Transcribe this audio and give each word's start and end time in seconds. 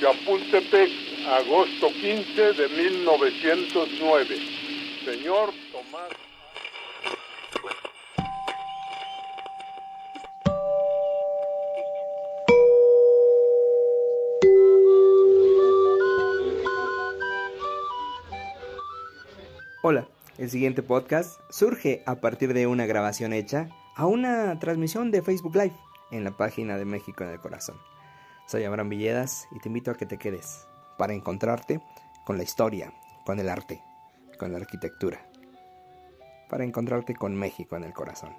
Chapultepec, 0.00 0.90
agosto 1.26 1.88
15 1.88 2.52
de 2.52 2.68
1909. 2.68 4.36
Señor 5.04 5.50
Tomás. 5.72 6.10
Hola, 19.82 20.06
el 20.38 20.48
siguiente 20.48 20.84
podcast 20.84 21.40
surge 21.50 22.04
a 22.06 22.20
partir 22.20 22.54
de 22.54 22.68
una 22.68 22.86
grabación 22.86 23.32
hecha 23.32 23.68
a 23.96 24.06
una 24.06 24.56
transmisión 24.60 25.10
de 25.10 25.22
Facebook 25.22 25.56
Live 25.56 25.74
en 26.12 26.22
la 26.22 26.36
página 26.36 26.76
de 26.76 26.84
México 26.84 27.24
en 27.24 27.30
el 27.30 27.40
Corazón. 27.40 27.76
Soy 28.48 28.64
Abraham 28.64 28.88
Villedas 28.88 29.46
y 29.50 29.58
te 29.58 29.68
invito 29.68 29.90
a 29.90 29.94
que 29.94 30.06
te 30.06 30.16
quedes 30.16 30.66
para 30.96 31.12
encontrarte 31.12 31.82
con 32.24 32.38
la 32.38 32.44
historia, 32.44 32.94
con 33.26 33.38
el 33.38 33.50
arte, 33.50 33.82
con 34.38 34.52
la 34.52 34.56
arquitectura, 34.56 35.28
para 36.48 36.64
encontrarte 36.64 37.14
con 37.14 37.34
México 37.34 37.76
en 37.76 37.84
el 37.84 37.92
corazón. 37.92 38.34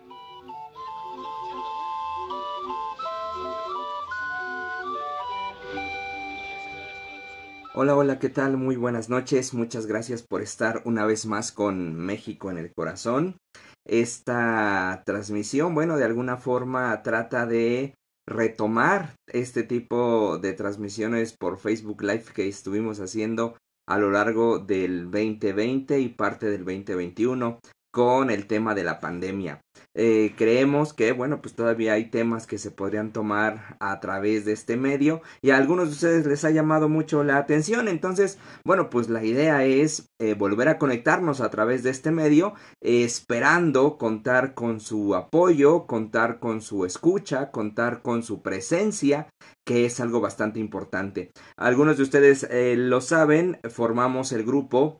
Hola, 7.75 7.95
hola, 7.95 8.17
¿qué 8.17 8.29
tal? 8.29 8.57
Muy 8.57 8.77
buenas 8.77 9.09
noches. 9.09 9.53
Muchas 9.53 9.85
gracias 9.85 10.23
por 10.23 10.41
estar 10.41 10.81
una 10.85 11.05
vez 11.05 11.27
más 11.27 11.51
con 11.51 11.93
México 11.95 12.49
en 12.49 12.57
el 12.57 12.73
corazón. 12.73 13.37
Esta 13.85 15.03
transmisión, 15.05 15.75
bueno, 15.75 15.97
de 15.97 16.05
alguna 16.05 16.37
forma 16.37 17.03
trata 17.03 17.45
de 17.45 17.93
retomar 18.29 19.15
este 19.27 19.63
tipo 19.63 20.37
de 20.37 20.53
transmisiones 20.53 21.35
por 21.37 21.57
Facebook 21.57 22.01
Live 22.03 22.25
que 22.33 22.47
estuvimos 22.47 22.99
haciendo 22.99 23.57
a 23.87 23.97
lo 23.97 24.11
largo 24.11 24.59
del 24.59 25.05
2020 25.05 25.99
y 25.99 26.09
parte 26.09 26.45
del 26.49 26.63
2021 26.63 27.59
con 27.91 28.29
el 28.29 28.47
tema 28.47 28.75
de 28.75 28.83
la 28.83 28.99
pandemia. 28.99 29.61
Eh, 29.95 30.33
creemos 30.37 30.93
que, 30.93 31.11
bueno, 31.11 31.41
pues 31.41 31.55
todavía 31.55 31.93
hay 31.93 32.09
temas 32.09 32.45
que 32.45 32.57
se 32.57 32.71
podrían 32.71 33.11
tomar 33.11 33.75
a 33.79 33.99
través 33.99 34.45
de 34.45 34.53
este 34.53 34.77
medio 34.77 35.21
y 35.41 35.49
a 35.49 35.57
algunos 35.57 35.87
de 35.87 35.93
ustedes 35.93 36.25
les 36.25 36.45
ha 36.45 36.51
llamado 36.51 36.89
mucho 36.89 37.23
la 37.23 37.37
atención. 37.37 37.87
Entonces, 37.87 38.37
bueno, 38.63 38.89
pues 38.89 39.09
la 39.09 39.23
idea 39.23 39.65
es 39.65 40.07
eh, 40.19 40.35
volver 40.35 40.69
a 40.69 40.77
conectarnos 40.77 41.41
a 41.41 41.49
través 41.49 41.83
de 41.83 41.89
este 41.89 42.11
medio, 42.11 42.53
esperando 42.81 43.97
contar 43.97 44.53
con 44.53 44.79
su 44.79 45.15
apoyo, 45.15 45.87
contar 45.87 46.39
con 46.39 46.61
su 46.61 46.85
escucha, 46.85 47.51
contar 47.51 48.01
con 48.01 48.23
su 48.23 48.41
presencia, 48.41 49.27
que 49.65 49.85
es 49.85 49.99
algo 49.99 50.21
bastante 50.21 50.59
importante. 50.59 51.31
Algunos 51.57 51.97
de 51.97 52.03
ustedes 52.03 52.43
eh, 52.43 52.75
lo 52.77 53.01
saben, 53.01 53.59
formamos 53.69 54.31
el 54.31 54.43
grupo 54.45 54.99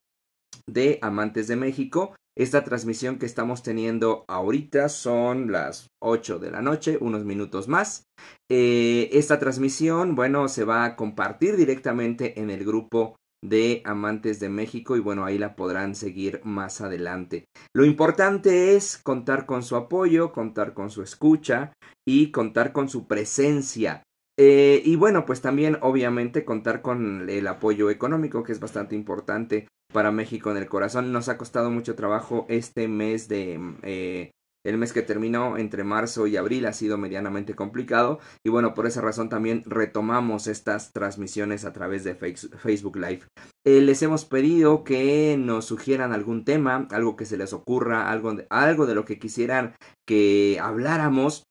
de 0.67 1.00
Amantes 1.02 1.48
de 1.48 1.56
México 1.56 2.16
esta 2.40 2.64
transmisión 2.64 3.20
que 3.20 3.26
estamos 3.26 3.64
teniendo 3.64 4.23
ahorita 4.30 4.88
son 4.88 5.52
las 5.52 5.88
8 6.02 6.40
de 6.40 6.52
la 6.52 6.62
noche, 6.62 6.98
unos 7.02 7.26
minutos 7.26 7.68
más. 7.68 8.06
Eh, 8.50 9.09
esta 9.12 9.40
transmisión, 9.40 10.16
bueno, 10.16 10.48
se 10.48 10.64
va 10.64 10.86
a 10.86 10.95
compartir 10.95 11.58
directamente 11.58 12.40
en 12.40 12.50
el 12.50 12.64
grupo 12.64 13.17
de 13.44 13.82
amantes 13.84 14.40
de 14.40 14.48
México 14.48 14.95
y 14.95 15.02
bueno, 15.02 15.26
ahí 15.26 15.38
la 15.38 15.58
podrán 15.58 15.95
seguir 15.95 16.40
más 16.45 16.80
adelante. 16.80 17.44
Lo 17.76 17.84
importante 17.84 18.78
es 18.78 18.98
contar 18.98 19.45
con 19.45 19.62
su 19.62 19.76
apoyo, 19.76 20.32
contar 20.32 20.73
con 20.73 20.90
su 20.90 21.04
escucha 21.04 21.73
y 22.08 22.32
contar 22.32 22.72
con 22.72 22.88
su 22.88 23.06
presencia. 23.06 24.04
Eh, 24.40 24.82
y 24.86 24.95
bueno, 24.95 25.26
pues 25.26 25.42
también 25.42 25.78
obviamente 25.82 26.45
contar 26.45 26.82
con 26.82 27.30
el 27.30 27.48
apoyo 27.48 27.90
económico 27.90 28.44
que 28.44 28.54
es 28.54 28.62
bastante 28.62 28.95
importante 28.95 29.67
para 29.92 30.12
México 30.12 30.52
en 30.52 30.58
el 30.58 30.68
corazón. 30.68 31.12
Nos 31.12 31.30
ha 31.30 31.38
costado 31.38 31.72
mucho 31.72 31.95
trabajo 31.95 32.45
este 32.50 32.88
mes 32.88 33.27
de... 33.27 33.60
Eh, 33.83 34.32
el 34.66 34.77
mes 34.77 34.92
que 34.92 35.02
terminó 35.02 35.58
entre 35.58 35.86
marzo 35.86 36.27
y 36.27 36.36
abril 36.36 36.66
ha 36.66 36.73
sido 36.73 36.98
medianamente 36.98 37.55
complicado 37.55 38.20
y 38.44 38.50
bueno, 38.50 38.73
por 38.73 38.88
esa 38.88 39.00
razón 39.00 39.30
también 39.30 39.64
retomamos 39.66 40.48
estas 40.48 40.92
transmisiones 40.92 41.64
a 41.64 41.72
través 41.72 42.04
de 42.04 42.14
Facebook 42.14 42.98
Live. 42.98 43.22
Eh, 43.66 43.80
les 43.80 44.02
hemos 44.02 44.26
pedido 44.26 44.83
que 44.83 45.38
nos 45.39 45.64
sugieran 45.64 46.11
algún 46.11 46.44
tema, 46.44 46.88
algo 46.92 47.16
que 47.16 47.26
se 47.26 47.38
les 47.38 47.54
ocurra, 47.54 48.11
algo 48.11 48.36
algo 48.50 48.86
de 48.86 48.95
lo 48.95 49.06
que 49.06 49.17
quisieran 49.17 49.76
que 50.06 50.60
habláramos 50.61 51.48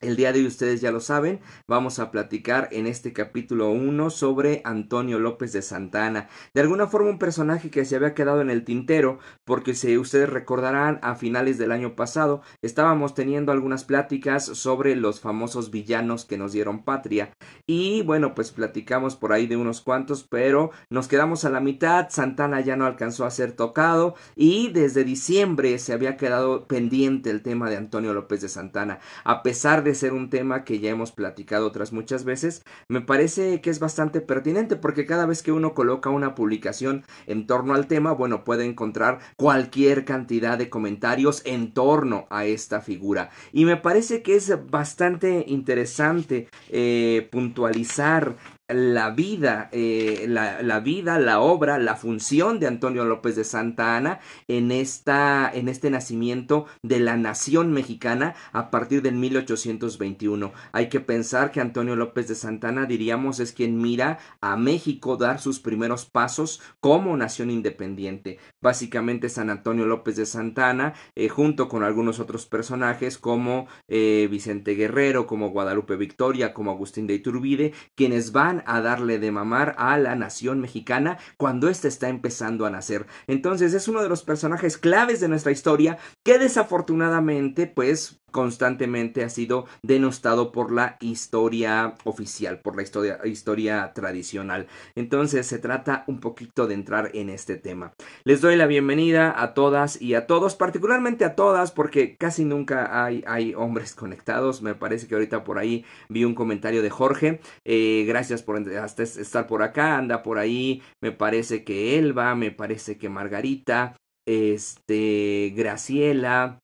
el 0.00 0.16
día 0.16 0.32
de 0.32 0.40
hoy 0.40 0.46
ustedes 0.46 0.80
ya 0.80 0.92
lo 0.92 1.00
saben, 1.00 1.40
vamos 1.66 1.98
a 1.98 2.10
platicar 2.10 2.68
en 2.72 2.86
este 2.86 3.12
capítulo 3.12 3.70
1 3.70 4.10
sobre 4.10 4.62
Antonio 4.64 5.18
López 5.18 5.52
de 5.52 5.62
Santana. 5.62 6.28
De 6.54 6.62
alguna 6.62 6.86
forma 6.86 7.10
un 7.10 7.18
personaje 7.18 7.70
que 7.70 7.84
se 7.84 7.96
había 7.96 8.14
quedado 8.14 8.40
en 8.40 8.50
el 8.50 8.64
tintero, 8.64 9.18
porque 9.44 9.74
si 9.74 9.98
ustedes 9.98 10.30
recordarán 10.30 10.98
a 11.02 11.14
finales 11.14 11.58
del 11.58 11.72
año 11.72 11.96
pasado 11.96 12.42
estábamos 12.62 13.14
teniendo 13.14 13.52
algunas 13.52 13.84
pláticas 13.84 14.44
sobre 14.44 14.96
los 14.96 15.20
famosos 15.20 15.70
villanos 15.70 16.24
que 16.24 16.38
nos 16.38 16.52
dieron 16.52 16.84
patria. 16.84 17.32
Y 17.66 18.02
bueno, 18.02 18.34
pues 18.34 18.52
platicamos 18.52 19.16
por 19.16 19.32
ahí 19.32 19.46
de 19.46 19.56
unos 19.56 19.82
cuantos, 19.82 20.24
pero 20.24 20.70
nos 20.88 21.08
quedamos 21.08 21.44
a 21.44 21.50
la 21.50 21.60
mitad, 21.60 22.08
Santana 22.08 22.60
ya 22.60 22.76
no 22.76 22.86
alcanzó 22.86 23.26
a 23.26 23.30
ser 23.30 23.52
tocado 23.52 24.14
y 24.34 24.68
desde 24.68 25.04
diciembre 25.04 25.78
se 25.78 25.92
había 25.92 26.16
quedado 26.16 26.66
pendiente 26.66 27.30
el 27.30 27.42
tema 27.42 27.68
de 27.68 27.76
Antonio 27.76 28.14
López 28.14 28.40
de 28.40 28.48
Santana. 28.48 29.00
A 29.24 29.42
pesar 29.42 29.84
de 29.84 29.89
ser 29.94 30.12
un 30.12 30.30
tema 30.30 30.64
que 30.64 30.78
ya 30.80 30.90
hemos 30.90 31.12
platicado 31.12 31.66
otras 31.66 31.92
muchas 31.92 32.24
veces, 32.24 32.62
me 32.88 33.00
parece 33.00 33.60
que 33.60 33.70
es 33.70 33.78
bastante 33.78 34.20
pertinente 34.20 34.76
porque 34.76 35.06
cada 35.06 35.26
vez 35.26 35.42
que 35.42 35.52
uno 35.52 35.74
coloca 35.74 36.10
una 36.10 36.34
publicación 36.34 37.04
en 37.26 37.46
torno 37.46 37.74
al 37.74 37.86
tema, 37.86 38.12
bueno, 38.12 38.44
puede 38.44 38.64
encontrar 38.64 39.20
cualquier 39.36 40.04
cantidad 40.04 40.58
de 40.58 40.70
comentarios 40.70 41.42
en 41.44 41.72
torno 41.72 42.26
a 42.30 42.44
esta 42.44 42.80
figura. 42.80 43.30
Y 43.52 43.64
me 43.64 43.76
parece 43.76 44.22
que 44.22 44.36
es 44.36 44.52
bastante 44.70 45.44
interesante 45.46 46.48
eh, 46.68 47.28
puntualizar 47.30 48.36
la 48.72 49.10
vida, 49.10 49.68
eh, 49.72 50.26
la, 50.28 50.62
la, 50.62 50.80
vida, 50.80 51.18
la 51.18 51.40
obra, 51.40 51.78
la 51.78 51.96
función 51.96 52.60
de 52.60 52.66
Antonio 52.66 53.04
López 53.04 53.36
de 53.36 53.44
Santa 53.44 53.96
Ana 53.96 54.20
en, 54.48 54.70
esta, 54.70 55.50
en 55.52 55.68
este 55.68 55.90
nacimiento 55.90 56.66
de 56.82 57.00
la 57.00 57.16
nación 57.16 57.72
mexicana 57.72 58.34
a 58.52 58.70
partir 58.70 59.02
del 59.02 59.14
1821. 59.16 60.52
Hay 60.72 60.88
que 60.88 61.00
pensar 61.00 61.50
que 61.50 61.60
Antonio 61.60 61.96
López 61.96 62.28
de 62.28 62.34
Santa 62.34 62.68
Ana, 62.68 62.86
diríamos, 62.86 63.40
es 63.40 63.52
quien 63.52 63.80
mira 63.80 64.18
a 64.40 64.56
México 64.56 65.16
dar 65.16 65.40
sus 65.40 65.60
primeros 65.60 66.06
pasos 66.06 66.60
como 66.80 67.16
nación 67.16 67.50
independiente. 67.50 68.38
Básicamente 68.62 69.28
San 69.28 69.50
Antonio 69.50 69.86
López 69.86 70.16
de 70.16 70.26
Santa 70.26 70.68
Ana, 70.68 70.94
eh, 71.14 71.28
junto 71.28 71.68
con 71.68 71.82
algunos 71.82 72.20
otros 72.20 72.46
personajes 72.46 73.18
como 73.18 73.68
eh, 73.88 74.28
Vicente 74.30 74.74
Guerrero, 74.74 75.26
como 75.26 75.50
Guadalupe 75.50 75.96
Victoria, 75.96 76.52
como 76.52 76.70
Agustín 76.70 77.06
de 77.06 77.14
Iturbide, 77.14 77.72
quienes 77.94 78.32
van 78.32 78.62
a 78.66 78.80
darle 78.80 79.18
de 79.18 79.32
mamar 79.32 79.74
a 79.78 79.96
la 79.98 80.14
nación 80.14 80.60
mexicana 80.60 81.18
cuando 81.36 81.68
ésta 81.68 81.88
está 81.88 82.08
empezando 82.08 82.66
a 82.66 82.70
nacer. 82.70 83.06
Entonces 83.26 83.74
es 83.74 83.88
uno 83.88 84.02
de 84.02 84.08
los 84.08 84.22
personajes 84.22 84.78
claves 84.78 85.20
de 85.20 85.28
nuestra 85.28 85.52
historia 85.52 85.98
que 86.24 86.38
desafortunadamente 86.38 87.66
pues 87.66 88.20
constantemente 88.30 89.24
ha 89.24 89.28
sido 89.28 89.66
denostado 89.82 90.52
por 90.52 90.72
la 90.72 90.96
historia 91.00 91.94
oficial, 92.04 92.60
por 92.60 92.76
la 92.76 92.82
historia, 92.82 93.18
historia 93.24 93.92
tradicional. 93.92 94.66
Entonces 94.94 95.46
se 95.46 95.58
trata 95.58 96.04
un 96.06 96.20
poquito 96.20 96.66
de 96.66 96.74
entrar 96.74 97.10
en 97.14 97.28
este 97.28 97.56
tema. 97.56 97.92
Les 98.24 98.40
doy 98.40 98.49
la 98.56 98.66
bienvenida 98.66 99.42
a 99.42 99.54
todas 99.54 100.00
y 100.00 100.14
a 100.14 100.26
todos, 100.26 100.54
particularmente 100.54 101.24
a 101.24 101.34
todas, 101.34 101.72
porque 101.72 102.16
casi 102.16 102.44
nunca 102.44 103.04
hay, 103.04 103.24
hay 103.26 103.54
hombres 103.54 103.94
conectados. 103.94 104.62
Me 104.62 104.74
parece 104.74 105.06
que 105.06 105.14
ahorita 105.14 105.44
por 105.44 105.58
ahí 105.58 105.84
vi 106.08 106.24
un 106.24 106.34
comentario 106.34 106.82
de 106.82 106.90
Jorge. 106.90 107.40
Eh, 107.64 108.04
gracias 108.06 108.42
por 108.42 108.58
estar 108.58 109.46
por 109.46 109.62
acá. 109.62 109.98
Anda 109.98 110.22
por 110.22 110.38
ahí. 110.38 110.82
Me 111.00 111.12
parece 111.12 111.64
que 111.64 111.98
Elba, 111.98 112.34
me 112.34 112.50
parece 112.50 112.98
que 112.98 113.08
Margarita, 113.08 113.96
este, 114.26 115.52
Graciela, 115.56 116.60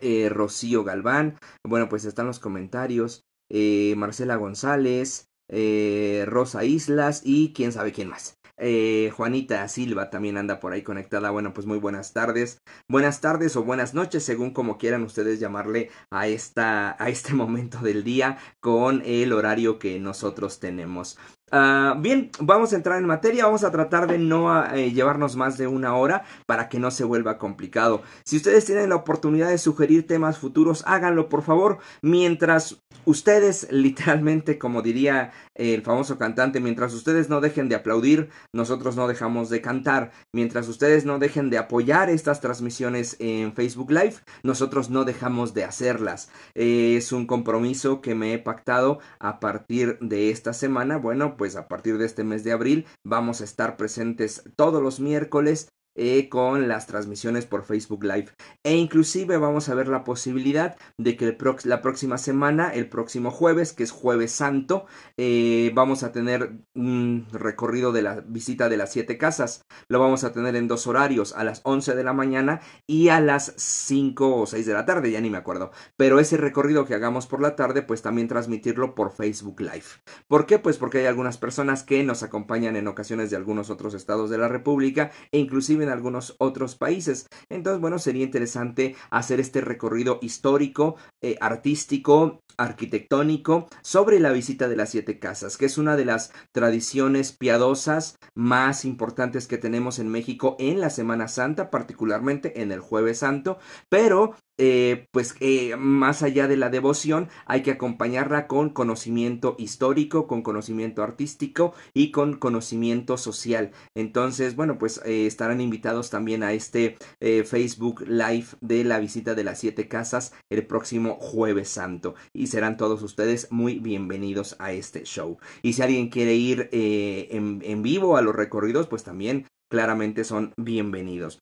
eh, 0.00 0.28
Rocío 0.30 0.84
Galván, 0.84 1.38
bueno, 1.66 1.88
pues 1.88 2.04
están 2.04 2.26
los 2.26 2.38
comentarios, 2.38 3.22
eh, 3.50 3.94
Marcela 3.96 4.36
González, 4.36 5.29
eh, 5.50 6.24
Rosa 6.26 6.64
Islas 6.64 7.22
y 7.24 7.52
quién 7.52 7.72
sabe 7.72 7.92
quién 7.92 8.08
más. 8.08 8.40
Eh, 8.62 9.10
Juanita 9.16 9.66
Silva 9.68 10.10
también 10.10 10.36
anda 10.36 10.60
por 10.60 10.72
ahí 10.72 10.82
conectada. 10.82 11.30
Bueno, 11.30 11.54
pues 11.54 11.66
muy 11.66 11.78
buenas 11.78 12.12
tardes. 12.12 12.60
Buenas 12.88 13.22
tardes 13.22 13.56
o 13.56 13.64
buenas 13.64 13.94
noches, 13.94 14.22
según 14.22 14.52
como 14.52 14.76
quieran 14.76 15.02
ustedes 15.02 15.40
llamarle 15.40 15.90
a, 16.10 16.28
esta, 16.28 16.94
a 17.02 17.08
este 17.08 17.32
momento 17.34 17.78
del 17.78 18.04
día 18.04 18.36
con 18.60 19.02
el 19.06 19.32
horario 19.32 19.78
que 19.78 19.98
nosotros 19.98 20.60
tenemos. 20.60 21.18
Ah, 21.52 21.96
bien, 21.98 22.30
vamos 22.38 22.72
a 22.72 22.76
entrar 22.76 22.98
en 22.98 23.06
materia, 23.06 23.46
vamos 23.46 23.64
a 23.64 23.72
tratar 23.72 24.06
de 24.06 24.18
no 24.18 24.64
eh, 24.72 24.92
llevarnos 24.92 25.34
más 25.34 25.58
de 25.58 25.66
una 25.66 25.96
hora 25.96 26.22
para 26.46 26.68
que 26.68 26.78
no 26.78 26.92
se 26.92 27.02
vuelva 27.02 27.38
complicado. 27.38 28.02
Si 28.24 28.36
ustedes 28.36 28.66
tienen 28.66 28.90
la 28.90 28.96
oportunidad 28.96 29.48
de 29.48 29.58
sugerir 29.58 30.06
temas 30.06 30.38
futuros, 30.38 30.84
háganlo 30.86 31.28
por 31.28 31.42
favor. 31.42 31.78
Mientras 32.02 32.80
ustedes 33.10 33.66
literalmente, 33.70 34.58
como 34.58 34.82
diría 34.82 35.32
el 35.54 35.82
famoso 35.82 36.18
cantante, 36.18 36.60
mientras 36.60 36.94
ustedes 36.94 37.28
no 37.28 37.40
dejen 37.40 37.68
de 37.68 37.74
aplaudir, 37.74 38.30
nosotros 38.52 38.96
no 38.96 39.08
dejamos 39.08 39.50
de 39.50 39.60
cantar. 39.60 40.12
Mientras 40.32 40.68
ustedes 40.68 41.04
no 41.04 41.18
dejen 41.18 41.50
de 41.50 41.58
apoyar 41.58 42.08
estas 42.08 42.40
transmisiones 42.40 43.16
en 43.18 43.52
Facebook 43.52 43.90
Live, 43.90 44.14
nosotros 44.42 44.90
no 44.90 45.04
dejamos 45.04 45.54
de 45.54 45.64
hacerlas. 45.64 46.30
es 46.54 47.12
un 47.12 47.26
compromiso 47.26 48.00
que 48.00 48.14
me 48.14 48.32
he 48.32 48.38
pactado 48.38 49.00
a 49.18 49.40
partir 49.40 49.98
de 50.00 50.30
esta 50.30 50.52
semana. 50.52 50.96
Bueno, 50.96 51.36
pues 51.36 51.56
a 51.56 51.68
partir 51.68 51.98
de 51.98 52.06
este 52.06 52.24
mes 52.24 52.44
de 52.44 52.52
abril 52.52 52.86
vamos 53.04 53.40
a 53.40 53.44
estar 53.44 53.76
presentes 53.76 54.44
todos 54.56 54.82
los 54.82 55.00
miércoles 55.00 55.68
eh, 55.94 56.28
con 56.28 56.68
las 56.68 56.86
transmisiones 56.86 57.46
por 57.46 57.64
Facebook 57.64 58.04
Live. 58.04 58.28
E 58.64 58.76
inclusive 58.76 59.36
vamos 59.38 59.68
a 59.68 59.74
ver 59.74 59.88
la 59.88 60.04
posibilidad 60.04 60.76
de 60.98 61.16
que 61.16 61.36
la 61.64 61.82
próxima 61.82 62.18
semana, 62.18 62.72
el 62.72 62.88
próximo 62.88 63.30
jueves, 63.30 63.72
que 63.72 63.82
es 63.82 63.90
jueves 63.90 64.32
santo, 64.32 64.86
eh, 65.16 65.72
vamos 65.74 66.02
a 66.02 66.12
tener 66.12 66.52
un 66.74 67.26
recorrido 67.32 67.92
de 67.92 68.02
la 68.02 68.20
visita 68.20 68.68
de 68.68 68.76
las 68.76 68.92
siete 68.92 69.18
casas. 69.18 69.62
Lo 69.88 70.00
vamos 70.00 70.24
a 70.24 70.32
tener 70.32 70.56
en 70.56 70.68
dos 70.68 70.86
horarios, 70.86 71.34
a 71.34 71.44
las 71.44 71.60
11 71.64 71.94
de 71.94 72.04
la 72.04 72.12
mañana 72.12 72.60
y 72.86 73.08
a 73.08 73.20
las 73.20 73.54
5 73.56 74.36
o 74.36 74.46
6 74.46 74.66
de 74.66 74.74
la 74.74 74.86
tarde, 74.86 75.10
ya 75.10 75.20
ni 75.20 75.30
me 75.30 75.38
acuerdo. 75.38 75.70
Pero 75.96 76.20
ese 76.20 76.36
recorrido 76.36 76.84
que 76.84 76.94
hagamos 76.94 77.26
por 77.26 77.40
la 77.40 77.56
tarde, 77.56 77.82
pues 77.82 78.02
también 78.02 78.28
transmitirlo 78.28 78.94
por 78.94 79.12
Facebook 79.12 79.60
Live. 79.60 79.84
¿Por 80.28 80.46
qué? 80.46 80.58
Pues 80.58 80.78
porque 80.78 80.98
hay 80.98 81.06
algunas 81.06 81.38
personas 81.38 81.82
que 81.82 82.02
nos 82.04 82.22
acompañan 82.22 82.76
en 82.76 82.88
ocasiones 82.88 83.30
de 83.30 83.36
algunos 83.36 83.70
otros 83.70 83.94
estados 83.94 84.30
de 84.30 84.38
la 84.38 84.48
República 84.48 85.10
e 85.32 85.38
inclusive 85.38 85.79
en 85.82 85.90
algunos 85.90 86.34
otros 86.38 86.76
países. 86.76 87.26
Entonces, 87.48 87.80
bueno, 87.80 87.98
sería 87.98 88.24
interesante 88.24 88.96
hacer 89.10 89.40
este 89.40 89.60
recorrido 89.60 90.18
histórico, 90.22 90.96
eh, 91.22 91.36
artístico, 91.40 92.40
arquitectónico 92.56 93.68
sobre 93.82 94.20
la 94.20 94.32
visita 94.32 94.68
de 94.68 94.76
las 94.76 94.90
siete 94.90 95.18
casas, 95.18 95.56
que 95.56 95.66
es 95.66 95.78
una 95.78 95.96
de 95.96 96.04
las 96.04 96.32
tradiciones 96.52 97.32
piadosas 97.32 98.16
más 98.34 98.84
importantes 98.84 99.46
que 99.46 99.58
tenemos 99.58 99.98
en 99.98 100.08
México 100.08 100.56
en 100.58 100.80
la 100.80 100.90
Semana 100.90 101.28
Santa, 101.28 101.70
particularmente 101.70 102.60
en 102.60 102.72
el 102.72 102.80
jueves 102.80 103.18
santo, 103.18 103.58
pero 103.88 104.34
eh, 104.62 105.06
pues 105.10 105.36
eh, 105.40 105.74
más 105.76 106.22
allá 106.22 106.46
de 106.46 106.58
la 106.58 106.68
devoción 106.68 107.30
hay 107.46 107.62
que 107.62 107.70
acompañarla 107.70 108.46
con 108.46 108.68
conocimiento 108.68 109.56
histórico, 109.58 110.26
con 110.26 110.42
conocimiento 110.42 111.02
artístico 111.02 111.72
y 111.94 112.10
con 112.10 112.36
conocimiento 112.36 113.16
social. 113.16 113.70
Entonces, 113.94 114.56
bueno, 114.56 114.76
pues 114.76 115.00
eh, 115.06 115.24
estarán 115.24 115.62
invitados 115.62 116.10
también 116.10 116.42
a 116.42 116.52
este 116.52 116.98
Facebook 117.20 118.02
Live 118.06 118.48
de 118.60 118.84
la 118.84 118.98
visita 118.98 119.34
de 119.34 119.44
las 119.44 119.58
siete 119.58 119.88
casas 119.88 120.34
el 120.50 120.66
próximo 120.66 121.16
jueves 121.18 121.70
santo 121.70 122.14
y 122.34 122.48
serán 122.48 122.76
todos 122.76 123.02
ustedes 123.02 123.50
muy 123.50 123.78
bienvenidos 123.78 124.56
a 124.58 124.72
este 124.72 125.04
show. 125.04 125.38
Y 125.62 125.72
si 125.72 125.80
alguien 125.80 126.10
quiere 126.10 126.34
ir 126.34 126.68
en, 126.72 127.62
en 127.64 127.82
vivo 127.82 128.18
a 128.18 128.22
los 128.22 128.34
recorridos, 128.34 128.88
pues 128.88 129.04
también 129.04 129.46
claramente 129.70 130.24
son 130.24 130.52
bienvenidos. 130.58 131.38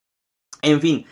En 0.62 0.80
fin, 0.80 1.06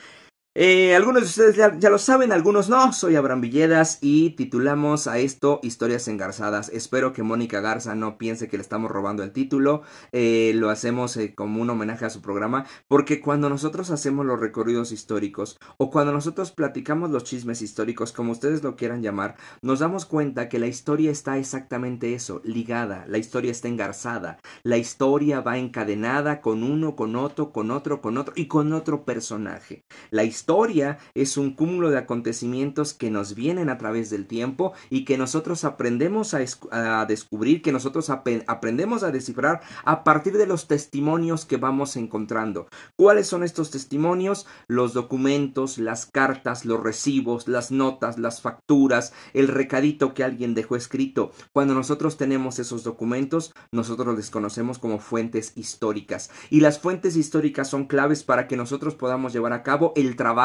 eh, 0.58 0.97
algunos 0.97 1.20
de 1.20 1.29
ustedes 1.29 1.55
ya, 1.55 1.91
lo 1.91 1.99
saben, 1.99 2.32
algunos 2.32 2.70
no. 2.70 2.91
Soy 2.94 3.14
Abraham 3.14 3.43
Villedas 3.43 3.99
y 4.00 4.31
titulamos 4.31 5.06
a 5.06 5.19
esto 5.19 5.61
Historias 5.62 6.08
Engarzadas. 6.08 6.70
Espero 6.70 7.12
que 7.12 7.23
Mónica 7.23 7.61
Garza 7.61 7.94
no 7.94 8.17
piense 8.17 8.49
que 8.49 8.56
le 8.56 8.62
estamos 8.62 8.91
robando 8.91 9.23
el 9.23 9.32
título. 9.32 9.82
Eh, 10.12 10.53
lo 10.55 10.70
hacemos 10.70 11.14
eh, 11.19 11.35
como 11.35 11.61
un 11.61 11.69
homenaje 11.69 12.06
a 12.06 12.11
su 12.11 12.23
programa 12.23 12.64
porque 12.88 13.20
cuando 13.20 13.50
nosotros 13.50 13.91
hacemos 13.91 14.25
los 14.25 14.41
recorridos 14.41 14.93
históricos 14.93 15.58
o 15.76 15.91
cuando 15.91 16.12
nosotros 16.12 16.53
platicamos 16.53 17.11
los 17.11 17.25
chismes 17.25 17.61
históricos, 17.61 18.12
como 18.12 18.32
ustedes 18.32 18.62
lo 18.62 18.76
quieran 18.76 19.03
llamar, 19.03 19.37
nos 19.61 19.81
damos 19.81 20.06
cuenta 20.06 20.49
que 20.49 20.58
la 20.58 20.69
historia 20.69 21.11
está 21.11 21.37
exactamente 21.37 22.14
eso, 22.14 22.41
ligada. 22.44 23.05
La 23.08 23.19
historia 23.19 23.50
está 23.50 23.69
engarzada. 23.69 24.38
La 24.62 24.79
historia 24.79 25.43
va 25.43 25.58
encadenada 25.58 26.41
con 26.41 26.62
uno, 26.62 26.97
con 26.97 27.14
otro, 27.14 27.53
con 27.53 27.70
otro, 27.70 28.00
con 28.00 28.17
otro 28.17 28.32
y 28.35 28.47
con 28.47 28.73
otro 28.73 29.05
personaje. 29.05 29.85
La 30.08 30.25
historia 30.25 30.45
historia 30.46 30.98
es 31.14 31.37
un 31.38 31.54
cúmulo 31.54 31.90
de 31.90 31.98
acontecimientos 31.98 32.94
que 32.94 33.10
nos 33.10 33.34
vienen 33.34 33.69
a 33.69 33.78
través 33.78 34.10
del 34.10 34.28
tiempo 34.28 34.75
y 34.90 35.04
que 35.04 35.19
nosotros 35.19 35.64
aprendemos 35.64 36.34
a, 36.34 37.04
descubrir, 37.04 37.62
que 37.62 37.72
nosotros 37.72 38.10
aprendemos 38.10 39.02
a 39.02 39.10
descifrar 39.10 39.60
a 39.84 40.04
partir 40.04 40.37
de 40.37 40.46
los 40.46 40.69
testimonios 40.69 41.46
que 41.46 41.56
vamos 41.56 41.96
encontrando. 41.96 42.69
¿Cuáles 42.94 43.26
son 43.26 43.43
estos 43.43 43.72
testimonios? 43.72 44.46
Los 44.69 44.93
documentos, 44.94 45.78
las 45.78 46.06
cartas, 46.06 46.64
los 46.64 46.81
recibos, 46.81 47.48
las 47.48 47.72
notas, 47.72 48.16
las 48.16 48.40
facturas, 48.40 49.12
el 49.34 49.48
recadito 49.48 50.14
que 50.14 50.22
alguien 50.22 50.54
dejó 50.54 50.76
escrito. 50.76 51.32
Cuando 51.52 51.75
nosotros 51.75 52.19
tenemos 52.19 52.60
esos 52.60 52.84
documentos, 52.84 53.52
nosotros 53.72 54.16
les 54.16 54.31
conocemos 54.31 54.78
como 54.78 55.00
fuentes 55.00 55.54
históricas. 55.56 56.31
Y 56.50 56.60
las 56.60 56.78
fuentes 56.78 57.16
históricas 57.16 57.69
son 57.69 57.87
claves 57.87 58.22
para 58.22 58.46
que 58.46 58.56
nosotros 58.56 58.94
podamos 58.94 59.32
llevar 59.32 59.52
a 59.52 59.64
cabo 59.64 59.93
el 59.96 60.14
trabajo 60.14 60.35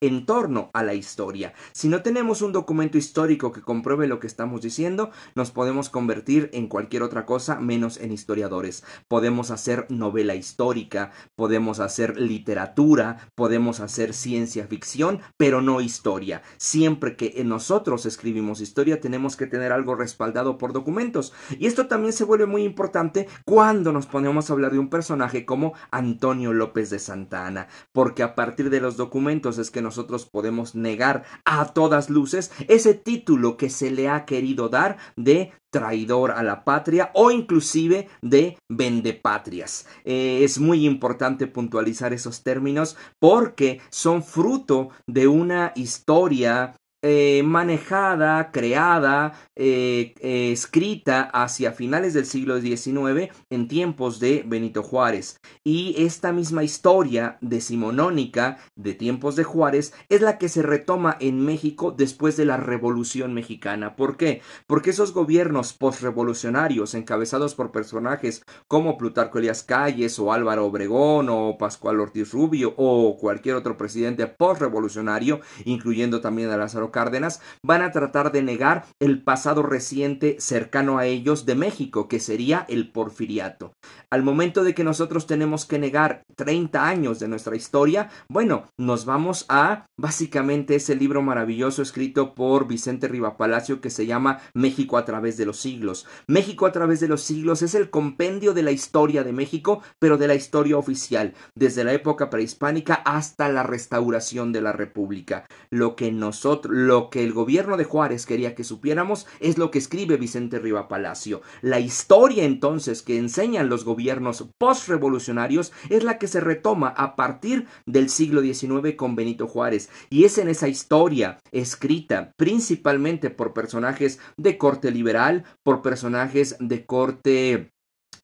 en 0.00 0.26
torno 0.26 0.70
a 0.74 0.82
la 0.82 0.94
historia. 0.94 1.54
Si 1.72 1.88
no 1.88 2.02
tenemos 2.02 2.42
un 2.42 2.52
documento 2.52 2.98
histórico 2.98 3.52
que 3.52 3.62
compruebe 3.62 4.08
lo 4.08 4.18
que 4.18 4.26
estamos 4.26 4.60
diciendo, 4.60 5.10
nos 5.36 5.52
podemos 5.52 5.88
convertir 5.88 6.50
en 6.52 6.66
cualquier 6.66 7.02
otra 7.04 7.24
cosa 7.26 7.60
menos 7.60 7.96
en 7.98 8.12
historiadores. 8.12 8.82
Podemos 9.06 9.52
hacer 9.52 9.86
novela 9.88 10.34
histórica, 10.34 11.12
podemos 11.36 11.78
hacer 11.78 12.18
literatura, 12.18 13.30
podemos 13.36 13.78
hacer 13.78 14.14
ciencia 14.14 14.66
ficción, 14.66 15.20
pero 15.36 15.62
no 15.62 15.80
historia. 15.80 16.42
Siempre 16.56 17.16
que 17.16 17.42
nosotros 17.44 18.04
escribimos 18.04 18.60
historia 18.60 19.00
tenemos 19.00 19.36
que 19.36 19.46
tener 19.46 19.72
algo 19.72 19.94
respaldado 19.94 20.58
por 20.58 20.72
documentos. 20.72 21.32
Y 21.58 21.66
esto 21.66 21.86
también 21.86 22.12
se 22.12 22.24
vuelve 22.24 22.46
muy 22.46 22.64
importante 22.64 23.28
cuando 23.44 23.92
nos 23.92 24.06
ponemos 24.06 24.50
a 24.50 24.52
hablar 24.54 24.72
de 24.72 24.80
un 24.80 24.90
personaje 24.90 25.46
como 25.46 25.74
Antonio 25.92 26.52
López 26.52 26.90
de 26.90 26.98
Santana, 26.98 27.68
porque 27.92 28.24
a 28.24 28.34
partir 28.34 28.70
de 28.70 28.80
los 28.80 28.96
documentos 28.96 29.35
es 29.36 29.70
que 29.70 29.82
nosotros 29.82 30.26
podemos 30.26 30.74
negar 30.74 31.24
a 31.44 31.72
todas 31.72 32.10
luces 32.10 32.50
ese 32.68 32.94
título 32.94 33.56
que 33.56 33.70
se 33.70 33.90
le 33.90 34.08
ha 34.08 34.24
querido 34.24 34.68
dar 34.68 34.96
de 35.16 35.52
traidor 35.70 36.30
a 36.30 36.42
la 36.42 36.64
patria 36.64 37.10
o 37.14 37.30
inclusive 37.30 38.08
de 38.22 38.56
vendepatrias. 38.68 39.86
Eh, 40.04 40.40
es 40.42 40.58
muy 40.58 40.86
importante 40.86 41.46
puntualizar 41.46 42.12
esos 42.12 42.42
términos 42.42 42.96
porque 43.18 43.80
son 43.90 44.22
fruto 44.22 44.88
de 45.06 45.28
una 45.28 45.72
historia 45.76 46.74
eh, 47.02 47.42
manejada, 47.44 48.50
creada, 48.50 49.34
eh, 49.54 50.14
eh, 50.20 50.50
escrita 50.50 51.22
hacia 51.22 51.72
finales 51.72 52.14
del 52.14 52.26
siglo 52.26 52.60
XIX 52.60 53.32
en 53.50 53.68
tiempos 53.68 54.18
de 54.18 54.42
Benito 54.46 54.82
Juárez. 54.82 55.38
Y 55.62 55.94
esta 55.98 56.32
misma 56.32 56.64
historia 56.64 57.36
decimonónica 57.42 58.58
de 58.76 58.94
tiempos 58.94 59.36
de 59.36 59.44
Juárez 59.44 59.92
es 60.08 60.22
la 60.22 60.38
que 60.38 60.48
se 60.48 60.62
retoma 60.62 61.16
en 61.20 61.44
México 61.44 61.90
después 61.96 62.36
de 62.36 62.46
la 62.46 62.56
Revolución 62.56 63.34
Mexicana. 63.34 63.94
¿Por 63.94 64.16
qué? 64.16 64.40
Porque 64.66 64.90
esos 64.90 65.12
gobiernos 65.12 65.74
postrevolucionarios 65.74 66.94
encabezados 66.94 67.54
por 67.54 67.72
personajes 67.72 68.42
como 68.68 68.96
Plutarco 68.96 69.38
Elias 69.38 69.62
Calles 69.62 70.18
o 70.18 70.32
Álvaro 70.32 70.64
Obregón 70.66 71.28
o 71.28 71.58
Pascual 71.58 72.00
Ortiz 72.00 72.32
Rubio 72.32 72.74
o 72.76 73.16
cualquier 73.18 73.54
otro 73.56 73.76
presidente 73.76 74.26
postrevolucionario, 74.26 75.40
incluyendo 75.64 76.20
también 76.20 76.50
a 76.50 76.56
Lázaro 76.56 76.85
Cárdenas, 76.90 77.40
van 77.62 77.82
a 77.82 77.90
tratar 77.90 78.32
de 78.32 78.42
negar 78.42 78.86
el 79.00 79.22
pasado 79.22 79.62
reciente 79.62 80.36
cercano 80.38 80.98
a 80.98 81.06
ellos 81.06 81.46
de 81.46 81.54
México, 81.54 82.08
que 82.08 82.20
sería 82.20 82.64
el 82.68 82.90
porfiriato. 82.90 83.72
Al 84.10 84.22
momento 84.22 84.62
de 84.62 84.74
que 84.74 84.84
nosotros 84.84 85.26
tenemos 85.26 85.64
que 85.64 85.78
negar 85.78 86.22
30 86.36 86.86
años 86.86 87.18
de 87.18 87.28
nuestra 87.28 87.56
historia, 87.56 88.08
bueno, 88.28 88.70
nos 88.78 89.04
vamos 89.04 89.46
a 89.48 89.86
básicamente 89.96 90.76
ese 90.76 90.94
libro 90.94 91.22
maravilloso 91.22 91.82
escrito 91.82 92.34
por 92.34 92.66
Vicente 92.66 93.08
Palacio 93.36 93.80
que 93.80 93.90
se 93.90 94.06
llama 94.06 94.40
México 94.54 94.98
a 94.98 95.04
través 95.04 95.36
de 95.36 95.46
los 95.46 95.58
siglos. 95.58 96.06
México 96.26 96.66
a 96.66 96.72
través 96.72 97.00
de 97.00 97.08
los 97.08 97.22
siglos 97.22 97.62
es 97.62 97.74
el 97.74 97.90
compendio 97.90 98.52
de 98.54 98.62
la 98.62 98.70
historia 98.70 99.24
de 99.24 99.32
México, 99.32 99.82
pero 99.98 100.18
de 100.18 100.28
la 100.28 100.34
historia 100.34 100.76
oficial, 100.76 101.34
desde 101.54 101.84
la 101.84 101.92
época 101.92 102.30
prehispánica 102.30 102.94
hasta 102.94 103.48
la 103.48 103.62
restauración 103.62 104.52
de 104.52 104.60
la 104.60 104.72
República. 104.72 105.46
Lo 105.70 105.96
que 105.96 106.12
nosotros, 106.12 106.75
lo 106.76 107.08
que 107.08 107.24
el 107.24 107.32
gobierno 107.32 107.78
de 107.78 107.84
Juárez 107.84 108.26
quería 108.26 108.54
que 108.54 108.62
supiéramos 108.62 109.26
es 109.40 109.56
lo 109.56 109.70
que 109.70 109.78
escribe 109.78 110.18
Vicente 110.18 110.58
Riva 110.58 110.88
Palacio. 110.88 111.40
La 111.62 111.80
historia 111.80 112.44
entonces 112.44 113.00
que 113.00 113.16
enseñan 113.16 113.70
los 113.70 113.86
gobiernos 113.86 114.44
postrevolucionarios 114.58 115.72
es 115.88 116.04
la 116.04 116.18
que 116.18 116.28
se 116.28 116.40
retoma 116.40 116.88
a 116.88 117.16
partir 117.16 117.66
del 117.86 118.10
siglo 118.10 118.42
XIX 118.42 118.94
con 118.94 119.16
Benito 119.16 119.48
Juárez. 119.48 119.88
Y 120.10 120.24
es 120.24 120.36
en 120.36 120.50
esa 120.50 120.68
historia 120.68 121.38
escrita 121.50 122.34
principalmente 122.36 123.30
por 123.30 123.54
personajes 123.54 124.18
de 124.36 124.58
corte 124.58 124.90
liberal, 124.90 125.44
por 125.62 125.80
personajes 125.80 126.56
de 126.60 126.84
corte 126.84 127.72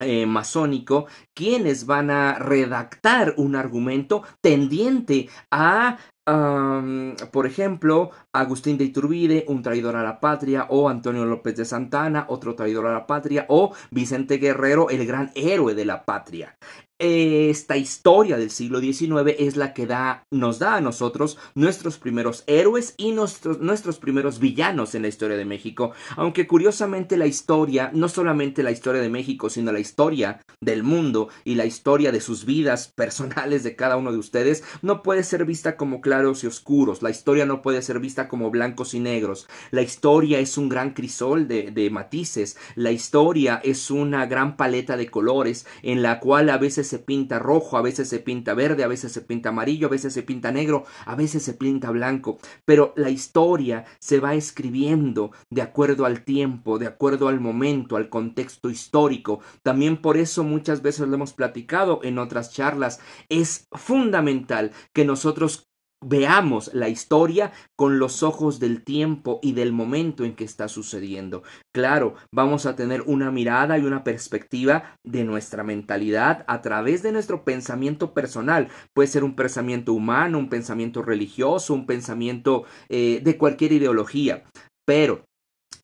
eh, 0.05 0.27
masónico 0.27 1.07
quienes 1.33 1.87
van 1.87 2.11
a 2.11 2.35
redactar 2.35 3.35
un 3.37 3.55
argumento 3.55 4.25
tendiente 4.41 5.29
a 5.51 5.99
por 6.25 7.47
ejemplo, 7.47 8.11
Agustín 8.33 8.79
de 8.79 8.85
Iturbide, 8.85 9.45
un 9.49 9.63
traidor 9.63 9.97
a 9.97 10.03
la 10.03 10.21
patria, 10.21 10.67
o 10.69 10.89
Antonio 10.89 11.25
López 11.25 11.57
de 11.57 11.65
Santana, 11.65 12.27
otro 12.29 12.55
traidor 12.55 12.87
a 12.87 12.93
la 12.93 13.07
patria, 13.07 13.47
o 13.49 13.75
Vicente 13.91 14.39
Guerrero, 14.39 14.91
el 14.91 15.07
gran 15.07 15.31
héroe 15.35 15.75
de 15.75 15.85
la 15.85 16.05
patria 16.05 16.57
esta 16.99 17.77
historia 17.77 18.37
del 18.37 18.51
siglo 18.51 18.81
XIX 18.81 19.35
es 19.39 19.57
la 19.57 19.75
que 19.75 19.87
da, 19.87 20.25
nos 20.31 20.61
da 20.61 20.77
a 20.77 20.81
nosotros 20.81 21.37
nuestros 21.55 21.99
primeros 21.99 22.45
héroes 22.47 22.95
y 22.97 23.11
nuestros, 23.11 23.59
nuestros 23.61 23.99
primeros 23.99 24.39
villanos 24.39 24.95
en 24.95 25.03
la 25.03 25.09
historia 25.09 25.37
de 25.37 25.45
México. 25.45 25.93
Aunque 26.17 26.47
curiosamente 26.47 27.17
la 27.17 27.27
historia, 27.27 27.91
no 27.93 28.09
solamente 28.09 28.63
la 28.63 28.71
historia 28.71 29.03
de 29.03 29.09
México, 29.09 29.51
sino 29.51 29.73
la 29.73 29.81
historia 29.81 30.41
del 30.61 30.85
mundo 30.85 31.29
y 31.45 31.57
la 31.57 31.67
historia 31.67 32.13
de 32.13 32.21
sus 32.21 32.45
vidas 32.45 32.93
personales 32.95 33.65
de 33.65 33.75
cada 33.75 33.97
uno 33.97 34.13
de 34.13 34.19
ustedes, 34.19 34.63
no 34.81 35.03
puede 35.03 35.25
ser 35.25 35.45
vista 35.45 35.77
como 35.77 36.01
claros 36.01 36.45
y 36.45 36.47
oscuros. 36.47 37.03
La 37.03 37.11
historia 37.11 37.47
no 37.47 37.63
puede 37.63 37.83
ser 37.83 37.99
vista 37.99 38.29
como 38.29 38.51
blancos 38.51 38.95
y 38.95 39.01
negros. 39.01 39.49
La 39.73 39.83
historia 39.83 40.39
es 40.39 40.57
un 40.57 40.69
gran 40.69 40.95
crisol 40.95 41.49
de, 41.49 41.73
de 41.73 41.91
matices. 41.91 42.57
La 42.77 42.93
historia 42.93 43.61
es 43.65 43.91
una 43.91 44.27
gran 44.27 44.57
paleta 44.57 44.97
de 44.97 45.11
colores 45.11 45.67
en 45.83 46.03
la 46.03 46.21
cual 46.21 46.49
a 46.49 46.59
veces 46.59 46.92
se 46.93 46.99
pinta 46.99 47.39
rojo, 47.39 47.79
a 47.79 47.83
veces 47.83 48.11
se 48.11 48.19
pinta 48.19 48.53
verde, 48.53 48.85
a 48.85 48.87
veces 48.87 49.13
se 49.13 49.23
pinta 49.23 49.49
amarillo, 49.49 49.87
a 49.87 49.91
veces 49.91 50.13
se 50.13 50.23
pinta 50.23 50.53
negro, 50.53 50.85
a 51.07 51.15
veces 51.15 51.43
se 51.43 51.55
pinta 51.55 51.91
blanco, 51.91 52.39
pero 52.67 52.93
la 52.97 53.09
historia 53.09 53.87
se 53.99 54.21
va 54.21 54.35
escribiendo 54.35 55.33
de 55.49 55.63
acuerdo 55.63 56.05
al 56.05 56.23
tiempo, 56.23 56.79
de 56.79 56.87
acuerdo 56.87 57.29
al 57.29 57.41
momento, 57.41 57.97
al 57.97 58.11
contexto 58.11 58.69
histórico. 58.69 59.41
También 59.63 60.03
por 60.03 60.19
eso 60.19 60.45
muchas 60.45 60.83
veces 60.83 61.09
lo 61.09 61.15
hemos 61.15 61.33
platicado 61.33 62.01
en 62.03 62.19
otras 62.19 62.53
charlas, 62.53 63.01
es 63.31 63.69
fundamental 63.73 64.73
que 64.93 65.07
nosotros 65.07 65.72
veamos 66.03 66.71
la 66.75 66.89
historia 66.89 67.53
con 67.77 67.99
los 67.99 68.23
ojos 68.23 68.61
del 68.61 68.85
tiempo 68.85 69.41
y 69.43 69.53
del 69.53 69.73
momento 69.73 70.25
en 70.25 70.35
que 70.35 70.45
está 70.45 70.69
sucediendo. 70.69 71.43
Claro, 71.73 72.15
vamos 72.33 72.67
a 72.67 72.77
tener 72.77 73.03
una 73.03 73.31
mirada 73.31 73.79
y 73.79 73.85
una 73.85 74.05
perspectiva 74.05 74.97
de 75.05 75.25
nuestra 75.25 75.63
mentalidad 75.63 76.45
a 76.49 76.61
través 76.61 77.03
de 77.03 77.13
nuestro 77.13 77.45
pensamiento 77.45 78.15
personal. 78.15 78.69
Puede 78.95 79.09
ser 79.09 79.25
un 79.25 79.35
pensamiento 79.35 79.93
humano, 79.93 80.39
un 80.39 80.49
pensamiento 80.49 81.03
religioso, 81.03 81.75
un 81.75 81.87
pensamiento 81.87 82.65
eh, 82.89 83.21
de 83.23 83.39
cualquier 83.39 83.73
ideología. 83.73 84.45
Pero 84.85 85.25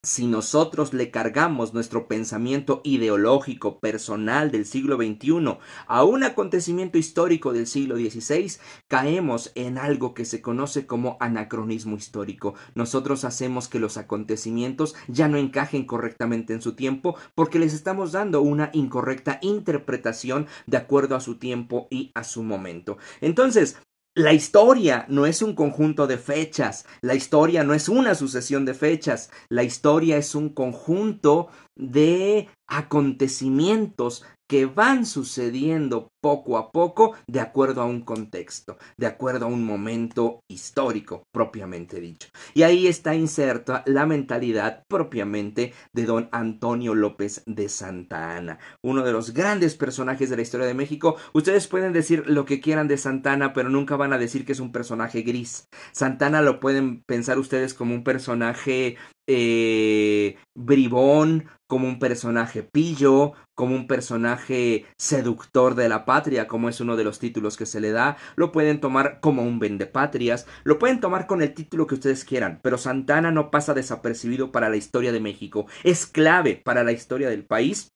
si 0.04 0.28
nosotros 0.28 0.94
le 0.94 1.10
cargamos 1.10 1.74
nuestro 1.74 2.06
pensamiento 2.06 2.80
ideológico 2.84 3.80
personal 3.80 4.52
del 4.52 4.64
siglo 4.64 4.96
XXI 4.96 5.58
a 5.88 6.04
un 6.04 6.22
acontecimiento 6.22 6.98
histórico 6.98 7.52
del 7.52 7.66
siglo 7.66 7.96
XVI, 7.96 8.58
caemos 8.86 9.50
en 9.56 9.76
algo 9.76 10.14
que 10.14 10.24
se 10.24 10.40
conoce 10.40 10.86
como 10.86 11.16
anacronismo 11.18 11.96
histórico. 11.96 12.54
Nosotros 12.76 13.24
hacemos 13.24 13.66
que 13.66 13.80
los 13.80 13.96
acontecimientos 13.96 14.94
ya 15.08 15.26
no 15.26 15.36
encajen 15.36 15.84
correctamente 15.84 16.52
en 16.52 16.62
su 16.62 16.76
tiempo 16.76 17.16
porque 17.34 17.58
les 17.58 17.74
estamos 17.74 18.12
dando 18.12 18.40
una 18.40 18.70
incorrecta 18.72 19.40
interpretación 19.42 20.46
de 20.68 20.76
acuerdo 20.76 21.16
a 21.16 21.20
su 21.20 21.38
tiempo 21.38 21.88
y 21.90 22.12
a 22.14 22.22
su 22.22 22.44
momento. 22.44 22.98
Entonces, 23.20 23.76
la 24.18 24.32
historia 24.32 25.06
no 25.08 25.26
es 25.26 25.42
un 25.42 25.54
conjunto 25.54 26.08
de 26.08 26.18
fechas, 26.18 26.86
la 27.02 27.14
historia 27.14 27.62
no 27.62 27.72
es 27.72 27.88
una 27.88 28.16
sucesión 28.16 28.64
de 28.64 28.74
fechas, 28.74 29.30
la 29.48 29.62
historia 29.62 30.16
es 30.16 30.34
un 30.34 30.48
conjunto 30.48 31.50
de 31.76 32.48
acontecimientos 32.66 34.24
que 34.48 34.66
van 34.66 35.06
sucediendo 35.06 36.08
poco 36.20 36.56
a 36.58 36.72
poco 36.72 37.14
de 37.26 37.40
acuerdo 37.40 37.82
a 37.82 37.86
un 37.86 38.00
contexto, 38.00 38.78
de 38.96 39.06
acuerdo 39.06 39.46
a 39.46 39.48
un 39.48 39.64
momento 39.64 40.40
histórico 40.48 41.22
propiamente 41.32 42.00
dicho. 42.00 42.28
Y 42.54 42.62
ahí 42.62 42.86
está 42.86 43.14
inserta 43.14 43.82
la 43.86 44.06
mentalidad 44.06 44.82
propiamente 44.88 45.74
de 45.92 46.06
don 46.06 46.28
Antonio 46.32 46.94
López 46.94 47.42
de 47.46 47.68
Santa 47.68 48.36
Ana, 48.36 48.58
uno 48.82 49.04
de 49.04 49.12
los 49.12 49.32
grandes 49.32 49.76
personajes 49.76 50.30
de 50.30 50.36
la 50.36 50.42
historia 50.42 50.66
de 50.66 50.74
México. 50.74 51.16
Ustedes 51.32 51.68
pueden 51.68 51.92
decir 51.92 52.24
lo 52.26 52.44
que 52.44 52.60
quieran 52.60 52.88
de 52.88 52.96
Santana, 52.96 53.52
pero 53.52 53.68
nunca 53.68 53.96
van 53.96 54.12
a 54.12 54.18
decir 54.18 54.44
que 54.44 54.52
es 54.52 54.60
un 54.60 54.72
personaje 54.72 55.22
gris. 55.22 55.68
Santana 55.92 56.42
lo 56.42 56.58
pueden 56.60 57.02
pensar 57.04 57.38
ustedes 57.38 57.74
como 57.74 57.94
un 57.94 58.04
personaje 58.04 58.96
eh, 59.28 60.36
bribón, 60.54 61.46
como 61.68 61.86
un 61.86 61.98
personaje 61.98 62.62
pillo, 62.62 63.34
como 63.54 63.76
un 63.76 63.86
personaje 63.86 64.86
seductor 64.96 65.74
de 65.74 65.88
la 65.88 66.06
patria, 66.06 66.48
como 66.48 66.68
es 66.68 66.80
uno 66.80 66.96
de 66.96 67.04
los 67.04 67.18
títulos 67.18 67.56
que 67.56 67.66
se 67.66 67.80
le 67.80 67.92
da, 67.92 68.16
lo 68.36 68.52
pueden 68.52 68.80
tomar 68.80 69.20
como 69.20 69.42
un 69.42 69.58
vendepatrias, 69.58 70.46
lo 70.64 70.78
pueden 70.78 71.00
tomar 71.00 71.26
con 71.26 71.42
el 71.42 71.52
título 71.54 71.86
que 71.86 71.94
ustedes 71.94 72.24
quieran, 72.24 72.58
pero 72.62 72.78
Santana 72.78 73.30
no 73.30 73.50
pasa 73.50 73.74
desapercibido 73.74 74.50
para 74.50 74.70
la 74.70 74.76
historia 74.76 75.12
de 75.12 75.20
México, 75.20 75.66
es 75.84 76.06
clave 76.06 76.56
para 76.56 76.82
la 76.82 76.92
historia 76.92 77.28
del 77.28 77.44
país 77.44 77.92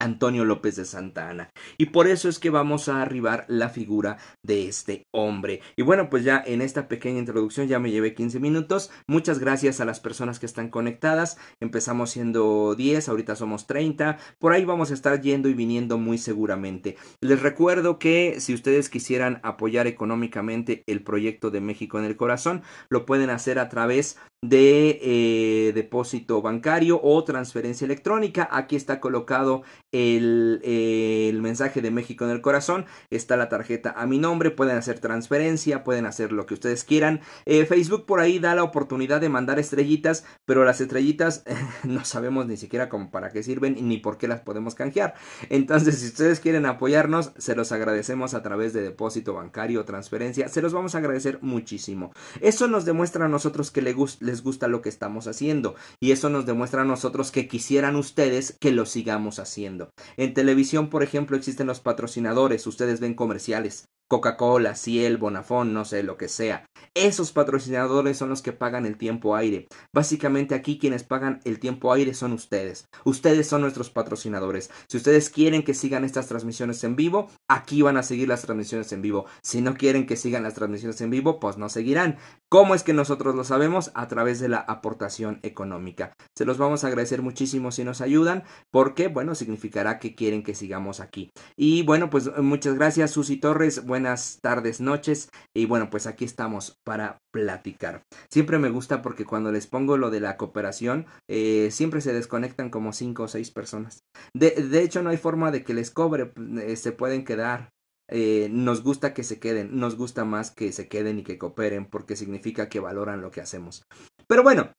Antonio 0.00 0.44
López 0.44 0.76
de 0.76 0.84
Santa 0.84 1.28
Ana. 1.28 1.50
Y 1.76 1.86
por 1.86 2.06
eso 2.06 2.28
es 2.28 2.38
que 2.38 2.50
vamos 2.50 2.88
a 2.88 3.02
arribar 3.02 3.44
la 3.48 3.68
figura 3.68 4.18
de 4.42 4.68
este 4.68 5.06
hombre. 5.12 5.60
Y 5.76 5.82
bueno, 5.82 6.08
pues 6.10 6.24
ya 6.24 6.42
en 6.44 6.62
esta 6.62 6.88
pequeña 6.88 7.18
introducción 7.18 7.68
ya 7.68 7.78
me 7.78 7.90
llevé 7.90 8.14
15 8.14 8.40
minutos. 8.40 8.90
Muchas 9.06 9.38
gracias 9.38 9.80
a 9.80 9.84
las 9.84 10.00
personas 10.00 10.38
que 10.38 10.46
están 10.46 10.70
conectadas. 10.70 11.38
Empezamos 11.60 12.10
siendo 12.10 12.74
10, 12.76 13.08
ahorita 13.08 13.36
somos 13.36 13.66
30. 13.66 14.18
Por 14.38 14.52
ahí 14.52 14.64
vamos 14.64 14.90
a 14.90 14.94
estar 14.94 15.20
yendo 15.20 15.48
y 15.48 15.54
viniendo 15.54 15.98
muy 15.98 16.18
seguramente. 16.18 16.96
Les 17.20 17.42
recuerdo 17.42 17.98
que 17.98 18.40
si 18.40 18.54
ustedes 18.54 18.88
quisieran 18.88 19.40
apoyar 19.42 19.86
económicamente 19.86 20.82
el 20.86 21.02
proyecto 21.02 21.50
de 21.50 21.60
México 21.60 21.98
en 21.98 22.04
el 22.04 22.16
Corazón, 22.16 22.62
lo 22.88 23.04
pueden 23.06 23.30
hacer 23.30 23.58
a 23.58 23.68
través 23.68 24.18
de 24.42 25.00
eh, 25.02 25.72
depósito 25.74 26.40
bancario 26.40 27.00
o 27.02 27.24
transferencia 27.24 27.84
electrónica. 27.84 28.48
Aquí 28.52 28.76
está 28.76 29.00
colocado 29.00 29.62
el, 29.90 30.60
el, 30.62 31.42
mensaje 31.42 31.82
de 31.82 31.90
México 31.90 32.24
en 32.24 32.30
el 32.30 32.40
corazón. 32.40 32.86
Está 33.10 33.36
la 33.36 33.48
tarjeta 33.48 33.94
a 33.96 34.06
mi 34.06 34.18
nombre. 34.18 34.52
Pueden 34.52 34.76
hacer 34.76 35.00
transferencia, 35.00 35.82
pueden 35.82 36.06
hacer 36.06 36.30
lo 36.30 36.46
que 36.46 36.54
ustedes 36.54 36.84
quieran. 36.84 37.20
Eh, 37.46 37.66
Facebook 37.66 38.06
por 38.06 38.20
ahí 38.20 38.38
da 38.38 38.54
la 38.54 38.62
oportunidad 38.62 39.20
de 39.20 39.28
mandar 39.28 39.58
estrellitas, 39.58 40.24
pero 40.44 40.64
las 40.64 40.80
estrellitas 40.80 41.42
no 41.82 42.04
sabemos 42.04 42.46
ni 42.46 42.56
siquiera 42.56 42.88
cómo 42.88 43.10
para 43.10 43.30
qué 43.30 43.42
sirven 43.42 43.88
ni 43.88 43.96
por 43.98 44.18
qué 44.18 44.28
las 44.28 44.40
podemos 44.40 44.76
canjear. 44.76 45.14
Entonces, 45.48 45.98
si 45.98 46.06
ustedes 46.06 46.38
quieren 46.38 46.64
apoyarnos, 46.64 47.32
se 47.38 47.56
los 47.56 47.72
agradecemos 47.72 48.34
a 48.34 48.42
través 48.44 48.72
de 48.72 48.82
depósito 48.82 49.34
bancario 49.34 49.80
o 49.80 49.84
transferencia. 49.84 50.48
Se 50.48 50.62
los 50.62 50.72
vamos 50.72 50.94
a 50.94 50.98
agradecer 50.98 51.40
muchísimo. 51.42 52.12
Eso 52.40 52.68
nos 52.68 52.84
demuestra 52.84 53.24
a 53.24 53.28
nosotros 53.28 53.72
que 53.72 53.82
les 53.82 53.96
gusta 53.96 54.27
les 54.28 54.42
gusta 54.42 54.68
lo 54.68 54.82
que 54.82 54.88
estamos 54.88 55.26
haciendo. 55.26 55.74
Y 56.00 56.12
eso 56.12 56.30
nos 56.30 56.46
demuestra 56.46 56.82
a 56.82 56.84
nosotros 56.84 57.32
que 57.32 57.48
quisieran 57.48 57.96
ustedes 57.96 58.56
que 58.60 58.70
lo 58.70 58.86
sigamos 58.86 59.38
haciendo. 59.38 59.90
En 60.16 60.34
televisión, 60.34 60.90
por 60.90 61.02
ejemplo, 61.02 61.36
existen 61.36 61.66
los 61.66 61.80
patrocinadores. 61.80 62.66
Ustedes 62.66 63.00
ven 63.00 63.14
comerciales. 63.14 63.88
Coca-Cola, 64.08 64.74
Ciel, 64.74 65.18
Bonafón, 65.18 65.74
no 65.74 65.84
sé, 65.84 66.02
lo 66.02 66.16
que 66.16 66.28
sea. 66.28 66.64
Esos 66.94 67.32
patrocinadores 67.32 68.16
son 68.16 68.30
los 68.30 68.42
que 68.42 68.52
pagan 68.52 68.86
el 68.86 68.96
tiempo 68.96 69.36
aire. 69.36 69.68
Básicamente 69.94 70.54
aquí 70.54 70.78
quienes 70.78 71.04
pagan 71.04 71.40
el 71.44 71.60
tiempo 71.60 71.92
aire 71.92 72.14
son 72.14 72.32
ustedes. 72.32 72.86
Ustedes 73.04 73.46
son 73.46 73.60
nuestros 73.60 73.90
patrocinadores. 73.90 74.70
Si 74.88 74.96
ustedes 74.96 75.30
quieren 75.30 75.62
que 75.62 75.74
sigan 75.74 76.04
estas 76.04 76.26
transmisiones 76.26 76.82
en 76.84 76.96
vivo, 76.96 77.28
aquí 77.48 77.82
van 77.82 77.96
a 77.98 78.02
seguir 78.02 78.28
las 78.28 78.42
transmisiones 78.42 78.90
en 78.92 79.02
vivo. 79.02 79.26
Si 79.42 79.60
no 79.60 79.74
quieren 79.74 80.06
que 80.06 80.16
sigan 80.16 80.42
las 80.42 80.54
transmisiones 80.54 81.00
en 81.00 81.10
vivo, 81.10 81.38
pues 81.38 81.58
no 81.58 81.68
seguirán. 81.68 82.16
¿Cómo 82.48 82.74
es 82.74 82.82
que 82.82 82.94
nosotros 82.94 83.34
lo 83.34 83.44
sabemos? 83.44 83.90
A 83.94 84.08
través 84.08 84.40
de 84.40 84.48
la 84.48 84.58
aportación 84.58 85.38
económica. 85.42 86.12
Se 86.34 86.46
los 86.46 86.56
vamos 86.56 86.82
a 86.82 86.86
agradecer 86.88 87.20
muchísimo 87.22 87.70
si 87.70 87.84
nos 87.84 88.00
ayudan, 88.00 88.44
porque, 88.70 89.08
bueno, 89.08 89.34
significará 89.34 89.98
que 89.98 90.14
quieren 90.14 90.42
que 90.42 90.54
sigamos 90.54 91.00
aquí. 91.00 91.30
Y 91.56 91.82
bueno, 91.82 92.10
pues 92.10 92.30
muchas 92.38 92.74
gracias, 92.74 93.10
Susi 93.10 93.36
Torres 93.36 93.84
buenas 93.98 94.38
tardes, 94.40 94.80
noches. 94.80 95.28
Y 95.52 95.66
bueno, 95.66 95.90
pues 95.90 96.06
aquí 96.06 96.24
estamos 96.24 96.76
para 96.84 97.18
platicar. 97.32 98.04
Siempre 98.30 98.60
me 98.60 98.70
gusta 98.70 99.02
porque 99.02 99.24
cuando 99.24 99.50
les 99.50 99.66
pongo 99.66 99.96
lo 99.96 100.10
de 100.10 100.20
la 100.20 100.36
cooperación, 100.36 101.06
eh, 101.28 101.70
siempre 101.72 102.00
se 102.00 102.12
desconectan 102.12 102.70
como 102.70 102.92
cinco 102.92 103.24
o 103.24 103.28
seis 103.28 103.50
personas. 103.50 103.98
De, 104.32 104.50
de, 104.50 104.82
hecho, 104.84 105.02
no 105.02 105.10
hay 105.10 105.16
forma 105.16 105.50
de 105.50 105.64
que 105.64 105.74
les 105.74 105.90
cobre, 105.90 106.32
eh, 106.62 106.76
se 106.76 106.92
pueden 106.92 107.24
quedar. 107.24 107.70
Eh, 108.08 108.48
nos 108.52 108.84
gusta 108.84 109.14
que 109.14 109.24
se 109.24 109.40
queden, 109.40 109.76
nos 109.76 109.96
gusta 109.96 110.24
más 110.24 110.52
que 110.52 110.70
se 110.70 110.86
queden 110.86 111.18
y 111.18 111.24
que 111.24 111.36
cooperen 111.36 111.84
porque 111.84 112.14
significa 112.14 112.68
que 112.68 112.78
valoran 112.78 113.20
lo 113.20 113.32
que 113.32 113.40
hacemos. 113.40 113.82
Pero 114.28 114.44
bueno, 114.44 114.70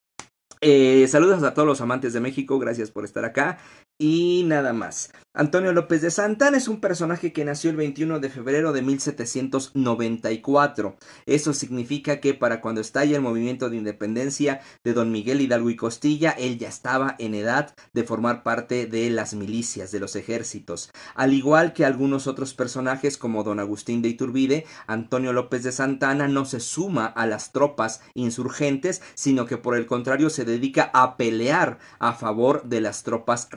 saludos 1.08 1.44
a 1.44 1.54
todos 1.54 1.68
los 1.68 1.82
amantes 1.82 2.14
de 2.14 2.22
México, 2.22 2.58
gracias 2.58 2.90
por 2.90 3.04
estar 3.04 3.26
acá. 3.26 3.60
Y 4.00 4.44
nada 4.46 4.74
más. 4.74 5.12
Antonio 5.36 5.74
López 5.74 6.02
de 6.02 6.10
Santana 6.10 6.58
es 6.58 6.68
un 6.68 6.82
personaje 6.82 7.32
que 7.32 7.46
nació 7.46 7.70
el 7.70 7.78
21 7.78 8.20
de 8.20 8.30
febrero 8.30 8.74
de 8.74 8.82
1794. 8.82 10.98
Eso 11.28 11.54
significa 11.54 12.20
que 12.20 12.34
para 12.34 12.62
cuando 12.62 12.82
estalla 12.82 13.16
el 13.16 13.22
movimiento 13.22 13.70
de 13.70 13.78
independencia 13.78 14.62
de 14.84 14.94
don 14.94 15.12
Miguel 15.12 15.40
Hidalgo 15.40 15.70
y 15.70 15.76
Costilla, 15.76 16.32
él 16.32 16.58
ya 16.58 16.68
estaba 16.68 17.16
en 17.20 17.36
edad 17.36 17.76
de 17.94 18.04
formar 18.04 18.42
parte 18.42 18.88
de 18.88 19.12
las 19.12 19.36
milicias, 19.36 19.92
de 19.92 20.00
los 20.00 20.16
ejércitos. 20.16 20.90
Al 21.14 21.34
igual 21.34 21.74
que 21.74 21.86
algunos 21.86 22.26
otros 22.26 22.56
personajes 22.56 23.18
como 23.18 23.44
don 23.44 23.60
Agustín 23.60 24.02
de 24.02 24.10
Iturbide, 24.10 24.66
Antonio 24.88 25.32
López 25.32 25.64
de 25.64 25.72
Santana 25.72 26.28
no 26.28 26.46
se 26.46 26.60
suma 26.60 27.06
a 27.06 27.28
las 27.28 27.52
tropas 27.52 28.02
insurgentes, 28.16 29.04
sino 29.14 29.46
que 29.46 29.58
por 29.58 29.78
el 29.78 29.86
contrario 29.86 30.32
se 30.32 30.44
dedica 30.44 30.90
a 30.94 31.18
pelear 31.18 31.78
a 32.00 32.14
favor 32.14 32.64
de 32.64 32.82
las 32.82 33.04
tropas 33.04 33.48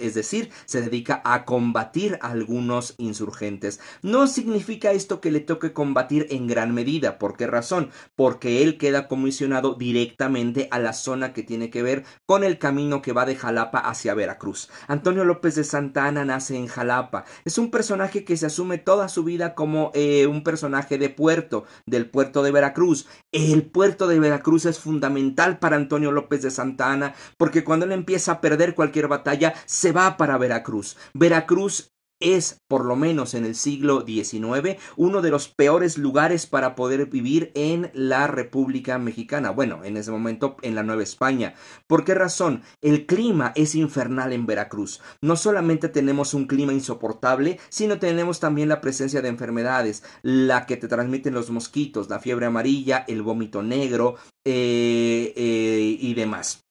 es 0.00 0.14
decir, 0.14 0.50
se 0.64 0.80
dedica 0.80 1.22
a 1.24 1.44
combatir 1.44 2.18
a 2.22 2.30
algunos 2.30 2.94
insurgentes. 2.98 3.80
No 4.02 4.26
significa 4.26 4.92
esto 4.92 5.20
que 5.20 5.30
le 5.30 5.40
toque 5.40 5.72
combatir 5.72 6.26
en 6.30 6.46
gran 6.46 6.74
medida. 6.74 7.18
¿Por 7.18 7.36
qué 7.36 7.46
razón? 7.46 7.90
Porque 8.14 8.62
él 8.62 8.78
queda 8.78 9.08
comisionado 9.08 9.74
directamente 9.74 10.68
a 10.70 10.78
la 10.78 10.92
zona 10.92 11.32
que 11.32 11.42
tiene 11.42 11.70
que 11.70 11.82
ver 11.82 12.04
con 12.26 12.44
el 12.44 12.58
camino 12.58 13.02
que 13.02 13.12
va 13.12 13.26
de 13.26 13.36
Jalapa 13.36 13.78
hacia 13.78 14.14
Veracruz. 14.14 14.68
Antonio 14.88 15.24
López 15.24 15.54
de 15.54 15.64
Santa 15.64 16.06
Ana 16.06 16.24
nace 16.24 16.56
en 16.56 16.66
Jalapa. 16.66 17.24
Es 17.44 17.58
un 17.58 17.70
personaje 17.70 18.24
que 18.24 18.36
se 18.36 18.46
asume 18.46 18.78
toda 18.78 19.08
su 19.08 19.24
vida 19.24 19.54
como 19.54 19.90
eh, 19.94 20.26
un 20.26 20.42
personaje 20.42 20.98
de 20.98 21.10
puerto, 21.10 21.64
del 21.86 22.08
puerto 22.08 22.42
de 22.42 22.52
Veracruz. 22.52 23.06
El 23.32 23.64
puerto 23.66 24.08
de 24.08 24.18
Veracruz 24.18 24.66
es 24.66 24.78
fundamental 24.78 25.58
para 25.58 25.76
Antonio 25.76 26.12
López 26.12 26.42
de 26.42 26.50
Santa 26.50 26.92
Ana 26.92 27.14
porque 27.36 27.64
cuando 27.64 27.86
él 27.86 27.92
empieza 27.92 28.32
a 28.32 28.40
perder 28.40 28.74
cualquier 28.74 29.08
batalla 29.08 29.35
se 29.66 29.92
va 29.92 30.16
para 30.16 30.38
Veracruz. 30.38 30.96
Veracruz. 31.14 31.90
es, 32.18 32.62
por 32.66 32.86
lo 32.86 32.96
menos 32.96 33.34
en 33.34 33.44
el 33.44 33.54
siglo 33.54 34.02
XIX, 34.06 34.80
uno 34.96 35.20
de 35.20 35.30
los 35.30 35.48
peores 35.48 35.98
lugares 35.98 36.46
para 36.46 36.74
poder 36.74 37.04
vivir 37.10 37.52
en 37.54 37.90
la 37.92 38.26
República 38.26 38.98
Mexicana. 38.98 39.50
Bueno, 39.50 39.84
en 39.84 39.98
ese 39.98 40.10
momento 40.10 40.56
en 40.62 40.74
la 40.74 40.82
Nueva 40.82 41.02
España. 41.02 41.54
¿Por 41.86 42.06
qué 42.06 42.14
razón? 42.14 42.62
El 42.80 43.04
clima 43.04 43.52
es 43.54 43.74
infernal 43.74 44.32
en 44.32 44.46
Veracruz. 44.46 45.02
No 45.20 45.36
solamente 45.36 45.90
tenemos 45.90 46.32
un 46.32 46.46
clima 46.46 46.72
insoportable, 46.72 47.60
sino 47.68 47.98
tenemos 47.98 48.40
también 48.40 48.70
la 48.70 48.80
presencia 48.80 49.20
de 49.20 49.28
enfermedades, 49.28 50.02
la 50.22 50.64
que 50.64 50.78
te 50.78 50.88
transmiten 50.88 51.34
los 51.34 51.50
mosquitos, 51.50 52.08
la 52.08 52.18
fiebre 52.18 52.46
amarilla, 52.46 53.04
el 53.08 53.20
vómito 53.20 53.62
negro 53.62 54.16
eh, 54.46 55.34
eh, 55.36 55.98
y 56.00 56.14
demás. 56.14 56.65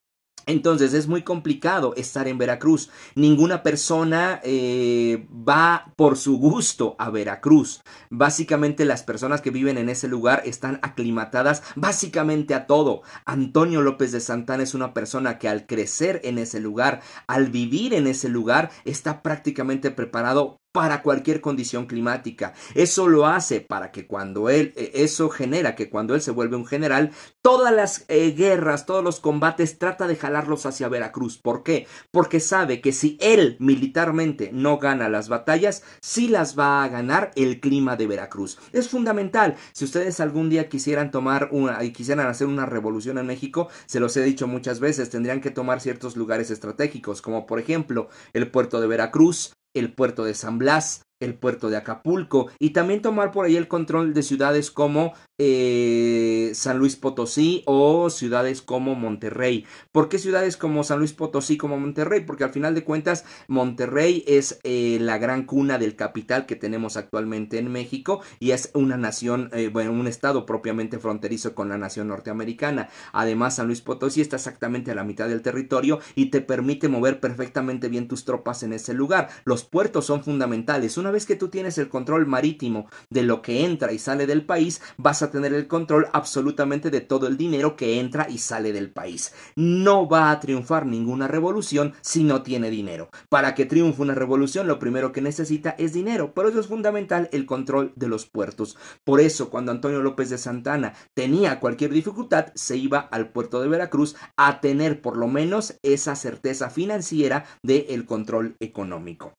Entonces 0.46 0.94
es 0.94 1.08
muy 1.08 1.24
complicado 1.24 1.94
estar 1.96 2.28
en 2.28 2.38
Veracruz. 2.38 2.90
Ninguna 3.16 3.64
persona 3.64 4.42
eh, 4.44 5.28
va 5.32 5.94
por 5.96 6.18
su 6.18 6.38
gusto 6.38 6.96
a 7.00 7.10
Veracruz. 7.10 7.82
Básicamente 8.10 8.86
las 8.86 9.04
personas 9.04 9.42
que 9.42 9.52
viven 9.52 9.78
en 9.78 9.90
ese 9.90 10.08
lugar 10.08 10.44
están 10.46 10.80
aclimatadas 10.84 11.64
básicamente 11.76 12.54
a 12.54 12.68
todo. 12.68 13.02
Antonio 13.26 13.82
López 13.82 14.12
de 14.12 14.20
Santana 14.20 14.64
es 14.64 14.74
una 14.74 14.94
persona 14.94 15.40
que 15.40 15.50
al 15.50 15.66
crecer 15.66 16.22
en 16.24 16.38
ese 16.38 16.60
lugar, 16.60 17.02
al 17.28 17.50
vivir 17.50 17.94
en 17.94 18.08
ese 18.08 18.30
lugar, 18.30 18.72
está 18.86 19.22
prácticamente 19.22 19.92
preparado 19.92 20.60
para 20.76 21.02
cualquier 21.02 21.40
condición 21.40 21.86
climática. 21.86 22.54
Eso 22.74 23.08
lo 23.08 23.26
hace 23.26 23.62
para 23.62 23.94
que 23.94 24.08
cuando 24.08 24.50
él, 24.50 24.74
eh, 24.76 24.92
eso 24.96 25.30
genera 25.30 25.74
que 25.74 25.90
cuando 25.90 26.16
él 26.16 26.22
se 26.22 26.32
vuelve 26.32 26.58
un 26.58 26.66
general, 26.66 27.12
todas 27.42 27.74
las 27.74 28.04
eh, 28.10 28.32
guerras, 28.32 28.86
todos 28.86 29.02
los 29.02 29.22
combates 29.22 29.80
trata 29.80 30.06
de 30.06 30.18
jalarlos 30.18 30.66
hacia 30.66 30.90
Veracruz. 30.90 31.38
¿Por 31.38 31.64
qué? 31.64 31.88
Porque 32.12 32.42
sabe 32.42 32.82
que 32.82 32.92
si 32.92 33.18
él 33.22 33.56
militarmente 33.62 34.50
no 34.52 34.78
gana 34.78 35.08
las 35.08 35.30
batallas, 35.30 35.82
sí 36.02 36.28
las 36.28 36.60
va 36.60 36.84
a 36.84 36.90
ganar 36.90 37.32
el 37.38 37.62
clima 37.62 37.96
de 37.96 38.08
Veracruz. 38.08 38.60
Es 38.74 38.90
fundamental. 38.90 39.56
Si 39.72 39.86
ustedes 39.86 40.20
algún 40.20 40.50
día 40.50 40.68
quisieran 40.68 41.10
tomar 41.10 41.48
una 41.54 41.86
y 41.86 41.94
quisieran 41.94 42.28
hacer 42.28 42.48
una 42.48 42.66
revolución 42.66 43.18
en 43.18 43.28
México, 43.28 43.70
se 43.86 44.02
los 44.02 44.18
he 44.18 44.24
dicho 44.24 44.46
muchas 44.46 44.82
veces, 44.82 45.10
tendrían 45.10 45.40
que 45.40 45.52
tomar 45.52 45.80
ciertos 45.80 46.18
lugares 46.18 46.52
estratégicos, 46.52 47.22
como 47.22 47.46
por 47.46 47.62
ejemplo 47.62 48.10
el 48.34 48.52
puerto 48.52 48.82
de 48.82 48.88
Veracruz, 48.88 49.54
el 49.76 49.94
puerto 49.94 50.24
de 50.24 50.34
San 50.34 50.58
Blas, 50.58 51.04
el 51.20 51.36
puerto 51.36 51.70
de 51.70 51.78
Acapulco 51.78 52.50
y 52.60 52.72
también 52.72 53.02
tomar 53.02 53.32
por 53.32 53.46
ahí 53.46 53.56
el 53.56 53.68
control 53.68 54.14
de 54.14 54.24
ciudades 54.24 54.72
como 54.72 55.14
eh, 55.38 56.52
San 56.54 56.78
Luis 56.78 56.96
Potosí 56.96 57.64
o 57.66 58.10
ciudades 58.10 58.62
como 58.62 58.96
Monterrey. 58.96 59.66
¿Por 59.92 60.10
qué 60.10 60.20
ciudades 60.20 60.58
como 60.58 60.84
San 60.84 61.00
Luis 61.00 61.14
Potosí 61.14 61.58
como 61.58 61.80
Monterrey? 61.80 62.22
Porque 62.22 62.44
al 62.44 62.52
final 62.52 62.76
de 62.76 62.84
cuentas 62.84 63.26
Monterrey 63.48 64.24
es 64.28 64.60
eh, 64.64 64.98
la 65.02 65.18
gran 65.18 65.46
cuna 65.46 65.78
del 65.78 65.96
capital 65.96 66.46
que 66.46 66.56
tenemos 66.56 66.98
actualmente 66.98 67.60
en 67.60 67.72
México 67.72 68.22
y 68.40 68.52
es 68.52 68.72
una 68.74 68.98
nación, 68.98 69.50
eh, 69.54 69.70
bueno, 69.72 69.92
un 69.92 70.08
estado 70.08 70.46
propiamente 70.46 71.00
fronterizo 71.00 71.56
con 71.56 71.70
la 71.70 71.78
nación 71.78 72.08
norteamericana. 72.10 72.90
Además 73.14 73.56
San 73.56 73.68
Luis 73.68 73.82
Potosí 73.82 74.22
está 74.22 74.36
exactamente 74.36 74.92
a 74.92 74.96
la 74.96 75.04
mitad 75.04 75.28
del 75.28 75.42
territorio 75.42 76.00
y 76.16 76.30
te 76.30 76.42
permite 76.42 76.90
mover 76.90 77.20
perfectamente 77.20 77.90
bien 77.90 78.08
tus 78.08 78.26
tropas 78.26 78.64
en 78.64 78.74
ese 78.74 78.94
lugar. 78.94 79.30
Los 79.46 79.64
puertos 79.64 80.06
son 80.06 80.24
fundamentales. 80.24 80.94
Vez 81.12 81.26
que 81.26 81.36
tú 81.36 81.50
tienes 81.50 81.78
el 81.78 81.90
control 81.90 82.28
marítimo 82.28 82.88
de 83.10 83.24
lo 83.24 83.42
que 83.42 83.66
entra 83.66 83.92
y 83.92 84.00
sale 84.00 84.28
del 84.28 84.46
país, 84.46 84.82
vas 84.98 85.22
a 85.22 85.32
tener 85.32 85.54
el 85.54 85.68
control 85.68 86.08
absolutamente 86.14 86.90
de 86.90 87.02
todo 87.02 87.28
el 87.28 87.38
dinero 87.38 87.76
que 87.76 88.00
entra 88.00 88.28
y 88.30 88.38
sale 88.38 88.74
del 88.74 88.92
país. 88.92 89.34
No 89.56 90.08
va 90.08 90.32
a 90.32 90.40
triunfar 90.40 90.86
ninguna 90.86 91.28
revolución 91.28 91.94
si 92.02 92.24
no 92.24 92.44
tiene 92.44 92.70
dinero. 92.70 93.10
Para 93.30 93.56
que 93.56 93.66
triunfe 93.66 94.02
una 94.02 94.16
revolución, 94.16 94.68
lo 94.68 94.80
primero 94.80 95.12
que 95.12 95.22
necesita 95.22 95.72
es 95.72 95.94
dinero. 95.94 96.34
Por 96.34 96.48
eso 96.48 96.60
es 96.60 96.68
fundamental 96.68 97.30
el 97.32 97.46
control 97.46 97.94
de 97.96 98.08
los 98.08 98.26
puertos. 98.26 98.78
Por 99.04 99.20
eso, 99.20 99.50
cuando 99.50 99.72
Antonio 99.72 100.02
López 100.02 100.30
de 100.30 100.38
Santana 100.38 100.94
tenía 101.14 101.60
cualquier 101.60 101.92
dificultad, 101.92 102.48
se 102.56 102.78
iba 102.78 103.00
al 103.00 103.30
puerto 103.30 103.62
de 103.62 103.68
Veracruz 103.68 104.16
a 104.38 104.62
tener 104.62 105.02
por 105.02 105.18
lo 105.18 105.28
menos 105.28 105.78
esa 105.84 106.16
certeza 106.16 106.70
financiera 106.70 107.46
del 107.64 108.06
control 108.06 108.56
económico. 108.60 109.34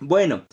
Bueno, 0.00 0.46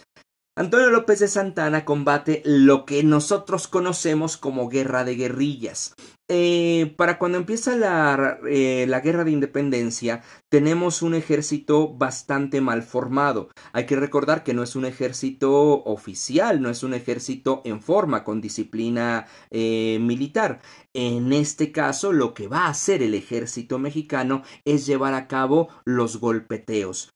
Antonio 0.60 0.90
López 0.90 1.20
de 1.20 1.30
Santana 1.30 1.86
combate 1.86 2.42
lo 2.44 2.84
que 2.84 3.02
nosotros 3.02 3.70
conocemos 3.70 4.36
como 4.36 4.68
guerra 4.68 5.06
de 5.06 5.16
guerrillas. 5.16 5.96
Eh, 6.28 6.94
para 6.98 7.18
cuando 7.18 7.38
empieza 7.38 7.78
la, 7.78 8.40
eh, 8.46 8.86
la, 8.86 9.00
guerra 9.00 9.24
de 9.24 9.32
independencia, 9.32 10.22
tenemos 10.50 11.02
un 11.02 11.16
ejército 11.16 11.94
bastante 11.94 12.60
mal 12.60 12.84
formado. 12.84 13.48
Hay 13.72 13.86
que 13.86 13.96
recordar 13.96 14.44
que 14.44 14.54
no 14.54 14.62
es 14.62 14.76
un 14.76 14.84
ejército 14.84 15.82
oficial, 15.86 16.62
no 16.62 16.70
es 16.70 16.84
un 16.84 16.94
ejército 16.94 17.62
en 17.64 17.82
forma, 17.82 18.26
con 18.26 18.42
disciplina 18.42 19.28
eh, 19.52 19.98
militar. 20.02 20.60
En 20.94 21.32
este 21.32 21.72
caso, 21.72 22.12
lo 22.12 22.34
que 22.34 22.50
va 22.50 22.66
a 22.66 22.72
hacer 22.72 23.02
el 23.02 23.14
ejército 23.14 23.80
mexicano 23.80 24.44
es 24.66 24.86
llevar 24.86 25.14
a 25.14 25.30
cabo 25.30 25.70
los 25.86 26.20
golpeteos 26.20 27.14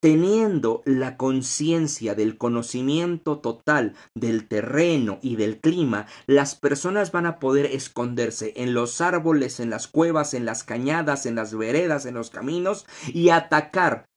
teniendo 0.00 0.82
la 0.84 1.16
conciencia 1.16 2.14
del 2.14 2.38
conocimiento 2.38 3.38
total 3.38 3.94
del 4.14 4.46
terreno 4.48 5.18
y 5.22 5.36
del 5.36 5.60
clima, 5.60 6.06
las 6.26 6.54
personas 6.54 7.12
van 7.12 7.26
a 7.26 7.38
poder 7.38 7.66
esconderse 7.66 8.52
en 8.56 8.74
los 8.74 9.00
árboles, 9.00 9.60
en 9.60 9.70
las 9.70 9.88
cuevas, 9.88 10.34
en 10.34 10.44
las 10.44 10.64
cañadas, 10.64 11.26
en 11.26 11.34
las 11.34 11.56
veredas, 11.56 12.06
en 12.06 12.14
los 12.14 12.30
caminos 12.30 12.86
y 13.12 13.30
atacar 13.30 14.07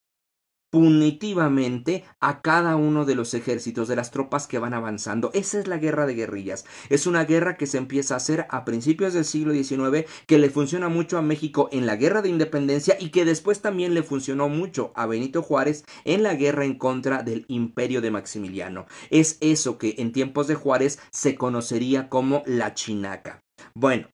punitivamente 0.71 2.05
a 2.19 2.41
cada 2.41 2.77
uno 2.77 3.05
de 3.05 3.13
los 3.13 3.34
ejércitos 3.34 3.88
de 3.88 3.95
las 3.97 4.10
tropas 4.10 4.47
que 4.47 4.57
van 4.57 4.73
avanzando. 4.73 5.29
Esa 5.34 5.60
es 5.60 5.67
la 5.67 5.77
guerra 5.77 6.07
de 6.07 6.15
guerrillas. 6.15 6.65
Es 6.89 7.05
una 7.05 7.25
guerra 7.25 7.57
que 7.57 7.67
se 7.67 7.77
empieza 7.77 8.15
a 8.15 8.17
hacer 8.17 8.47
a 8.49 8.65
principios 8.65 9.13
del 9.13 9.25
siglo 9.25 9.53
XIX, 9.53 10.10
que 10.25 10.39
le 10.39 10.49
funciona 10.49 10.89
mucho 10.89 11.17
a 11.17 11.21
México 11.21 11.69
en 11.71 11.86
la 11.86 11.97
guerra 11.97 12.21
de 12.21 12.29
independencia 12.29 12.97
y 12.99 13.10
que 13.10 13.25
después 13.25 13.62
también 13.62 13.93
le 13.93 14.01
funcionó 14.01 14.49
mucho 14.49 14.93
a 14.95 15.05
Benito 15.05 15.43
Juárez 15.43 15.84
en 16.05 16.23
la 16.23 16.36
guerra 16.36 16.65
en 16.65 16.77
contra 16.77 17.21
del 17.21 17.45
imperio 17.49 18.01
de 18.01 18.12
Maximiliano. 18.12 18.86
Es 19.10 19.38
eso 19.41 19.77
que 19.77 19.95
en 19.97 20.13
tiempos 20.13 20.47
de 20.47 20.55
Juárez 20.55 20.99
se 21.12 21.36
conocería 21.36 22.07
como 22.07 22.43
la 22.45 22.73
chinaca. 22.73 23.43
Bueno, 23.75 24.07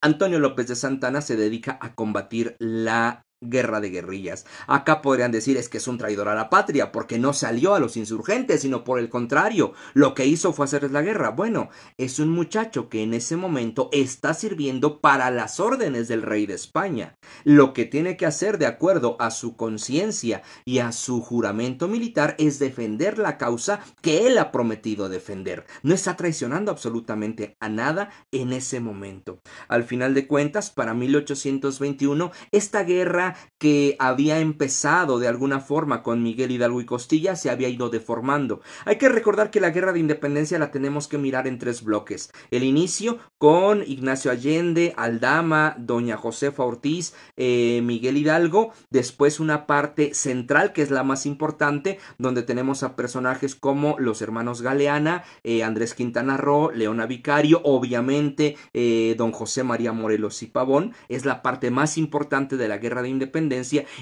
Antonio 0.00 0.38
López 0.38 0.68
de 0.68 0.76
Santana 0.76 1.20
se 1.20 1.36
dedica 1.36 1.78
a 1.80 1.94
combatir 1.94 2.56
la 2.58 3.25
guerra 3.40 3.80
de 3.80 3.90
guerrillas. 3.90 4.46
Acá 4.66 5.02
podrían 5.02 5.32
decir 5.32 5.56
es 5.56 5.68
que 5.68 5.78
es 5.78 5.88
un 5.88 5.98
traidor 5.98 6.28
a 6.28 6.34
la 6.34 6.48
patria 6.48 6.92
porque 6.92 7.18
no 7.18 7.32
salió 7.32 7.74
a 7.74 7.80
los 7.80 7.96
insurgentes, 7.96 8.62
sino 8.62 8.84
por 8.84 8.98
el 8.98 9.08
contrario, 9.08 9.74
lo 9.94 10.14
que 10.14 10.26
hizo 10.26 10.52
fue 10.52 10.64
hacerles 10.64 10.92
la 10.92 11.02
guerra. 11.02 11.30
Bueno, 11.30 11.68
es 11.98 12.18
un 12.18 12.30
muchacho 12.30 12.88
que 12.88 13.02
en 13.02 13.14
ese 13.14 13.36
momento 13.36 13.90
está 13.92 14.34
sirviendo 14.34 15.00
para 15.00 15.30
las 15.30 15.60
órdenes 15.60 16.08
del 16.08 16.22
rey 16.22 16.46
de 16.46 16.54
España. 16.54 17.16
Lo 17.44 17.72
que 17.72 17.84
tiene 17.84 18.16
que 18.16 18.26
hacer 18.26 18.58
de 18.58 18.66
acuerdo 18.66 19.16
a 19.20 19.30
su 19.30 19.56
conciencia 19.56 20.42
y 20.64 20.78
a 20.78 20.92
su 20.92 21.20
juramento 21.20 21.88
militar 21.88 22.34
es 22.38 22.58
defender 22.58 23.18
la 23.18 23.38
causa 23.38 23.80
que 24.00 24.26
él 24.26 24.38
ha 24.38 24.50
prometido 24.50 25.08
defender. 25.08 25.66
No 25.82 25.94
está 25.94 26.16
traicionando 26.16 26.70
absolutamente 26.70 27.56
a 27.60 27.68
nada 27.68 28.10
en 28.32 28.52
ese 28.52 28.80
momento. 28.80 29.40
Al 29.68 29.84
final 29.84 30.14
de 30.14 30.26
cuentas, 30.26 30.70
para 30.70 30.94
1821, 30.94 32.30
esta 32.50 32.82
guerra 32.84 33.25
que 33.58 33.96
había 33.98 34.38
empezado 34.38 35.18
de 35.18 35.28
alguna 35.28 35.60
forma 35.60 36.02
con 36.02 36.22
Miguel 36.22 36.50
Hidalgo 36.50 36.80
y 36.80 36.86
Costilla 36.86 37.36
se 37.36 37.50
había 37.50 37.68
ido 37.68 37.88
deformando. 37.88 38.60
Hay 38.84 38.96
que 38.96 39.08
recordar 39.08 39.50
que 39.50 39.60
la 39.60 39.70
guerra 39.70 39.92
de 39.92 40.00
independencia 40.00 40.58
la 40.58 40.70
tenemos 40.70 41.08
que 41.08 41.18
mirar 41.18 41.46
en 41.46 41.58
tres 41.58 41.82
bloques. 41.82 42.30
El 42.50 42.62
inicio 42.62 43.18
con 43.38 43.82
Ignacio 43.82 44.30
Allende, 44.30 44.94
Aldama, 44.96 45.74
Doña 45.78 46.16
Josefa 46.16 46.64
Ortiz, 46.64 47.14
eh, 47.36 47.80
Miguel 47.82 48.16
Hidalgo, 48.16 48.72
después 48.90 49.40
una 49.40 49.66
parte 49.66 50.14
central 50.14 50.72
que 50.72 50.82
es 50.82 50.90
la 50.90 51.02
más 51.02 51.26
importante, 51.26 51.98
donde 52.18 52.42
tenemos 52.42 52.82
a 52.82 52.96
personajes 52.96 53.54
como 53.54 53.96
los 53.98 54.22
hermanos 54.22 54.62
Galeana, 54.62 55.24
eh, 55.42 55.64
Andrés 55.64 55.94
Quintana 55.94 56.36
Roo, 56.36 56.70
Leona 56.70 57.06
Vicario, 57.06 57.60
obviamente 57.64 58.56
eh, 58.72 59.14
don 59.16 59.32
José 59.32 59.62
María 59.62 59.92
Morelos 59.92 60.42
y 60.42 60.46
Pavón, 60.46 60.94
es 61.08 61.24
la 61.24 61.42
parte 61.42 61.70
más 61.70 61.98
importante 61.98 62.56
de 62.56 62.68
la 62.68 62.78
guerra 62.78 63.02
de 63.02 63.08
independencia, 63.08 63.15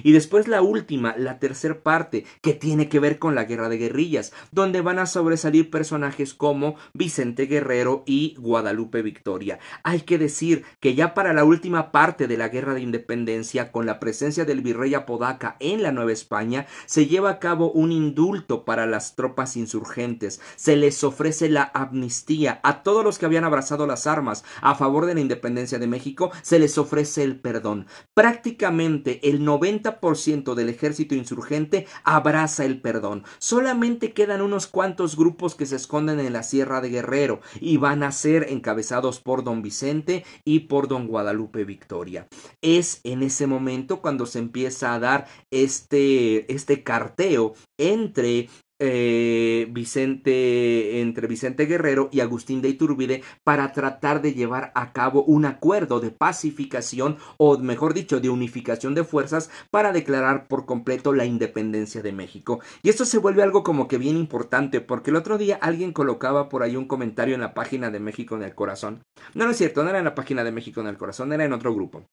y 0.03 0.13
después 0.13 0.49
la 0.49 0.63
última, 0.63 1.15
la 1.17 1.39
tercera 1.39 1.83
parte, 1.83 2.25
que 2.41 2.53
tiene 2.53 2.89
que 2.89 3.01
ver 3.01 3.19
con 3.19 3.35
la 3.35 3.45
guerra 3.45 3.69
de 3.69 3.79
guerrillas, 3.79 4.33
donde 4.53 4.81
van 4.81 4.99
a 4.99 5.07
sobresalir 5.07 5.71
personajes 5.71 6.35
como 6.35 6.77
Vicente 6.93 7.47
Guerrero 7.47 8.03
y 8.07 8.35
Guadalupe 8.39 9.03
Victoria. 9.03 9.59
Hay 9.83 10.01
que 10.01 10.19
decir 10.19 10.65
que 10.81 10.95
ya 10.95 11.15
para 11.15 11.33
la 11.33 11.45
última 11.45 11.93
parte 11.93 12.27
de 12.27 12.37
la 12.37 12.49
guerra 12.49 12.75
de 12.75 12.81
independencia, 12.81 13.73
con 13.73 13.87
la 13.87 14.01
presencia 14.01 14.45
del 14.45 14.61
virrey 14.61 14.95
Apodaca 14.95 15.57
en 15.61 15.83
la 15.83 15.93
Nueva 15.93 16.13
España, 16.13 16.67
se 16.87 17.07
lleva 17.07 17.31
a 17.31 17.39
cabo 17.39 17.71
un 17.71 17.93
indulto 17.93 18.65
para 18.65 18.87
las 18.87 19.17
tropas 19.17 19.57
insurgentes, 19.57 20.41
se 20.57 20.77
les 20.77 21.03
ofrece 21.05 21.49
la 21.49 21.71
amnistía 21.75 22.61
a 22.63 22.83
todos 22.83 23.05
los 23.05 23.19
que 23.19 23.27
habían 23.27 23.45
abrazado 23.45 23.87
las 23.87 24.07
armas 24.07 24.45
a 24.61 24.75
favor 24.75 25.07
de 25.07 25.15
la 25.15 25.21
independencia 25.21 25.79
de 25.79 25.87
México, 25.87 26.31
se 26.43 26.59
les 26.59 26.79
ofrece 26.79 27.23
el 27.23 27.41
perdón. 27.41 27.87
Prácticamente 28.15 29.04
el 29.23 29.41
90% 29.41 30.55
del 30.55 30.69
ejército 30.69 31.15
insurgente 31.15 31.87
abraza 32.05 32.65
el 32.65 32.81
perdón. 32.81 33.25
Solamente 33.39 34.13
quedan 34.13 34.43
unos 34.43 34.67
cuantos 34.67 35.17
grupos 35.17 35.55
que 35.55 35.67
se 35.67 35.77
esconden 35.77 36.21
en 36.21 36.33
la 36.33 36.43
Sierra 36.43 36.81
de 36.81 36.91
Guerrero 36.91 37.41
y 37.61 37.77
van 37.77 38.03
a 38.03 38.13
ser 38.13 38.47
encabezados 38.51 39.21
por 39.21 39.45
don 39.45 39.63
Vicente 39.63 40.25
y 40.45 40.61
por 40.61 40.89
don 40.89 41.07
Guadalupe 41.07 41.65
Victoria. 41.65 42.27
Es 42.63 43.01
en 43.05 43.23
ese 43.23 43.47
momento 43.47 44.01
cuando 44.01 44.27
se 44.27 44.39
empieza 44.39 44.95
a 44.95 44.99
dar 44.99 45.27
este, 45.51 46.53
este 46.53 46.83
carteo 46.83 47.55
entre 47.79 48.49
eh, 48.79 49.69
Vicente, 49.71 51.01
entre 51.01 51.27
Vicente 51.27 51.67
Guerrero 51.67 52.09
y 52.13 52.21
Agustín 52.21 52.61
de 52.61 52.69
Iturbide 52.69 53.23
para 53.45 53.73
tratar 53.73 54.21
de 54.23 54.35
llevar 54.35 54.73
a 54.75 54.93
cabo 54.93 55.25
un 55.25 55.45
acuerdo 55.45 56.01
de 56.01 56.11
pacificación 56.11 57.19
o 57.37 57.59
mejor 57.59 57.95
dicho 57.95 58.21
de 58.21 58.31
unificación 58.31 58.95
de 58.95 59.05
fuerzas 59.05 59.51
para 59.71 59.93
declarar 59.93 60.49
por 60.49 60.67
completo 60.67 61.13
la 61.13 61.25
independencia 61.25 62.03
de 62.03 62.13
México. 62.13 62.61
Y 62.83 62.89
esto 62.89 63.05
se 63.05 63.19
vuelve 63.19 63.43
algo 63.43 63.63
como 63.63 63.89
que 63.89 63.99
bien 63.99 64.17
importante 64.17 64.81
porque 64.81 65.11
el 65.11 65.17
otro 65.17 65.39
día 65.39 65.59
alguien 65.61 65.93
colocaba 65.93 66.49
por 66.49 66.63
ahí 66.63 66.77
un 66.77 66.87
comentario 66.87 67.35
en 67.35 67.41
la 67.41 67.55
página 67.55 67.91
de 67.91 68.01
México 68.01 68.35
en 68.37 68.43
el 68.43 68.55
corazón. 68.55 69.03
No, 69.35 69.45
no 69.45 69.53
es 69.53 69.57
cierto, 69.57 69.83
no 69.83 69.91
era 69.91 69.99
en 69.99 70.05
la 70.05 70.15
página 70.15 70.45
de 70.45 70.53
México 70.53 70.81
en 70.81 70.89
el 70.89 70.99
corazón, 70.99 71.33
era 71.33 71.45
en 71.45 71.53
otro 71.53 71.75
grupo. 71.75 72.07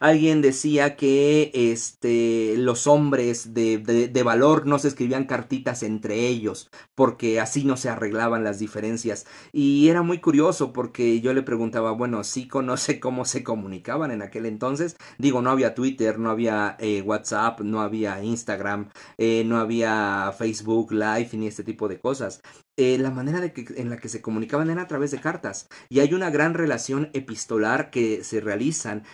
Alguien 0.00 0.42
decía 0.42 0.96
que 0.96 1.50
este, 1.54 2.54
los 2.56 2.86
hombres 2.86 3.54
de, 3.54 3.78
de, 3.78 4.22
valor 4.22 4.66
no 4.66 4.78
se 4.78 4.88
escribían 4.88 5.24
cartitas 5.24 5.82
entre 5.82 6.26
ellos, 6.26 6.70
porque 6.94 7.40
así 7.40 7.64
no 7.64 7.76
se 7.76 7.88
arreglaban 7.88 8.44
las 8.44 8.58
diferencias. 8.58 9.26
Y 9.52 9.88
era 9.88 10.02
muy 10.02 10.18
curioso 10.20 10.72
porque 10.72 11.20
yo 11.20 11.32
le 11.32 11.42
preguntaba, 11.42 11.92
bueno, 11.92 12.24
sí 12.24 12.48
conoce 12.48 13.00
cómo 13.00 13.24
se 13.24 13.42
comunicaban 13.44 14.10
en 14.10 14.22
aquel 14.22 14.46
entonces. 14.46 14.96
Digo, 15.18 15.42
no 15.42 15.50
había 15.50 15.74
Twitter, 15.74 16.18
no 16.18 16.30
había 16.30 16.76
eh, 16.78 17.02
WhatsApp, 17.02 17.60
no 17.60 17.80
había 17.80 18.22
Instagram, 18.22 18.90
eh, 19.18 19.44
no 19.44 19.58
había 19.58 20.32
Facebook 20.36 20.92
Live 20.92 21.30
ni 21.32 21.46
este 21.46 21.64
tipo 21.64 21.88
de 21.88 22.00
cosas. 22.00 22.40
Eh, 22.76 22.96
la 22.98 23.10
manera 23.10 23.40
de 23.42 23.52
que, 23.52 23.66
en 23.76 23.90
la 23.90 23.98
que 23.98 24.08
se 24.08 24.22
comunicaban 24.22 24.70
era 24.70 24.82
a 24.82 24.86
través 24.86 25.10
de 25.10 25.20
cartas. 25.20 25.68
Y 25.90 26.00
hay 26.00 26.14
una 26.14 26.30
gran 26.30 26.54
relación 26.54 27.10
epistolar 27.12 27.90
que 27.90 28.24
se 28.24 28.40
realizan 28.40 29.04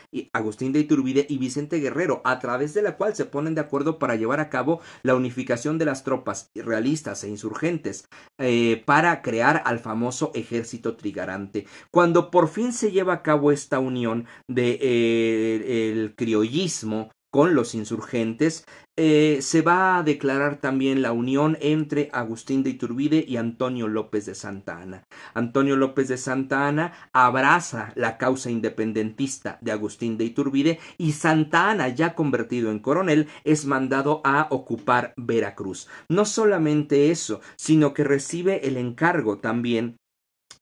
Agustín 0.46 0.72
de 0.72 0.78
Iturbide 0.78 1.26
y 1.28 1.38
Vicente 1.38 1.80
Guerrero, 1.80 2.22
a 2.24 2.38
través 2.38 2.72
de 2.72 2.80
la 2.80 2.96
cual 2.96 3.16
se 3.16 3.24
ponen 3.24 3.56
de 3.56 3.60
acuerdo 3.60 3.98
para 3.98 4.14
llevar 4.14 4.38
a 4.38 4.48
cabo 4.48 4.80
la 5.02 5.16
unificación 5.16 5.76
de 5.76 5.86
las 5.86 6.04
tropas 6.04 6.50
realistas 6.54 7.24
e 7.24 7.28
insurgentes 7.28 8.08
eh, 8.38 8.80
para 8.86 9.22
crear 9.22 9.62
al 9.64 9.80
famoso 9.80 10.30
ejército 10.34 10.96
trigarante. 10.96 11.66
Cuando 11.90 12.30
por 12.30 12.48
fin 12.48 12.72
se 12.72 12.92
lleva 12.92 13.14
a 13.14 13.22
cabo 13.22 13.50
esta 13.50 13.80
unión 13.80 14.26
de 14.46 14.78
eh, 14.80 15.90
el 15.90 16.14
criollismo 16.14 17.10
con 17.36 17.54
los 17.54 17.74
insurgentes, 17.74 18.64
eh, 18.96 19.40
se 19.42 19.60
va 19.60 19.98
a 19.98 20.02
declarar 20.02 20.58
también 20.58 21.02
la 21.02 21.12
unión 21.12 21.58
entre 21.60 22.08
Agustín 22.14 22.62
de 22.62 22.70
Iturbide 22.70 23.22
y 23.28 23.36
Antonio 23.36 23.88
López 23.88 24.24
de 24.24 24.34
Santa 24.34 24.80
Ana. 24.80 25.04
Antonio 25.34 25.76
López 25.76 26.08
de 26.08 26.16
Santa 26.16 26.66
Ana 26.66 26.94
abraza 27.12 27.92
la 27.94 28.16
causa 28.16 28.50
independentista 28.50 29.58
de 29.60 29.72
Agustín 29.72 30.16
de 30.16 30.24
Iturbide 30.24 30.78
y 30.96 31.12
Santa 31.12 31.68
Ana, 31.68 31.90
ya 31.90 32.14
convertido 32.14 32.70
en 32.70 32.78
coronel, 32.78 33.28
es 33.44 33.66
mandado 33.66 34.22
a 34.24 34.46
ocupar 34.48 35.12
Veracruz. 35.18 35.88
No 36.08 36.24
solamente 36.24 37.10
eso, 37.10 37.42
sino 37.56 37.92
que 37.92 38.02
recibe 38.02 38.66
el 38.66 38.78
encargo 38.78 39.40
también 39.40 39.98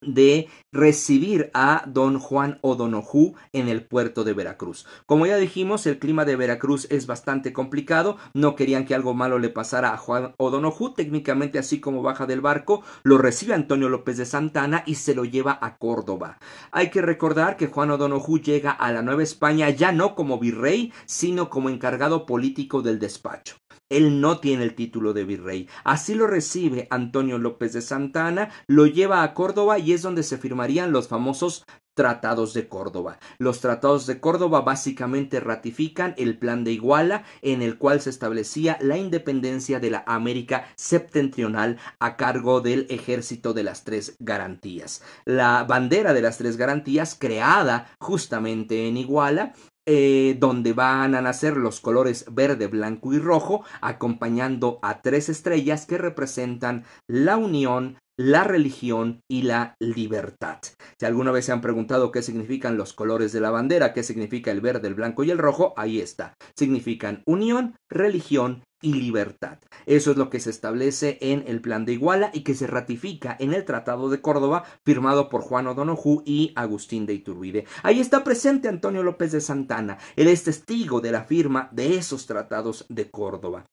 de 0.07 0.49
recibir 0.73 1.51
a 1.55 1.85
don 1.87 2.19
Juan 2.19 2.59
O'Donoghue 2.62 3.35
en 3.53 3.69
el 3.69 3.85
puerto 3.85 4.25
de 4.25 4.33
Veracruz. 4.33 4.87
Como 5.07 5.27
ya 5.27 5.37
dijimos, 5.37 5.87
el 5.87 5.99
clima 5.99 6.25
de 6.25 6.37
Veracruz 6.37 6.87
es 6.90 7.07
bastante 7.07 7.53
complicado, 7.53 8.17
no 8.35 8.57
querían 8.57 8.85
que 8.85 8.95
algo 8.95 9.14
malo 9.14 9.38
le 9.38 9.51
pasara 9.51 9.93
a 9.93 9.97
Juan 9.97 10.35
O'Donoghue, 10.38 10.95
técnicamente 10.97 11.59
así 11.59 11.81
como 11.81 12.03
baja 12.03 12.27
del 12.27 12.40
barco, 12.40 12.83
lo 13.03 13.19
recibe 13.19 13.55
Antonio 13.55 13.88
López 13.88 14.17
de 14.17 14.27
Santana 14.27 14.83
y 14.87 14.97
se 14.97 15.14
lo 15.14 15.25
lleva 15.25 15.59
a 15.61 15.77
Córdoba. 15.77 16.38
Hay 16.71 16.90
que 16.90 17.03
recordar 17.03 17.57
que 17.57 17.69
Juan 17.69 17.90
O'Donoghue 17.90 18.40
llega 18.40 18.71
a 18.71 18.93
la 18.93 19.03
Nueva 19.03 19.23
España 19.23 19.71
ya 19.71 19.93
no 19.93 20.14
como 20.14 20.38
virrey, 20.38 20.93
sino 21.07 21.51
como 21.51 21.71
encargado 21.71 22.27
político 22.27 22.83
del 22.83 22.99
despacho. 22.99 23.57
Él 23.96 24.20
no 24.20 24.38
tiene 24.38 24.64
el 24.64 24.74
título 24.74 25.12
de 25.12 25.24
virrey. 25.24 25.68
Así 25.85 26.14
lo 26.14 26.26
recibe 26.26 26.88
Antonio 26.90 27.38
López 27.38 27.72
de 27.72 27.80
Santana, 27.80 28.50
lo 28.66 28.87
lleva 28.87 29.22
a 29.22 29.35
Córdoba 29.35 29.78
y 29.78 29.92
es 29.92 30.02
donde 30.02 30.22
se 30.22 30.38
firmarían 30.38 30.92
los 30.92 31.09
famosos 31.09 31.64
Tratados 31.94 32.54
de 32.54 32.68
Córdoba. 32.68 33.18
Los 33.38 33.61
Tratados 33.61 34.07
de 34.07 34.18
Córdoba 34.18 34.62
básicamente 34.62 35.38
ratifican 35.38 36.14
el 36.18 36.37
Plan 36.38 36.64
de 36.64 36.72
Iguala 36.72 37.22
en 37.40 37.62
el 37.62 37.78
cual 37.78 38.00
se 38.00 38.11
establecía 38.11 38.78
la 38.80 38.98
independencia 38.98 39.78
de 39.78 39.90
la 39.90 40.02
América 40.09 40.66
septentrional 40.74 41.78
a 42.00 42.16
cargo 42.16 42.61
del 42.61 42.88
Ejército 42.90 43.54
de 43.54 43.62
las 43.62 43.85
Tres 43.85 44.16
Garantías. 44.18 45.02
La 45.24 45.62
bandera 45.62 46.12
de 46.14 46.22
las 46.22 46.37
Tres 46.38 46.57
Garantías 46.57 47.16
creada 47.16 47.87
justamente 48.00 48.88
en 48.88 48.96
Iguala 48.96 49.54
eh, 49.87 50.37
donde 50.38 50.73
van 50.73 51.14
a 51.14 51.20
nacer 51.20 51.57
los 51.57 51.81
colores 51.81 52.27
verde, 52.33 52.66
blanco 52.66 53.12
y 53.12 53.18
rojo, 53.18 53.64
acompañando 53.81 54.79
a 54.83 55.03
tres 55.03 55.29
estrellas 55.29 55.87
que 55.87 55.99
representan 55.99 56.85
la 57.07 57.37
unión, 57.37 57.99
la 58.16 58.44
religión 58.44 59.20
y 59.29 59.42
la 59.42 59.74
libertad. 59.81 60.59
Si 60.98 61.07
alguna 61.07 61.33
vez 61.33 61.46
se 61.46 61.53
han 61.53 61.61
preguntado 61.61 62.12
qué 62.12 62.22
significan 62.22 62.77
los 62.77 62.92
colores 62.92 63.33
de 63.33 63.40
la 63.40 63.50
bandera, 63.50 63.92
qué 63.92 64.03
significa 64.03 64.50
el 64.50 64.61
verde, 64.61 64.88
el 64.88 64.94
blanco 64.94 65.24
y 65.24 65.31
el 65.31 65.38
rojo, 65.38 65.74
ahí 65.77 66.00
está. 66.00 66.35
Significan 66.57 67.22
unión, 67.27 67.77
religión 67.90 68.62
y 68.85 68.92
libertad. 68.94 69.59
Eso 69.87 70.11
es 70.11 70.16
lo 70.16 70.29
que 70.29 70.40
se 70.40 70.50
establece 70.50 71.18
en 71.22 71.42
el 71.46 71.61
Plan 71.61 71.87
de 71.87 71.94
Iguala 71.94 72.31
y 72.35 72.42
que 72.42 72.55
se 72.55 72.66
ratifica 72.66 73.35
en 73.40 73.55
el 73.55 73.64
Tratado 73.64 74.11
de 74.11 74.20
Córdoba 74.20 74.64
firmado 74.85 75.31
por 75.31 75.40
Juan 75.40 75.66
O'Donoghue 75.66 76.22
y 76.27 76.53
Agustín 76.55 77.07
de 77.07 77.14
Iturbide. 77.14 77.64
Ahí 77.83 78.00
está 78.00 78.22
presente 78.22 78.68
Antonio 78.68 79.03
López 79.03 79.33
de 79.33 79.40
Santana. 79.40 79.98
Él 80.16 80.29
es 80.29 80.44
testigo 80.44 81.00
de 81.00 81.12
la 81.12 81.24
firma 81.24 81.70
de 81.72 81.96
esos 81.96 82.27
tratados 82.27 82.85
de 82.90 83.11
Córdoba. 83.11 83.64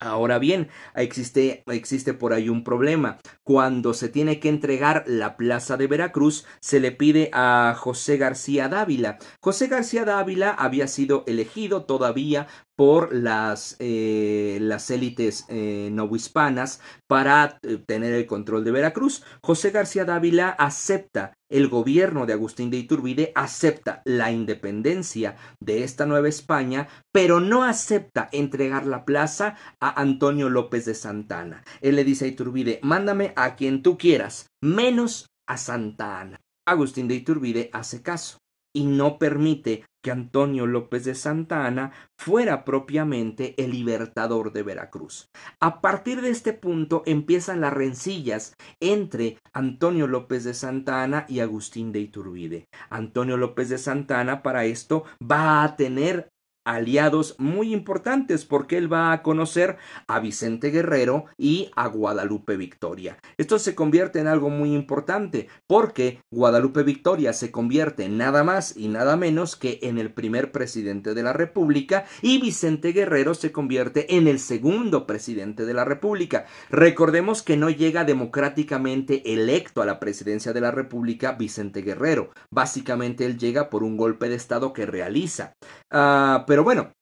Ahora 0.00 0.38
bien, 0.38 0.68
existe, 0.94 1.64
existe 1.66 2.14
por 2.14 2.32
ahí 2.32 2.48
un 2.48 2.62
problema. 2.62 3.18
Cuando 3.42 3.94
se 3.94 4.08
tiene 4.08 4.38
que 4.38 4.48
entregar 4.48 5.02
la 5.06 5.36
plaza 5.36 5.76
de 5.76 5.88
Veracruz, 5.88 6.46
se 6.60 6.78
le 6.78 6.92
pide 6.92 7.30
a 7.32 7.74
José 7.76 8.16
García 8.16 8.68
Dávila. 8.68 9.18
José 9.40 9.66
García 9.66 10.04
Dávila 10.04 10.50
había 10.50 10.86
sido 10.86 11.24
elegido 11.26 11.84
todavía 11.84 12.46
por 12.78 13.12
las, 13.12 13.74
eh, 13.80 14.58
las 14.60 14.88
élites 14.92 15.46
eh, 15.48 15.88
novohispanas 15.90 16.80
para 17.08 17.58
eh, 17.62 17.82
tener 17.84 18.12
el 18.12 18.24
control 18.26 18.62
de 18.62 18.70
Veracruz. 18.70 19.24
José 19.42 19.72
García 19.72 20.04
Dávila 20.04 20.50
acepta 20.50 21.34
el 21.50 21.66
gobierno 21.66 22.24
de 22.24 22.34
Agustín 22.34 22.70
de 22.70 22.76
Iturbide, 22.76 23.32
acepta 23.34 24.00
la 24.04 24.30
independencia 24.30 25.34
de 25.60 25.82
esta 25.82 26.06
Nueva 26.06 26.28
España, 26.28 26.86
pero 27.12 27.40
no 27.40 27.64
acepta 27.64 28.28
entregar 28.30 28.86
la 28.86 29.04
plaza 29.04 29.56
a 29.80 30.00
Antonio 30.00 30.48
López 30.48 30.84
de 30.84 30.94
Santana. 30.94 31.64
Él 31.80 31.96
le 31.96 32.04
dice 32.04 32.26
a 32.26 32.28
Iturbide, 32.28 32.78
mándame 32.84 33.32
a 33.34 33.56
quien 33.56 33.82
tú 33.82 33.98
quieras, 33.98 34.46
menos 34.62 35.26
a 35.48 35.56
Santa 35.56 36.20
Ana. 36.20 36.36
Agustín 36.64 37.08
de 37.08 37.16
Iturbide 37.16 37.70
hace 37.72 38.02
caso 38.02 38.38
y 38.78 38.84
no 38.84 39.18
permite 39.18 39.84
que 40.04 40.12
Antonio 40.12 40.64
López 40.64 41.04
de 41.04 41.16
Santa 41.16 41.66
Ana 41.66 41.90
fuera 42.16 42.64
propiamente 42.64 43.56
el 43.58 43.72
libertador 43.72 44.52
de 44.52 44.62
Veracruz. 44.62 45.30
A 45.58 45.80
partir 45.80 46.20
de 46.20 46.30
este 46.30 46.52
punto 46.52 47.02
empiezan 47.04 47.60
las 47.60 47.72
rencillas 47.72 48.54
entre 48.78 49.38
Antonio 49.52 50.06
López 50.06 50.44
de 50.44 50.54
Santa 50.54 51.02
Ana 51.02 51.26
y 51.28 51.40
Agustín 51.40 51.90
de 51.90 51.98
Iturbide. 51.98 52.68
Antonio 52.88 53.36
López 53.36 53.68
de 53.68 53.78
Santa 53.78 54.20
Ana 54.20 54.44
para 54.44 54.64
esto 54.64 55.02
va 55.20 55.64
a 55.64 55.74
tener 55.74 56.28
aliados 56.68 57.34
muy 57.38 57.72
importantes 57.72 58.44
porque 58.44 58.76
él 58.76 58.92
va 58.92 59.12
a 59.12 59.22
conocer 59.22 59.78
a 60.06 60.20
Vicente 60.20 60.70
Guerrero 60.70 61.24
y 61.38 61.70
a 61.74 61.86
Guadalupe 61.88 62.56
Victoria. 62.58 63.16
Esto 63.38 63.58
se 63.58 63.74
convierte 63.74 64.20
en 64.20 64.26
algo 64.26 64.50
muy 64.50 64.74
importante 64.74 65.48
porque 65.66 66.20
Guadalupe 66.30 66.82
Victoria 66.82 67.32
se 67.32 67.50
convierte 67.50 68.04
en 68.04 68.18
nada 68.18 68.44
más 68.44 68.76
y 68.76 68.88
nada 68.88 69.16
menos 69.16 69.56
que 69.56 69.78
en 69.82 69.96
el 69.96 70.12
primer 70.12 70.52
presidente 70.52 71.14
de 71.14 71.22
la 71.22 71.32
República 71.32 72.04
y 72.20 72.38
Vicente 72.38 72.92
Guerrero 72.92 73.32
se 73.32 73.50
convierte 73.50 74.16
en 74.16 74.28
el 74.28 74.38
segundo 74.38 75.06
presidente 75.06 75.64
de 75.64 75.72
la 75.72 75.86
República. 75.86 76.44
Recordemos 76.70 77.42
que 77.42 77.56
no 77.56 77.70
llega 77.70 78.04
democráticamente 78.04 79.32
electo 79.32 79.80
a 79.80 79.86
la 79.86 79.98
presidencia 80.00 80.52
de 80.52 80.60
la 80.60 80.70
República 80.70 81.32
Vicente 81.32 81.80
Guerrero. 81.80 82.30
Básicamente 82.50 83.24
él 83.24 83.38
llega 83.38 83.70
por 83.70 83.82
un 83.82 83.96
golpe 83.96 84.28
de 84.28 84.34
Estado 84.34 84.74
que 84.74 84.84
realiza. 84.84 85.54
Ah, 85.90 86.44
pero 86.46 86.64
bueno, 86.64 86.92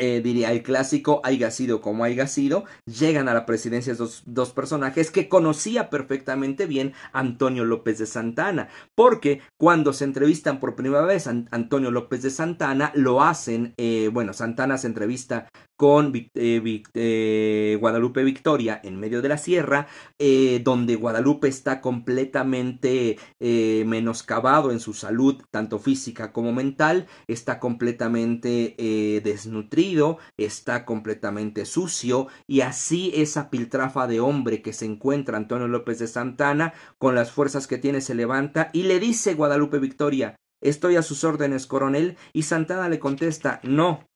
eh, 0.00 0.20
diría 0.22 0.52
el 0.52 0.62
clásico 0.62 1.20
haya 1.24 1.50
sido 1.50 1.80
como 1.80 2.04
haya 2.04 2.28
sido, 2.28 2.64
llegan 2.86 3.28
a 3.28 3.34
la 3.34 3.46
presidencia 3.46 3.94
dos, 3.96 4.52
personajes 4.52 5.10
que 5.10 5.28
conocía 5.28 5.90
perfectamente 5.90 6.66
bien 6.66 6.92
Antonio 7.12 7.64
López 7.64 7.98
de 7.98 8.06
Santana, 8.06 8.68
porque 8.94 9.40
cuando 9.58 9.92
se 9.92 10.04
entrevistan 10.04 10.60
por 10.60 10.76
primera 10.76 11.04
vez 11.04 11.26
Antonio 11.26 11.90
López 11.90 12.22
de 12.22 12.30
Santana, 12.30 12.92
lo 12.94 13.22
hacen, 13.22 13.74
eh, 13.76 14.08
bueno, 14.12 14.32
Santana 14.34 14.78
se 14.78 14.86
entrevista 14.86 15.48
con 15.78 16.12
eh, 16.14 16.82
eh, 16.94 17.78
Guadalupe 17.80 18.24
Victoria 18.24 18.80
en 18.82 18.98
medio 18.98 19.22
de 19.22 19.28
la 19.28 19.38
sierra, 19.38 19.86
eh, 20.18 20.60
donde 20.64 20.96
Guadalupe 20.96 21.46
está 21.46 21.80
completamente 21.80 23.16
menoscabado 23.38 24.72
en 24.72 24.80
su 24.80 24.92
salud, 24.92 25.40
tanto 25.52 25.78
física 25.78 26.32
como 26.32 26.52
mental, 26.52 27.06
está 27.28 27.60
completamente 27.60 28.74
desnutrido, 29.22 30.18
está 30.36 30.84
completamente 30.84 31.64
sucio, 31.64 32.26
y 32.48 32.62
así 32.62 33.12
esa 33.14 33.48
piltrafa 33.48 34.08
de 34.08 34.18
hombre 34.18 34.62
que 34.62 34.72
se 34.72 34.84
encuentra 34.84 35.36
Antonio 35.36 35.68
López 35.68 36.00
de 36.00 36.08
Santana, 36.08 36.74
con 36.98 37.14
las 37.14 37.30
fuerzas 37.30 37.68
que 37.68 37.78
tiene, 37.78 38.00
se 38.00 38.16
levanta 38.16 38.70
y 38.72 38.82
le 38.82 38.98
dice 38.98 39.34
Guadalupe 39.34 39.78
Victoria, 39.78 40.34
Estoy 40.60 40.96
a 40.96 41.02
sus 41.02 41.22
órdenes, 41.22 41.68
coronel, 41.68 42.16
y 42.32 42.42
Santana 42.42 42.88
le 42.88 42.98
contesta, 42.98 43.60
no, 43.62 44.07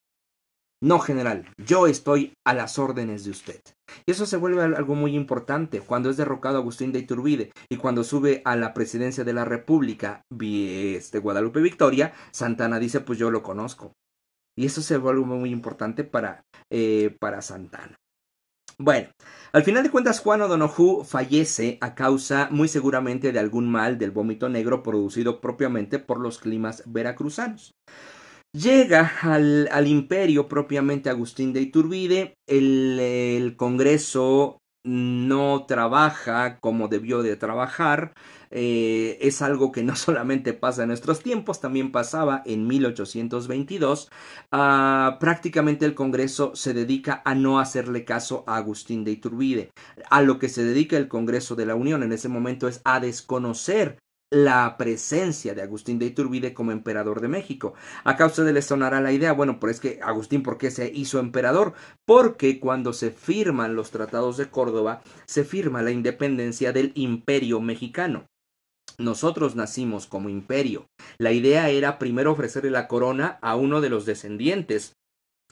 no, 0.83 0.99
general, 0.99 1.47
yo 1.65 1.87
estoy 1.87 2.35
a 2.45 2.55
las 2.55 2.77
órdenes 2.77 3.25
de 3.25 3.31
usted. 3.31 3.61
Y 4.05 4.11
eso 4.11 4.27
se 4.27 4.37
vuelve 4.37 4.63
algo 4.63 4.97
muy 4.97 5.15
importante 5.15 5.81
cuando 5.81 6.11
es 6.11 6.17
derrocado 6.17 6.59
Agustín 6.59 6.91
de 6.91 6.99
Iturbide 6.99 7.53
y 7.71 7.77
cuando 7.77 8.03
sube 8.03 8.43
a 8.45 8.57
la 8.57 8.75
presidencia 8.75 9.23
de 9.23 9.33
la 9.33 9.45
República 9.45 10.23
este, 10.41 11.21
Guadalupe 11.21 11.61
Victoria, 11.61 12.13
Santana 12.33 12.81
dice, 12.81 12.99
pues 12.99 13.17
yo 13.17 13.31
lo 13.31 13.45
conozco. 13.45 13.93
Y 14.59 14.67
eso 14.67 14.83
se 14.83 14.97
vuelve 14.97 15.25
muy 15.25 15.51
importante 15.51 16.03
para, 16.03 16.43
eh, 16.69 17.17
para 17.21 17.43
Santana. 17.43 17.97
Bueno, 18.77 19.11
al 19.53 19.63
final 19.63 19.85
de 19.85 19.91
cuentas 19.91 20.19
Juan 20.19 20.43
O'Donoghue 20.43 21.05
fallece 21.05 21.79
a 21.81 21.95
causa 21.95 22.49
muy 22.51 22.67
seguramente 22.67 23.31
de 23.31 23.39
algún 23.39 23.71
mal 23.71 23.99
del 23.99 24.11
vómito 24.11 24.49
negro 24.49 24.83
producido 24.83 25.41
propiamente 25.41 26.01
por 26.01 26.19
los 26.19 26.41
climas 26.41 26.83
veracruzanos. 26.87 27.73
Llega 28.55 29.11
al, 29.23 29.87
imperio 29.87 30.47
propiamente 30.47 31.09
Agustín 31.09 31.55
de 31.55 31.63
Iturbide, 31.63 32.35
el, 32.47 33.01
el, 33.01 33.57
Congreso 33.57 34.61
no 34.85 35.65
trabaja 35.67 36.59
como 36.61 36.89
debió 36.89 37.23
de 37.23 37.37
trabajar, 37.37 38.13
eh, 38.51 39.17
es 39.23 39.41
algo 39.41 39.73
que 39.73 39.83
no 39.83 39.97
solamente 39.97 40.53
pasa 40.53 40.83
en 40.83 40.89
nuestros 40.89 41.23
tiempos, 41.23 41.63
también 41.63 41.93
pasaba 41.93 42.43
en 42.45 42.67
1822. 42.67 44.11
Ah, 44.51 45.17
prácticamente 45.19 45.87
el 45.87 45.95
Congreso 45.95 46.55
se 46.55 46.75
dedica 46.75 47.23
a 47.25 47.35
no 47.35 47.59
hacerle 47.59 48.05
caso 48.05 48.45
a 48.47 48.59
Agustín 48.59 49.03
de 49.05 49.13
Iturbide. 49.13 49.71
A 50.11 50.21
lo 50.21 50.39
que 50.39 50.51
se 50.51 50.63
dedica 50.63 50.99
el 50.99 51.09
Congreso 51.09 51.57
de 51.57 51.65
la 51.65 51.75
Unión 51.75 52.03
en 52.03 52.13
ese 52.13 52.29
momento 52.29 52.69
es 52.69 52.83
a 52.85 53.01
desconocer 53.01 53.97
la 54.33 54.79
presencia 54.79 55.55
de 55.55 55.61
Agustín 55.61 55.99
de 55.99 56.07
Iturbide 56.07 56.55
como 56.55 56.73
emperador 56.73 57.21
de 57.21 57.29
México. 57.29 57.75
A 58.03 58.17
causa 58.17 58.43
de 58.45 58.55
le 58.55 58.63
sonará 58.63 59.03
la 59.03 59.13
idea, 59.13 59.33
bueno, 59.33 59.61
pero 59.61 59.71
es 59.71 59.79
que 59.79 60.01
Agustín, 60.03 60.43
¿por 60.43 60.57
qué 60.57 60.71
se 60.71 60.91
hizo 60.91 61.19
emperador? 61.19 61.75
Porque 62.07 62.59
cuando 62.59 62.95
se 62.95 63.11
firman 63.11 63.77
los 63.77 63.91
tratados 63.91 64.39
de 64.39 64.49
Córdoba, 64.49 65.03
se 65.27 65.45
firma 65.45 65.83
la 65.83 65.91
independencia 65.91 66.73
del 66.73 66.93
imperio 66.95 67.61
mexicano. 67.61 68.25
Nosotros 68.97 69.55
nacimos 69.55 70.07
como 70.07 70.31
imperio. 70.31 70.87
La 71.19 71.33
idea 71.33 71.69
era 71.69 71.99
primero 71.99 72.33
ofrecerle 72.33 72.71
la 72.71 72.89
corona 72.89 73.39
a 73.43 73.55
uno 73.57 73.83
de 73.83 73.91
los 73.91 74.07
descendientes 74.07 74.95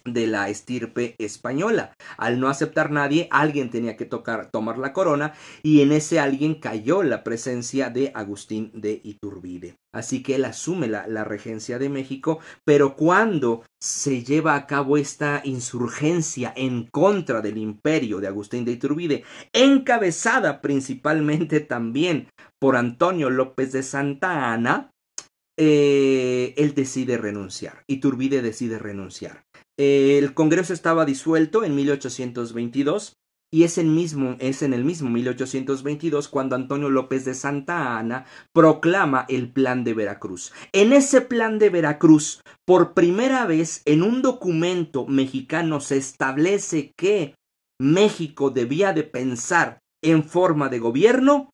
de 0.04 0.26
la 0.26 0.48
estirpe 0.48 1.14
española. 1.18 1.92
Al 2.16 2.40
no 2.40 2.48
aceptar 2.48 2.90
nadie, 2.90 3.28
alguien 3.30 3.70
tenía 3.70 3.96
que 3.96 4.04
tocar, 4.04 4.50
tomar 4.50 4.78
la 4.78 4.92
corona 4.92 5.34
y 5.62 5.82
en 5.82 5.92
ese 5.92 6.20
alguien 6.20 6.54
cayó 6.54 7.02
la 7.02 7.24
presencia 7.24 7.90
de 7.90 8.12
Agustín 8.14 8.70
de 8.74 9.00
Iturbide. 9.02 9.76
Así 9.92 10.22
que 10.22 10.36
él 10.36 10.44
asume 10.44 10.86
la, 10.86 11.06
la, 11.08 11.24
regencia 11.24 11.78
de 11.78 11.88
México, 11.88 12.38
pero 12.64 12.94
cuando 12.94 13.64
se 13.80 14.22
lleva 14.22 14.54
a 14.54 14.66
cabo 14.66 14.96
esta 14.96 15.40
insurgencia 15.44 16.52
en 16.54 16.86
contra 16.86 17.40
del 17.40 17.58
imperio 17.58 18.20
de 18.20 18.28
Agustín 18.28 18.64
de 18.64 18.72
Iturbide, 18.72 19.24
encabezada 19.52 20.60
principalmente 20.60 21.58
también 21.60 22.28
por 22.60 22.76
Antonio 22.76 23.30
López 23.30 23.72
de 23.72 23.82
Santa 23.82 24.52
Ana, 24.52 24.92
eh, 25.62 26.54
él 26.56 26.74
decide 26.74 27.18
renunciar. 27.18 27.84
Iturbide 27.86 28.40
decide 28.42 28.78
renunciar. 28.78 29.44
El 29.82 30.34
Congreso 30.34 30.74
estaba 30.74 31.06
disuelto 31.06 31.64
en 31.64 31.74
1822 31.74 33.16
y 33.50 33.62
es, 33.62 33.78
mismo, 33.78 34.36
en 34.38 34.74
el 34.74 34.84
mismo 34.84 35.08
1822 35.08 36.28
cuando 36.28 36.54
Antonio 36.54 36.90
López 36.90 37.24
de 37.24 37.32
Santa 37.32 37.98
Ana 37.98 38.26
proclama 38.52 39.24
el 39.30 39.50
Plan 39.50 39.82
de 39.82 39.94
Veracruz. 39.94 40.52
En 40.72 40.92
ese 40.92 41.22
Plan 41.22 41.58
de 41.58 41.70
Veracruz, 41.70 42.42
por 42.66 42.92
primera 42.92 43.46
vez 43.46 43.80
en 43.86 44.02
un 44.02 44.20
documento 44.20 45.06
mexicano 45.06 45.80
se 45.80 45.96
establece 45.96 46.92
que 46.94 47.34
México 47.80 48.50
debía 48.50 48.92
de 48.92 49.04
pensar 49.04 49.78
en 50.04 50.24
forma 50.24 50.68
de 50.68 50.78
gobierno 50.78 51.48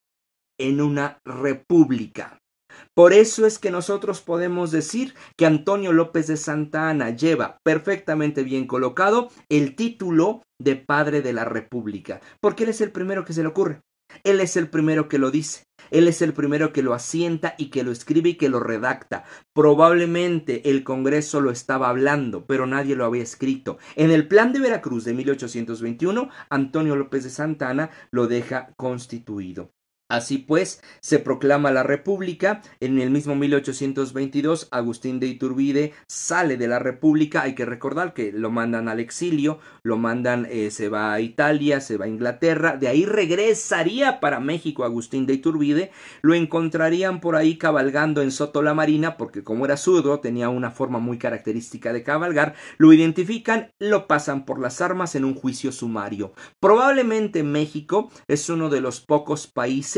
en 0.59 0.81
una 0.81 1.19
república. 1.23 2.39
Por 2.93 3.13
eso 3.13 3.45
es 3.45 3.59
que 3.59 3.71
nosotros 3.71 4.21
podemos 4.21 4.71
decir 4.71 5.13
que 5.37 5.45
Antonio 5.45 5.93
López 5.93 6.27
de 6.27 6.37
Santa 6.37 6.89
Ana 6.89 7.11
lleva 7.11 7.57
perfectamente 7.63 8.43
bien 8.43 8.67
colocado 8.67 9.29
el 9.49 9.75
título 9.75 10.43
de 10.59 10.75
padre 10.75 11.21
de 11.21 11.33
la 11.33 11.45
República, 11.45 12.21
porque 12.41 12.63
él 12.63 12.69
es 12.69 12.81
el 12.81 12.91
primero 12.91 13.25
que 13.25 13.33
se 13.33 13.41
le 13.41 13.49
ocurre. 13.49 13.81
Él 14.23 14.39
es 14.39 14.57
el 14.57 14.69
primero 14.69 15.09
que 15.09 15.17
lo 15.17 15.31
dice. 15.31 15.63
Él 15.91 16.07
es 16.07 16.21
el 16.21 16.33
primero 16.33 16.73
que 16.73 16.81
lo 16.81 16.93
asienta 16.93 17.55
y 17.57 17.69
que 17.69 17.83
lo 17.83 17.91
escribe 17.91 18.29
y 18.29 18.35
que 18.35 18.49
lo 18.49 18.59
redacta. 18.59 19.25
Probablemente 19.53 20.69
el 20.69 20.83
Congreso 20.83 21.39
lo 21.39 21.51
estaba 21.51 21.89
hablando, 21.89 22.45
pero 22.45 22.65
nadie 22.65 22.95
lo 22.95 23.05
había 23.05 23.23
escrito. 23.23 23.77
En 23.95 24.11
el 24.11 24.27
Plan 24.27 24.53
de 24.53 24.59
Veracruz 24.59 25.05
de 25.05 25.13
1821, 25.13 26.29
Antonio 26.49 26.95
López 26.95 27.23
de 27.23 27.29
Santana 27.29 27.89
lo 28.11 28.27
deja 28.27 28.73
constituido. 28.75 29.71
Así 30.09 30.37
pues, 30.37 30.81
se 31.01 31.19
proclama 31.19 31.69
la 31.71 31.83
República. 31.83 32.61
En 32.79 32.97
el 32.99 33.09
mismo 33.09 33.35
1822, 33.35 34.69
Agustín 34.71 35.19
de 35.19 35.27
Iturbide 35.27 35.93
sale 36.07 36.55
de 36.55 36.69
la 36.69 36.79
República. 36.79 37.41
Hay 37.41 37.55
que 37.55 37.65
recordar 37.65 38.13
que 38.13 38.31
lo 38.31 38.49
mandan 38.49 38.87
al 38.87 39.01
exilio, 39.01 39.59
lo 39.83 39.97
mandan, 39.97 40.47
eh, 40.49 40.71
se 40.71 40.87
va 40.87 41.11
a 41.11 41.19
Italia, 41.19 41.81
se 41.81 41.97
va 41.97 42.05
a 42.05 42.07
Inglaterra. 42.09 42.77
De 42.77 42.87
ahí 42.87 43.05
regresaría 43.05 44.21
para 44.21 44.39
México 44.39 44.85
Agustín 44.85 45.25
de 45.25 45.33
Iturbide. 45.33 45.91
Lo 46.21 46.33
encontrarían 46.35 47.19
por 47.19 47.35
ahí 47.35 47.57
cabalgando 47.57 48.21
en 48.21 48.31
Soto 48.31 48.61
la 48.61 48.73
Marina, 48.73 49.17
porque 49.17 49.43
como 49.43 49.65
era 49.65 49.75
zurdo, 49.75 50.21
tenía 50.21 50.47
una 50.47 50.71
forma 50.71 50.99
muy 50.99 51.17
característica 51.17 51.91
de 51.91 52.03
cabalgar. 52.03 52.55
Lo 52.77 52.93
identifican, 52.93 53.71
lo 53.77 54.07
pasan 54.07 54.45
por 54.45 54.61
las 54.61 54.79
armas 54.79 55.15
en 55.15 55.25
un 55.25 55.35
juicio 55.35 55.73
sumario. 55.73 56.31
Probablemente 56.61 57.43
México 57.43 58.09
es 58.29 58.49
uno 58.49 58.69
de 58.69 58.79
los 58.79 59.01
pocos 59.01 59.47
países 59.47 59.96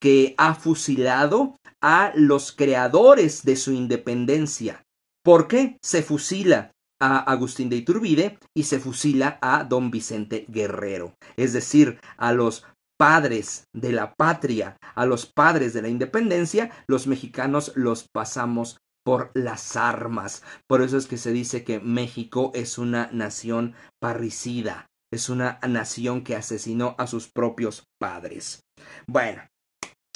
que 0.00 0.34
ha 0.38 0.54
fusilado 0.54 1.56
a 1.80 2.12
los 2.14 2.52
creadores 2.52 3.42
de 3.42 3.56
su 3.56 3.72
independencia. 3.72 4.82
¿Por 5.22 5.48
qué? 5.48 5.78
Se 5.82 6.02
fusila 6.02 6.72
a 7.00 7.18
Agustín 7.18 7.68
de 7.68 7.76
Iturbide 7.76 8.38
y 8.54 8.64
se 8.64 8.78
fusila 8.78 9.38
a 9.42 9.64
don 9.64 9.90
Vicente 9.90 10.44
Guerrero, 10.48 11.14
es 11.36 11.52
decir, 11.52 11.98
a 12.16 12.32
los 12.32 12.64
padres 12.98 13.64
de 13.72 13.92
la 13.92 14.14
patria, 14.14 14.76
a 14.94 15.06
los 15.06 15.26
padres 15.26 15.72
de 15.72 15.82
la 15.82 15.88
independencia, 15.88 16.70
los 16.86 17.06
mexicanos 17.06 17.72
los 17.74 18.08
pasamos 18.08 18.78
por 19.04 19.30
las 19.34 19.76
armas. 19.76 20.42
Por 20.66 20.82
eso 20.82 20.96
es 20.96 21.06
que 21.06 21.18
se 21.18 21.32
dice 21.32 21.64
que 21.64 21.80
México 21.80 22.52
es 22.54 22.78
una 22.78 23.10
nación 23.12 23.74
parricida, 24.00 24.86
es 25.14 25.28
una 25.28 25.58
nación 25.66 26.22
que 26.22 26.36
asesinó 26.36 26.94
a 26.98 27.06
sus 27.06 27.28
propios 27.28 27.84
padres. 28.00 28.60
Bueno, 29.06 29.42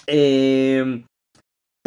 eh, 0.07 1.05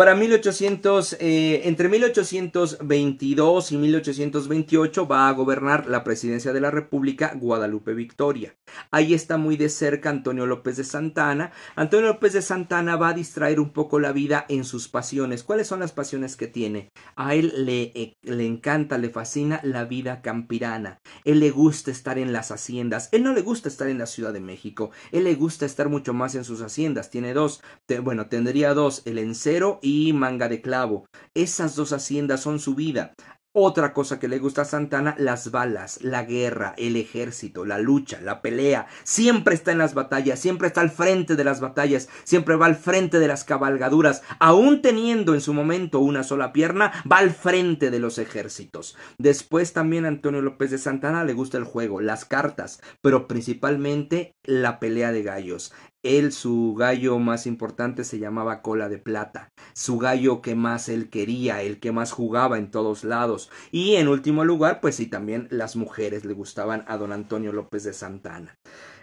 para 0.01 0.15
1800, 0.15 1.17
eh, 1.19 1.61
entre 1.65 1.87
1822 1.87 3.71
y 3.71 3.77
1828 3.77 5.07
va 5.07 5.29
a 5.29 5.31
gobernar 5.33 5.85
la 5.85 6.03
presidencia 6.03 6.51
de 6.53 6.59
la 6.59 6.71
República 6.71 7.33
Guadalupe 7.35 7.93
Victoria. 7.93 8.55
Ahí 8.89 9.13
está 9.13 9.37
muy 9.37 9.57
de 9.57 9.69
cerca 9.69 10.09
Antonio 10.09 10.47
López 10.47 10.77
de 10.77 10.85
Santana. 10.85 11.51
Antonio 11.75 12.07
López 12.07 12.33
de 12.33 12.41
Santana 12.41 12.95
va 12.95 13.09
a 13.09 13.13
distraer 13.13 13.59
un 13.59 13.69
poco 13.69 13.99
la 13.99 14.11
vida 14.11 14.43
en 14.49 14.63
sus 14.63 14.87
pasiones. 14.87 15.43
¿Cuáles 15.43 15.67
son 15.67 15.81
las 15.81 15.91
pasiones 15.91 16.35
que 16.35 16.47
tiene? 16.47 16.89
A 17.15 17.35
él 17.35 17.53
le, 17.55 17.91
eh, 17.93 18.17
le 18.23 18.47
encanta, 18.47 18.97
le 18.97 19.11
fascina 19.11 19.59
la 19.61 19.85
vida 19.85 20.23
campirana. 20.23 20.97
Él 21.25 21.39
le 21.39 21.51
gusta 21.51 21.91
estar 21.91 22.17
en 22.17 22.33
las 22.33 22.49
haciendas. 22.49 23.07
Él 23.11 23.21
no 23.21 23.33
le 23.33 23.41
gusta 23.43 23.69
estar 23.69 23.87
en 23.87 23.99
la 23.99 24.07
Ciudad 24.07 24.33
de 24.33 24.39
México. 24.39 24.89
Él 25.11 25.25
le 25.25 25.35
gusta 25.35 25.67
estar 25.67 25.89
mucho 25.89 26.15
más 26.15 26.33
en 26.33 26.43
sus 26.43 26.63
haciendas. 26.63 27.11
Tiene 27.11 27.35
dos, 27.35 27.61
bueno, 28.01 28.25
tendría 28.25 28.73
dos, 28.73 29.03
el 29.05 29.19
encero 29.19 29.77
y 29.83 29.90
y 29.91 30.13
Manga 30.13 30.47
de 30.47 30.61
Clavo. 30.61 31.05
Esas 31.33 31.75
dos 31.75 31.91
haciendas 31.91 32.39
son 32.39 32.59
su 32.59 32.75
vida. 32.75 33.13
Otra 33.53 33.91
cosa 33.91 34.17
que 34.17 34.29
le 34.29 34.39
gusta 34.39 34.61
a 34.61 34.65
Santana, 34.65 35.13
las 35.17 35.51
balas, 35.51 36.01
la 36.01 36.23
guerra, 36.23 36.73
el 36.77 36.95
ejército, 36.95 37.65
la 37.65 37.79
lucha, 37.79 38.21
la 38.21 38.41
pelea. 38.41 38.87
Siempre 39.03 39.55
está 39.55 39.73
en 39.73 39.77
las 39.77 39.93
batallas, 39.93 40.39
siempre 40.39 40.69
está 40.69 40.79
al 40.79 40.89
frente 40.89 41.35
de 41.35 41.43
las 41.43 41.59
batallas, 41.59 42.07
siempre 42.23 42.55
va 42.55 42.67
al 42.67 42.77
frente 42.77 43.19
de 43.19 43.27
las 43.27 43.43
cabalgaduras. 43.43 44.21
Aún 44.39 44.81
teniendo 44.81 45.33
en 45.33 45.41
su 45.41 45.53
momento 45.53 45.99
una 45.99 46.23
sola 46.23 46.53
pierna, 46.53 46.93
va 47.11 47.17
al 47.17 47.31
frente 47.31 47.91
de 47.91 47.99
los 47.99 48.19
ejércitos. 48.19 48.95
Después 49.17 49.73
también 49.73 50.05
a 50.05 50.07
Antonio 50.07 50.41
López 50.41 50.71
de 50.71 50.77
Santana 50.77 51.25
le 51.25 51.33
gusta 51.33 51.57
el 51.57 51.65
juego, 51.65 51.99
las 51.99 52.23
cartas, 52.23 52.79
pero 53.01 53.27
principalmente 53.27 54.31
la 54.45 54.79
pelea 54.79 55.11
de 55.11 55.23
gallos. 55.23 55.73
Él, 56.03 56.31
su 56.31 56.75
gallo 56.77 57.19
más 57.19 57.45
importante 57.45 58.03
se 58.03 58.19
llamaba 58.19 58.61
Cola 58.61 58.89
de 58.89 58.97
Plata, 58.97 59.49
su 59.73 59.97
gallo 59.97 60.41
que 60.41 60.55
más 60.55 60.89
él 60.89 61.09
quería, 61.09 61.61
el 61.61 61.79
que 61.79 61.91
más 61.91 62.11
jugaba 62.11 62.57
en 62.57 62.71
todos 62.71 63.03
lados. 63.03 63.49
Y 63.71 63.95
en 63.95 64.07
último 64.07 64.43
lugar, 64.43 64.81
pues 64.81 64.95
sí, 64.95 65.05
también 65.05 65.47
las 65.51 65.75
mujeres 65.75 66.25
le 66.25 66.33
gustaban 66.33 66.83
a 66.87 66.97
don 66.97 67.11
Antonio 67.11 67.51
López 67.51 67.83
de 67.83 67.93
Santana. 67.93 68.55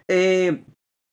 Eh, 0.09 0.65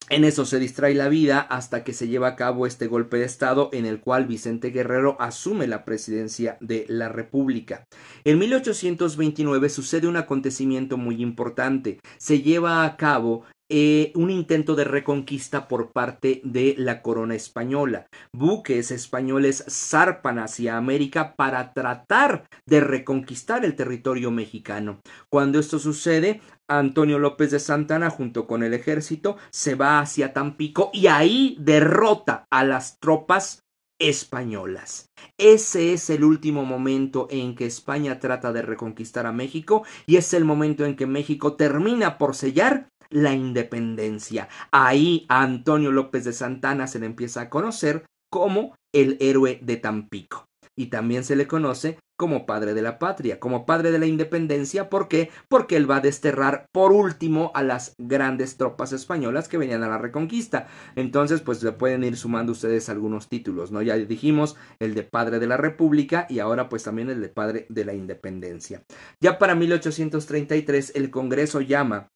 en 0.09 0.23
eso 0.23 0.45
se 0.45 0.59
distrae 0.59 0.93
la 0.93 1.09
vida 1.09 1.39
hasta 1.39 1.83
que 1.83 1.91
se 1.91 2.07
lleva 2.07 2.27
a 2.27 2.35
cabo 2.35 2.67
este 2.67 2.85
golpe 2.85 3.17
de 3.17 3.25
Estado 3.25 3.71
en 3.73 3.87
el 3.87 3.99
cual 3.99 4.27
Vicente 4.27 4.69
Guerrero 4.69 5.17
asume 5.19 5.65
la 5.65 5.83
presidencia 5.83 6.57
de 6.61 6.85
la 6.87 7.09
República. 7.09 7.85
En 8.23 8.37
1829 8.37 9.67
sucede 9.69 10.07
un 10.07 10.17
acontecimiento 10.17 10.97
muy 10.97 11.23
importante. 11.23 11.99
Se 12.19 12.43
lleva 12.43 12.85
a 12.85 12.97
cabo 12.97 13.45
eh, 13.69 14.11
un 14.15 14.29
intento 14.29 14.75
de 14.75 14.83
reconquista 14.83 15.67
por 15.67 15.91
parte 15.91 16.41
de 16.43 16.75
la 16.77 17.01
corona 17.01 17.35
española. 17.35 18.07
Buques 18.31 18.91
españoles 18.91 19.65
zarpan 19.67 20.39
hacia 20.39 20.77
América 20.77 21.35
para 21.35 21.73
tratar 21.73 22.47
de 22.67 22.79
reconquistar 22.79 23.65
el 23.65 23.75
territorio 23.75 24.29
mexicano. 24.31 25.01
Cuando 25.29 25.59
esto 25.59 25.79
sucede, 25.79 26.41
Antonio 26.67 27.19
López 27.19 27.51
de 27.51 27.59
Santana 27.59 28.09
junto 28.09 28.47
con 28.47 28.63
el 28.63 28.73
ejército 28.73 29.37
se 29.51 29.75
va 29.75 29.99
hacia 29.99 30.33
Tampico 30.33 30.89
y 30.93 31.07
ahí 31.07 31.57
derrota 31.59 32.45
a 32.51 32.63
las 32.63 32.99
tropas 32.99 33.64
españolas. 33.99 35.09
Ese 35.37 35.93
es 35.93 36.09
el 36.09 36.23
último 36.23 36.65
momento 36.65 37.27
en 37.29 37.55
que 37.55 37.65
España 37.65 38.19
trata 38.19 38.51
de 38.53 38.61
reconquistar 38.61 39.25
a 39.25 39.31
México 39.31 39.83
y 40.05 40.17
es 40.17 40.33
el 40.33 40.45
momento 40.45 40.85
en 40.85 40.95
que 40.95 41.07
México 41.07 41.55
termina 41.55 42.17
por 42.17 42.35
sellar 42.35 42.89
la 43.09 43.33
independencia. 43.33 44.49
Ahí 44.71 45.25
a 45.29 45.43
Antonio 45.43 45.91
López 45.91 46.25
de 46.25 46.33
Santana 46.33 46.87
se 46.87 46.99
le 46.99 47.05
empieza 47.05 47.41
a 47.41 47.49
conocer 47.49 48.05
como 48.31 48.75
el 48.93 49.17
héroe 49.19 49.59
de 49.61 49.77
Tampico. 49.77 50.45
Y 50.75 50.87
también 50.87 51.23
se 51.23 51.35
le 51.35 51.47
conoce 51.47 51.97
como 52.17 52.45
padre 52.45 52.73
de 52.73 52.81
la 52.81 52.97
patria, 52.97 53.39
como 53.39 53.65
padre 53.65 53.91
de 53.91 53.99
la 53.99 54.05
independencia. 54.05 54.89
¿Por 54.89 55.07
qué? 55.07 55.29
Porque 55.49 55.75
él 55.75 55.89
va 55.89 55.97
a 55.97 56.01
desterrar 56.01 56.67
por 56.71 56.91
último 56.91 57.51
a 57.53 57.63
las 57.63 57.93
grandes 57.97 58.57
tropas 58.57 58.93
españolas 58.93 59.47
que 59.47 59.57
venían 59.57 59.83
a 59.83 59.89
la 59.89 59.97
reconquista. 59.97 60.67
Entonces, 60.95 61.41
pues 61.41 61.61
le 61.63 61.73
pueden 61.73 62.03
ir 62.03 62.17
sumando 62.17 62.53
ustedes 62.53 62.89
algunos 62.89 63.27
títulos, 63.27 63.71
¿no? 63.71 63.81
Ya 63.81 63.95
dijimos 63.95 64.55
el 64.79 64.93
de 64.95 65.03
padre 65.03 65.39
de 65.39 65.47
la 65.47 65.57
república 65.57 66.25
y 66.29 66.39
ahora 66.39 66.69
pues 66.69 66.83
también 66.83 67.09
el 67.09 67.21
de 67.21 67.29
padre 67.29 67.65
de 67.69 67.85
la 67.85 67.93
independencia. 67.93 68.83
Ya 69.19 69.37
para 69.37 69.55
1833 69.55 70.93
el 70.95 71.09
Congreso 71.09 71.61
llama 71.61 72.09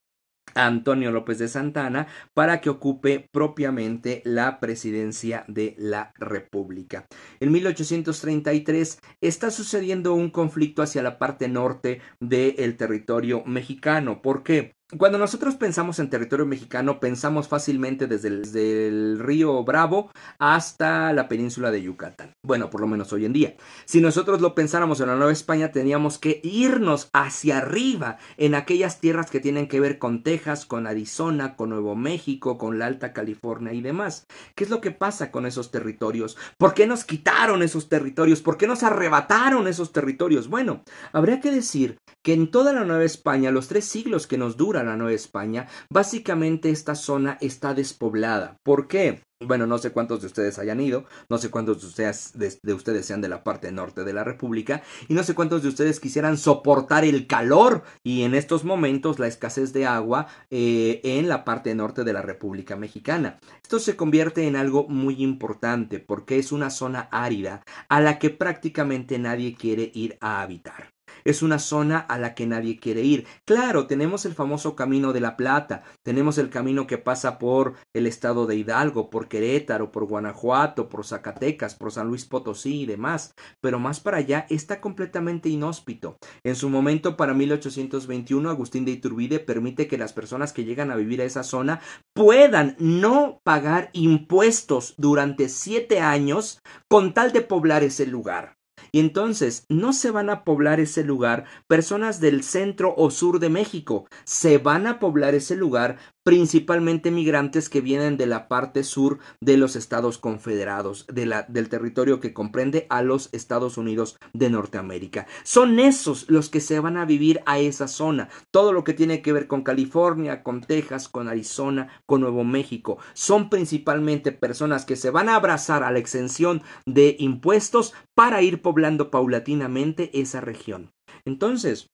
Antonio 0.54 1.10
López 1.10 1.38
de 1.38 1.48
Santana 1.48 2.06
para 2.34 2.60
que 2.60 2.70
ocupe 2.70 3.28
propiamente 3.32 4.22
la 4.24 4.60
presidencia 4.60 5.44
de 5.48 5.74
la 5.78 6.12
República. 6.16 7.06
En 7.40 7.52
1833 7.52 9.00
está 9.20 9.50
sucediendo 9.50 10.14
un 10.14 10.30
conflicto 10.30 10.82
hacia 10.82 11.02
la 11.02 11.18
parte 11.18 11.48
norte 11.48 12.00
del 12.20 12.76
territorio 12.76 13.44
mexicano. 13.44 14.22
¿Por 14.22 14.42
qué? 14.42 14.74
Cuando 14.98 15.18
nosotros 15.18 15.54
pensamos 15.54 16.00
en 16.00 16.10
territorio 16.10 16.46
mexicano, 16.46 16.98
pensamos 16.98 17.46
fácilmente 17.46 18.08
desde 18.08 18.88
el, 18.88 19.20
río 19.20 19.62
Bravo 19.62 20.10
hasta 20.40 21.12
la 21.12 21.28
península 21.28 21.70
de 21.70 21.82
Yucatán. 21.82 22.32
Bueno, 22.42 22.70
por 22.70 22.80
lo 22.80 22.88
menos 22.88 23.12
hoy 23.12 23.24
en 23.24 23.32
día. 23.32 23.54
Si 23.84 24.00
nosotros 24.00 24.40
lo 24.40 24.56
pensáramos 24.56 25.00
en 25.00 25.06
la 25.06 25.14
Nueva 25.14 25.30
España, 25.30 25.70
teníamos 25.70 26.18
que 26.18 26.40
irnos 26.42 27.08
hacia 27.12 27.58
arriba 27.58 28.18
en 28.36 28.56
aquellas 28.56 28.98
tierras 28.98 29.30
que 29.30 29.38
tienen 29.38 29.68
que 29.68 29.78
ver 29.78 30.00
con 30.00 30.24
Texas, 30.24 30.66
con 30.66 30.88
Arizona, 30.88 31.54
con 31.54 31.70
Nuevo 31.70 31.94
México, 31.94 32.58
con 32.58 32.80
la 32.80 32.86
Alta 32.86 33.12
California 33.12 33.72
y 33.72 33.82
demás. 33.82 34.26
¿Qué 34.56 34.64
es 34.64 34.70
lo 34.70 34.80
que 34.80 34.90
pasa 34.90 35.30
con 35.30 35.46
esos 35.46 35.70
territorios? 35.70 36.36
¿Por 36.58 36.74
qué 36.74 36.88
nos 36.88 37.04
quitaron 37.04 37.62
esos 37.62 37.88
territorios? 37.88 38.42
¿Por 38.42 38.56
qué 38.56 38.66
nos 38.66 38.82
arrebataron 38.82 39.68
esos 39.68 39.92
territorios? 39.92 40.48
Bueno, 40.48 40.82
habría 41.12 41.40
que 41.40 41.52
decir 41.52 41.98
que 42.22 42.32
en 42.32 42.50
toda 42.50 42.72
la 42.72 42.84
Nueva 42.84 43.04
España, 43.04 43.52
los 43.52 43.68
tres 43.68 43.84
siglos 43.84 44.26
que 44.26 44.36
nos 44.36 44.56
duran 44.56 44.79
la 44.84 44.96
Nueva 44.96 45.14
España, 45.14 45.66
básicamente 45.90 46.70
esta 46.70 46.94
zona 46.94 47.38
está 47.40 47.74
despoblada. 47.74 48.56
¿Por 48.62 48.88
qué? 48.88 49.22
Bueno, 49.42 49.66
no 49.66 49.78
sé 49.78 49.90
cuántos 49.90 50.20
de 50.20 50.26
ustedes 50.26 50.58
hayan 50.58 50.82
ido, 50.82 51.06
no 51.30 51.38
sé 51.38 51.48
cuántos 51.48 51.80
de 51.80 51.86
ustedes, 51.86 52.32
de, 52.34 52.74
ustedes, 52.74 53.06
sean 53.06 53.22
de 53.22 53.30
la 53.30 53.42
parte 53.42 53.72
norte 53.72 54.04
de 54.04 54.12
la 54.12 54.22
República 54.22 54.82
y 55.08 55.14
no 55.14 55.22
sé 55.22 55.34
cuántos 55.34 55.62
de 55.62 55.68
ustedes 55.68 55.98
quisieran 55.98 56.36
soportar 56.36 57.06
el 57.06 57.26
calor 57.26 57.82
y 58.04 58.24
en 58.24 58.34
estos 58.34 58.64
momentos 58.64 59.18
la 59.18 59.28
escasez 59.28 59.72
de 59.72 59.86
agua 59.86 60.26
eh, 60.50 61.00
en 61.04 61.26
la 61.30 61.46
parte 61.46 61.74
norte 61.74 62.04
de 62.04 62.12
la 62.12 62.20
República 62.20 62.76
Mexicana. 62.76 63.38
Esto 63.62 63.78
se 63.78 63.96
convierte 63.96 64.46
en 64.46 64.56
algo 64.56 64.86
muy 64.88 65.22
importante 65.22 66.00
porque 66.00 66.38
es 66.38 66.52
una 66.52 66.68
zona 66.68 67.08
árida 67.10 67.62
a 67.88 68.02
la 68.02 68.18
que 68.18 68.28
prácticamente 68.28 69.18
nadie 69.18 69.54
quiere 69.54 69.90
ir 69.94 70.18
a 70.20 70.42
habitar. 70.42 70.90
Es 71.24 71.42
una 71.42 71.58
zona 71.58 71.98
a 71.98 72.18
la 72.18 72.34
que 72.34 72.46
nadie 72.46 72.78
quiere 72.78 73.02
ir. 73.02 73.26
Claro, 73.44 73.86
tenemos 73.86 74.24
el 74.24 74.34
famoso 74.34 74.76
Camino 74.76 75.12
de 75.12 75.20
la 75.20 75.36
Plata, 75.36 75.82
tenemos 76.02 76.38
el 76.38 76.50
camino 76.50 76.86
que 76.86 76.98
pasa 76.98 77.38
por 77.38 77.74
el 77.94 78.06
estado 78.06 78.46
de 78.46 78.56
Hidalgo, 78.56 79.10
por 79.10 79.28
Querétaro, 79.28 79.92
por 79.92 80.06
Guanajuato, 80.06 80.88
por 80.88 81.04
Zacatecas, 81.04 81.74
por 81.74 81.92
San 81.92 82.08
Luis 82.08 82.24
Potosí 82.24 82.82
y 82.82 82.86
demás, 82.86 83.34
pero 83.60 83.78
más 83.78 84.00
para 84.00 84.18
allá 84.18 84.46
está 84.50 84.80
completamente 84.80 85.48
inhóspito. 85.48 86.16
En 86.44 86.56
su 86.56 86.70
momento, 86.70 87.16
para 87.16 87.34
1821, 87.34 88.50
Agustín 88.50 88.84
de 88.84 88.92
Iturbide 88.92 89.40
permite 89.40 89.88
que 89.88 89.98
las 89.98 90.12
personas 90.12 90.52
que 90.52 90.64
llegan 90.64 90.90
a 90.90 90.96
vivir 90.96 91.20
a 91.20 91.24
esa 91.24 91.42
zona 91.42 91.80
puedan 92.14 92.76
no 92.78 93.40
pagar 93.44 93.90
impuestos 93.92 94.94
durante 94.96 95.48
siete 95.48 96.00
años 96.00 96.60
con 96.88 97.14
tal 97.14 97.32
de 97.32 97.40
poblar 97.42 97.82
ese 97.82 98.06
lugar. 98.06 98.59
Y 98.92 99.00
entonces 99.00 99.64
no 99.68 99.92
se 99.92 100.10
van 100.10 100.30
a 100.30 100.44
poblar 100.44 100.80
ese 100.80 101.04
lugar 101.04 101.44
personas 101.66 102.20
del 102.20 102.42
centro 102.42 102.94
o 102.96 103.10
sur 103.10 103.38
de 103.38 103.48
México, 103.48 104.06
se 104.24 104.58
van 104.58 104.86
a 104.86 104.98
poblar 104.98 105.34
ese 105.34 105.56
lugar 105.56 105.98
principalmente 106.22 107.10
migrantes 107.10 107.68
que 107.68 107.80
vienen 107.80 108.16
de 108.16 108.26
la 108.26 108.48
parte 108.48 108.84
sur 108.84 109.18
de 109.40 109.56
los 109.56 109.76
Estados 109.76 110.18
Confederados, 110.18 111.06
de 111.06 111.26
la, 111.26 111.42
del 111.44 111.68
territorio 111.68 112.20
que 112.20 112.34
comprende 112.34 112.86
a 112.90 113.02
los 113.02 113.30
Estados 113.32 113.78
Unidos 113.78 114.18
de 114.32 114.50
Norteamérica. 114.50 115.26
Son 115.44 115.78
esos 115.78 116.28
los 116.28 116.50
que 116.50 116.60
se 116.60 116.80
van 116.80 116.96
a 116.96 117.04
vivir 117.04 117.40
a 117.46 117.58
esa 117.58 117.88
zona. 117.88 118.28
Todo 118.50 118.72
lo 118.72 118.84
que 118.84 118.94
tiene 118.94 119.22
que 119.22 119.32
ver 119.32 119.46
con 119.46 119.62
California, 119.62 120.42
con 120.42 120.60
Texas, 120.60 121.08
con 121.08 121.28
Arizona, 121.28 121.88
con 122.06 122.20
Nuevo 122.20 122.44
México, 122.44 122.98
son 123.14 123.48
principalmente 123.48 124.32
personas 124.32 124.84
que 124.84 124.96
se 124.96 125.10
van 125.10 125.28
a 125.28 125.36
abrazar 125.36 125.82
a 125.82 125.90
la 125.90 125.98
exención 125.98 126.62
de 126.86 127.16
impuestos 127.18 127.94
para 128.14 128.42
ir 128.42 128.62
poblando 128.62 129.10
paulatinamente 129.10 130.10
esa 130.20 130.40
región. 130.40 130.92
Entonces, 131.24 131.90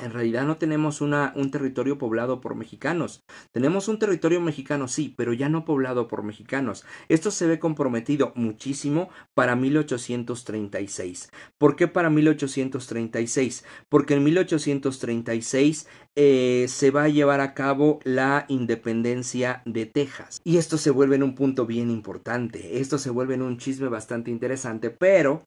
En 0.00 0.12
realidad 0.12 0.44
no 0.44 0.58
tenemos 0.58 1.00
un 1.00 1.50
territorio 1.50 1.98
poblado 1.98 2.40
por 2.40 2.54
mexicanos. 2.54 3.24
Tenemos 3.50 3.88
un 3.88 3.98
territorio 3.98 4.40
mexicano, 4.40 4.86
sí, 4.86 5.12
pero 5.16 5.32
ya 5.32 5.48
no 5.48 5.64
poblado 5.64 6.06
por 6.06 6.22
mexicanos. 6.22 6.84
Esto 7.08 7.32
se 7.32 7.48
ve 7.48 7.58
comprometido 7.58 8.32
muchísimo 8.36 9.08
para 9.34 9.56
1836. 9.56 11.30
¿Por 11.58 11.74
qué 11.74 11.88
para 11.88 12.10
1836? 12.10 13.64
Porque 13.88 14.14
en 14.14 14.22
1836 14.22 15.88
eh, 16.14 16.66
se 16.68 16.90
va 16.92 17.04
a 17.04 17.08
llevar 17.08 17.40
a 17.40 17.54
cabo 17.54 17.98
la 18.04 18.44
independencia 18.48 19.62
de 19.64 19.86
Texas. 19.86 20.40
Y 20.44 20.58
esto 20.58 20.78
se 20.78 20.90
vuelve 20.90 21.16
en 21.16 21.24
un 21.24 21.34
punto 21.34 21.66
bien 21.66 21.90
importante. 21.90 22.78
Esto 22.80 22.98
se 22.98 23.10
vuelve 23.10 23.34
en 23.34 23.42
un 23.42 23.58
chisme 23.58 23.88
bastante 23.88 24.30
interesante, 24.30 24.90
pero, 24.90 25.42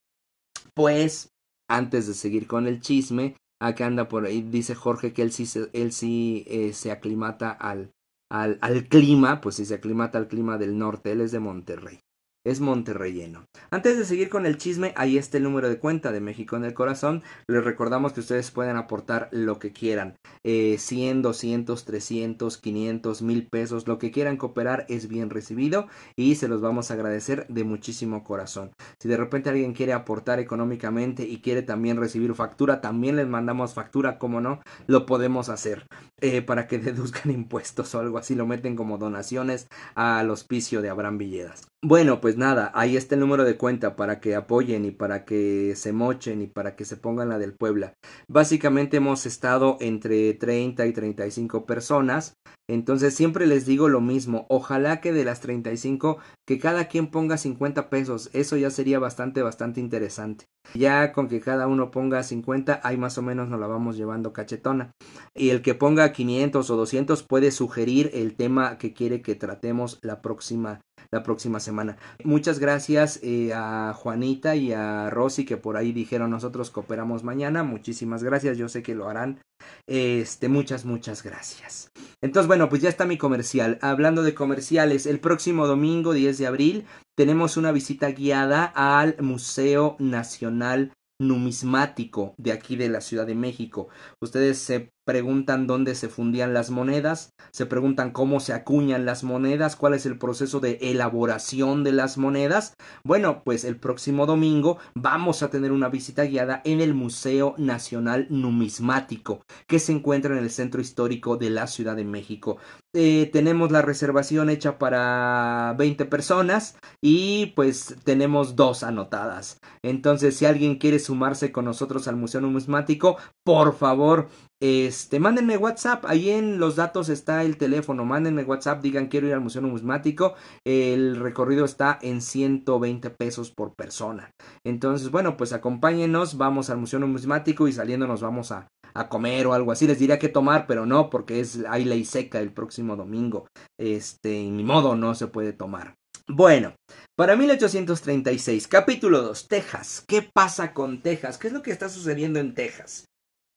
pues, 0.74 1.32
antes 1.70 2.08
de 2.08 2.14
seguir 2.14 2.48
con 2.48 2.68
el 2.68 2.82
chisme, 2.82 3.36
acá 3.68 3.86
anda 3.88 4.08
por 4.10 4.26
ahí, 4.26 4.42
dice 4.42 4.76
Jorge 4.76 5.14
que 5.14 5.22
él 5.22 5.32
sí, 5.32 5.46
él 5.74 5.92
sí 5.94 6.44
eh, 6.48 6.74
se 6.74 6.92
aclimata 6.92 7.52
al, 7.52 7.92
al, 8.30 8.58
al 8.62 8.88
clima, 8.90 9.42
pues 9.42 9.56
sí 9.56 9.66
se 9.66 9.76
aclimata 9.76 10.18
al 10.18 10.28
clima 10.28 10.58
del 10.58 10.78
norte, 10.78 11.12
él 11.14 11.22
es 11.22 11.32
de 11.32 11.40
Monterrey 11.40 12.00
es 12.44 12.60
Monterreyeno. 12.60 13.46
Antes 13.70 13.98
de 13.98 14.06
seguir 14.06 14.30
con 14.30 14.46
el 14.46 14.58
chisme, 14.58 14.94
ahí 14.96 15.18
está 15.18 15.38
el 15.38 15.44
número 15.44 15.70
de 15.70 15.80
cuenta 15.80 16.12
de 16.12 16.22
México 16.22 16.56
en 16.56 16.66
el 16.66 16.74
Corazón. 16.74 17.24
Les 17.48 17.64
recordamos 17.64 18.14
que 18.14 18.22
ustedes 18.22 18.52
pueden 18.52 18.78
aportar 18.78 19.30
lo 19.32 19.60
que 19.60 19.72
quieran. 19.72 20.16
Eh, 20.44 20.78
100, 20.80 21.22
200, 21.22 21.86
300, 21.86 22.58
500, 22.58 23.22
mil 23.22 23.48
pesos, 23.48 23.88
lo 23.88 23.98
que 23.98 24.12
quieran 24.12 24.38
cooperar 24.38 24.86
es 24.90 25.08
bien 25.08 25.30
recibido 25.30 25.88
y 26.16 26.36
se 26.36 26.48
los 26.48 26.62
vamos 26.62 26.90
a 26.90 26.96
agradecer 26.96 27.46
de 27.48 27.64
muchísimo 27.64 28.24
corazón. 28.24 28.72
Si 29.00 29.08
de 29.08 29.18
repente 29.18 29.50
alguien 29.50 29.74
quiere 29.74 29.94
aportar 29.94 30.40
económicamente 30.40 31.24
y 31.24 31.42
quiere 31.42 31.62
también 31.62 31.98
recibir 31.98 32.34
factura, 32.34 32.82
también 32.82 33.16
les 33.16 33.28
mandamos 33.28 33.74
factura, 33.74 34.18
como 34.18 34.42
no, 34.42 34.62
lo 34.88 35.06
podemos 35.06 35.50
hacer. 35.50 35.86
Eh, 36.20 36.42
para 36.42 36.68
que 36.68 36.78
deduzcan 36.80 37.32
impuestos 37.32 37.94
o 37.96 38.00
algo 38.00 38.18
así, 38.18 38.36
lo 38.36 38.48
meten 38.48 38.76
como 38.76 38.98
donaciones 38.98 39.68
al 39.96 40.30
hospicio 40.30 40.82
de 40.82 40.90
Abraham 40.90 41.18
Villedas. 41.18 41.71
Bueno, 41.84 42.22
pues 42.22 42.38
nada, 42.38 42.72
ahí 42.76 42.96
está 42.96 43.16
el 43.16 43.22
número 43.22 43.44
de 43.44 43.58
cuenta 43.58 43.96
para 43.96 44.20
que 44.20 44.36
apoyen 44.36 44.86
y 44.86 44.92
para 44.92 45.26
que 45.26 45.76
se 45.76 45.92
mochen 45.94 46.44
y 46.44 46.48
para 46.48 46.76
que 46.76 46.86
se 46.86 46.96
pongan 46.96 47.30
la 47.30 47.40
del 47.40 47.56
Puebla. 47.56 47.96
Básicamente 48.28 48.98
hemos 48.98 49.26
estado 49.26 49.78
entre 49.80 50.36
30 50.36 50.86
y 50.86 50.94
35 50.94 51.66
personas, 51.66 52.36
entonces 52.70 53.16
siempre 53.16 53.48
les 53.48 53.66
digo 53.66 53.90
lo 53.90 54.00
mismo, 54.00 54.46
ojalá 54.48 55.02
que 55.02 55.12
de 55.12 55.26
las 55.26 55.42
35 55.42 56.20
que 56.48 56.60
cada 56.60 56.88
quien 56.88 57.08
ponga 57.08 57.38
50 57.38 57.90
pesos, 57.90 58.30
eso 58.34 58.58
ya 58.58 58.70
sería 58.70 59.00
bastante, 59.00 59.42
bastante 59.42 59.80
interesante. 59.80 60.46
Ya 60.76 61.12
con 61.12 61.28
que 61.28 61.42
cada 61.42 61.68
uno 61.68 61.90
ponga 61.90 62.22
50, 62.22 62.80
ahí 62.84 62.96
más 62.96 63.18
o 63.18 63.24
menos 63.24 63.50
nos 63.50 63.60
la 63.60 63.68
vamos 63.68 63.98
llevando 63.98 64.34
cachetona. 64.34 64.92
Y 65.36 65.50
el 65.50 65.62
que 65.62 65.74
ponga 65.74 66.12
500 66.12 66.70
o 66.70 66.76
200 66.78 67.24
puede 67.24 67.52
sugerir 67.52 68.12
el 68.14 68.36
tema 68.36 68.78
que 68.78 68.94
quiere 68.94 69.22
que 69.22 69.36
tratemos 69.36 70.00
la 70.02 70.22
próxima 70.22 70.80
la 71.12 71.24
próxima 71.24 71.60
semana. 71.60 71.98
Muchas 72.24 72.60
gracias 72.60 73.20
eh, 73.24 73.52
a 73.54 73.94
Juanita 73.96 74.56
y 74.56 74.74
a 74.74 75.10
Rosy 75.10 75.46
que 75.46 75.58
por 75.58 75.78
ahí 75.78 75.92
dijeron 75.92 76.32
nosotros 76.32 76.70
cooperamos 76.70 77.24
mañana. 77.24 77.64
Muchísimas 77.64 78.24
gracias, 78.24 78.58
yo 78.58 78.70
sé 78.70 78.84
que 78.84 78.96
lo 78.96 79.10
harán. 79.10 79.40
Este, 79.88 80.50
muchas, 80.50 80.86
muchas 80.86 81.24
gracias. 81.24 81.92
Entonces, 82.22 82.48
bueno, 82.48 82.70
pues 82.70 82.82
ya 82.82 82.90
está 82.90 83.06
mi 83.06 83.18
comercial. 83.18 83.78
Hablando 83.82 84.24
de 84.24 84.34
comerciales, 84.34 85.06
el 85.06 85.20
próximo 85.20 85.68
domingo 85.68 86.14
10 86.14 86.38
de 86.38 86.48
abril 86.48 86.86
tenemos 87.16 87.58
una 87.58 87.72
visita 87.72 88.10
guiada 88.12 88.66
al 88.76 89.16
Museo 89.22 89.96
Nacional 90.00 90.94
numismático 91.22 92.34
de 92.38 92.52
aquí 92.52 92.76
de 92.76 92.90
la 92.90 93.02
Ciudad 93.02 93.28
de 93.28 93.36
México. 93.36 93.90
Ustedes 94.22 94.58
se 94.58 94.90
preguntan 95.06 95.68
dónde 95.68 95.96
se 95.96 96.10
fundían 96.10 96.54
las 96.54 96.70
monedas, 96.70 97.34
se 97.52 97.66
preguntan 97.66 98.12
cómo 98.12 98.40
se 98.40 98.54
acuñan 98.54 99.06
las 99.06 99.24
monedas, 99.24 99.76
cuál 99.76 99.94
es 99.94 100.06
el 100.06 100.18
proceso 100.18 100.60
de 100.60 100.78
elaboración 100.82 101.84
de 101.84 101.92
las 101.92 102.18
monedas. 102.18 102.76
Bueno, 103.04 103.44
pues 103.44 103.64
el 103.64 103.78
próximo 103.78 104.26
domingo 104.26 104.78
vamos 104.96 105.44
a 105.44 105.50
tener 105.50 105.72
una 105.72 105.90
visita 105.90 106.24
guiada 106.24 106.62
en 106.66 106.82
el 106.82 106.94
Museo 106.94 107.56
Nacional 107.58 108.28
Numismático, 108.30 109.42
que 109.68 109.80
se 109.80 109.92
encuentra 109.92 110.38
en 110.38 110.44
el 110.44 110.50
centro 110.50 110.82
histórico 110.82 111.38
de 111.38 111.50
la 111.50 111.68
Ciudad 111.68 111.96
de 111.96 112.06
México. 112.06 112.58
Eh, 112.94 113.30
tenemos 113.32 113.72
la 113.72 113.82
reservación 113.82 114.50
hecha 114.50 114.78
para 114.78 115.74
20 115.78 116.06
personas 116.06 116.78
y 117.02 117.48
pues 117.56 117.96
tenemos 118.04 118.58
dos 118.58 118.84
anotadas. 118.84 119.60
Entonces, 119.82 120.36
si 120.36 120.46
alguien 120.46 120.76
quiere 120.78 121.00
sumarse 121.00 121.54
con 121.54 121.66
nosotros 121.66 122.10
al 122.10 122.18
Museo 122.18 122.42
Numismático, 122.42 123.18
por 123.46 123.76
favor, 123.76 124.28
este, 124.62 125.20
mándenme 125.20 125.58
WhatsApp, 125.58 126.06
ahí 126.06 126.30
en 126.30 126.60
los 126.60 126.76
datos 126.76 127.10
está 127.10 127.44
el 127.44 127.58
teléfono, 127.58 128.06
mándenme 128.06 128.44
WhatsApp, 128.44 128.84
digan 128.84 129.08
quiero 129.08 129.26
ir 129.26 129.34
al 129.34 129.42
Museo 129.42 129.64
Numismático, 129.64 130.36
el 130.64 131.16
recorrido 131.16 131.66
está 131.66 131.98
en 132.02 132.22
120 132.22 133.10
pesos 133.10 133.50
por 133.50 133.74
persona. 133.74 134.30
Entonces, 134.64 135.10
bueno, 135.10 135.36
pues 135.36 135.52
acompáñenos, 135.52 136.38
vamos 136.38 136.70
al 136.70 136.78
Museo 136.78 137.00
Numismático 137.00 137.68
y 137.68 137.74
saliendo 137.74 138.06
nos 138.06 138.22
vamos 138.22 138.52
a, 138.52 138.68
a 138.94 139.10
comer 139.10 139.48
o 139.48 139.54
algo 139.54 139.72
así. 139.72 139.88
Les 139.88 139.98
diría 139.98 140.20
que 140.20 140.30
tomar, 140.30 140.68
pero 140.68 140.86
no, 140.86 141.10
porque 141.10 141.40
es 141.40 141.64
hay 141.68 141.84
ley 141.84 142.06
seca 142.06 142.40
el 142.40 142.54
próximo 142.54 142.96
domingo. 142.96 143.48
Este, 143.80 144.30
ni 144.30 144.64
modo, 144.64 144.96
no 144.96 145.16
se 145.16 145.26
puede 145.26 145.54
tomar. 145.54 145.96
Bueno, 146.28 146.76
para 147.18 147.36
1836, 147.36 148.68
capítulo 148.68 149.24
2, 149.24 149.48
Texas. 149.48 150.04
¿Qué 150.08 150.22
pasa 150.22 150.72
con 150.74 151.02
Texas? 151.02 151.40
¿Qué 151.40 151.48
es 151.48 151.54
lo 151.54 151.64
que 151.64 151.72
está 151.72 151.90
sucediendo 151.90 152.40
en 152.40 152.54
Texas? 152.54 153.06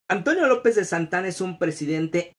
Antonio 0.07 0.47
López 0.47 0.75
de 0.75 0.85
Santana 0.85 1.27
es 1.27 1.41
un 1.41 1.57
presidente 1.57 2.33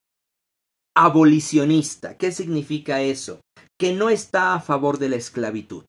abolicionista. 0.96 2.16
¿Qué 2.16 2.30
significa 2.30 3.02
eso? 3.02 3.40
Que 3.78 3.92
no 3.92 4.08
está 4.08 4.54
a 4.54 4.60
favor 4.60 4.98
de 4.98 5.08
la 5.08 5.16
esclavitud. 5.16 5.84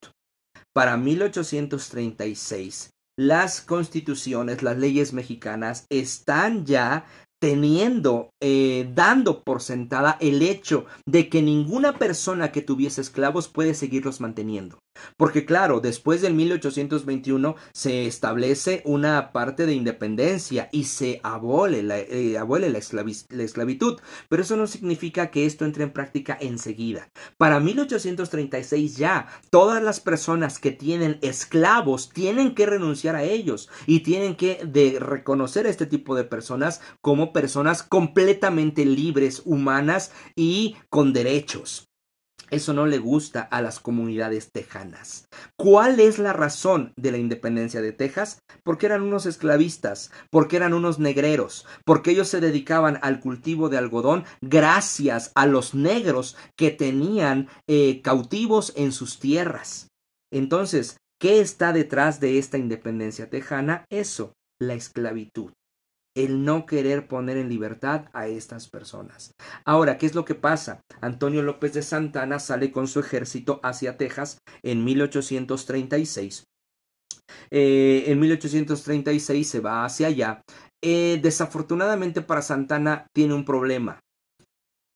Para 0.73 0.97
1836, 0.97 2.89
las 3.17 3.61
constituciones, 3.61 4.63
las 4.63 4.78
leyes 4.78 5.13
mexicanas 5.13 5.86
están 5.89 6.65
ya 6.65 7.05
teniendo, 7.39 8.32
eh, 8.41 8.91
dando 8.95 9.43
por 9.43 9.61
sentada 9.61 10.17
el 10.19 10.41
hecho 10.41 10.88
de 11.05 11.30
que 11.30 11.43
ninguna 11.43 11.99
persona 11.99 12.51
que 12.51 12.63
tuviese 12.63 13.01
esclavos 13.01 13.47
puede 13.47 13.75
seguirlos 13.75 14.19
manteniendo. 14.19 14.80
Porque 15.18 15.45
claro, 15.45 15.80
después 15.80 16.22
del 16.22 16.34
1821 16.34 17.56
se 17.74 18.06
establece 18.06 18.82
una 18.86 19.32
parte 19.32 19.66
de 19.66 19.74
independencia 19.74 20.70
y 20.72 20.86
se 20.86 21.20
abole 21.24 21.84
la, 21.84 22.00
eh, 22.00 22.38
abole 22.38 22.70
la, 22.70 22.78
esclavitud, 22.78 24.00
pero 24.30 24.41
eso 24.41 24.56
no 24.58 24.68
significa 24.68 25.32
que 25.32 25.45
esto 25.45 25.66
entre 25.66 25.84
en 25.84 25.91
práctica 25.91 26.38
enseguida. 26.39 27.10
Para 27.38 27.60
1836 27.60 28.98
ya 28.98 29.28
todas 29.50 29.82
las 29.82 30.00
personas 30.00 30.60
que 30.60 30.72
tienen 30.72 31.20
esclavos 31.22 32.10
tienen 32.10 32.56
que 32.56 32.66
renunciar 32.66 33.16
a 33.16 33.24
ellos 33.24 33.70
y 33.86 34.02
tienen 34.02 34.36
que 34.36 34.60
reconocer 35.00 35.66
a 35.66 35.70
este 35.70 35.86
tipo 35.86 36.16
de 36.16 36.24
personas 36.24 36.82
como 37.02 37.34
personas 37.34 37.84
completamente 37.84 38.86
libres, 38.86 39.41
humanas 39.45 40.12
y 40.36 40.76
con 40.89 41.14
derechos. 41.14 41.86
Eso 42.49 42.73
no 42.73 42.85
le 42.85 42.97
gusta 42.97 43.41
a 43.41 43.61
las 43.61 43.79
comunidades 43.79 44.51
tejanas. 44.51 45.27
¿Cuál 45.57 45.99
es 45.99 46.17
la 46.17 46.31
razón 46.31 46.93
de 46.95 47.11
la 47.11 47.17
independencia 47.17 47.81
de 47.81 47.91
Texas? 47.91 48.39
Porque 48.63 48.85
eran 48.85 49.01
unos 49.01 49.25
esclavistas, 49.25 50.11
porque 50.31 50.55
eran 50.55 50.73
unos 50.73 50.97
negreros, 50.97 51.65
porque 51.85 52.11
ellos 52.11 52.29
se 52.29 52.39
dedicaban 52.39 52.99
al 53.01 53.19
cultivo 53.19 53.67
de 53.67 53.77
algodón 53.77 54.23
gracias 54.41 55.31
a 55.35 55.45
los 55.45 55.75
negros 55.75 56.38
que 56.55 56.71
tenían 56.71 57.49
eh, 57.67 58.01
cautivos 58.01 58.71
en 58.77 58.93
sus 58.93 59.19
tierras. 59.19 59.89
Entonces, 60.31 60.97
¿qué 61.19 61.41
está 61.41 61.73
detrás 61.73 62.21
de 62.21 62.38
esta 62.38 62.57
independencia 62.57 63.29
tejana? 63.29 63.85
Eso, 63.89 64.33
la 64.59 64.73
esclavitud 64.73 65.51
el 66.18 66.43
no 66.43 66.65
querer 66.65 67.07
poner 67.07 67.38
en 67.38 67.47
libertad 67.47 68.05
a 68.11 68.28
estas 68.28 68.68
personas. 68.68 69.36
Ahora, 69.65 69.99
¿qué 69.99 70.07
es 70.07 70.15
lo 70.15 70.26
que 70.26 70.34
pasa? 70.34 70.82
Antonio 70.99 71.43
López 71.43 71.74
de 71.74 71.84
Santana 71.84 72.39
sale 72.39 72.72
con 72.72 72.88
su 72.88 72.99
ejército 72.99 73.59
hacia 73.63 73.97
Texas 73.97 74.39
en 74.63 74.84
1836. 74.84 76.45
Eh, 77.51 78.05
en 78.07 78.20
1836 78.20 79.47
se 79.47 79.59
va 79.59 79.86
hacia 79.86 80.07
allá. 80.07 80.41
Eh, 80.84 81.20
desafortunadamente 81.22 82.22
para 82.22 82.41
Santana 82.41 83.05
tiene 83.13 83.36
un 83.36 83.45
problema. 83.45 83.99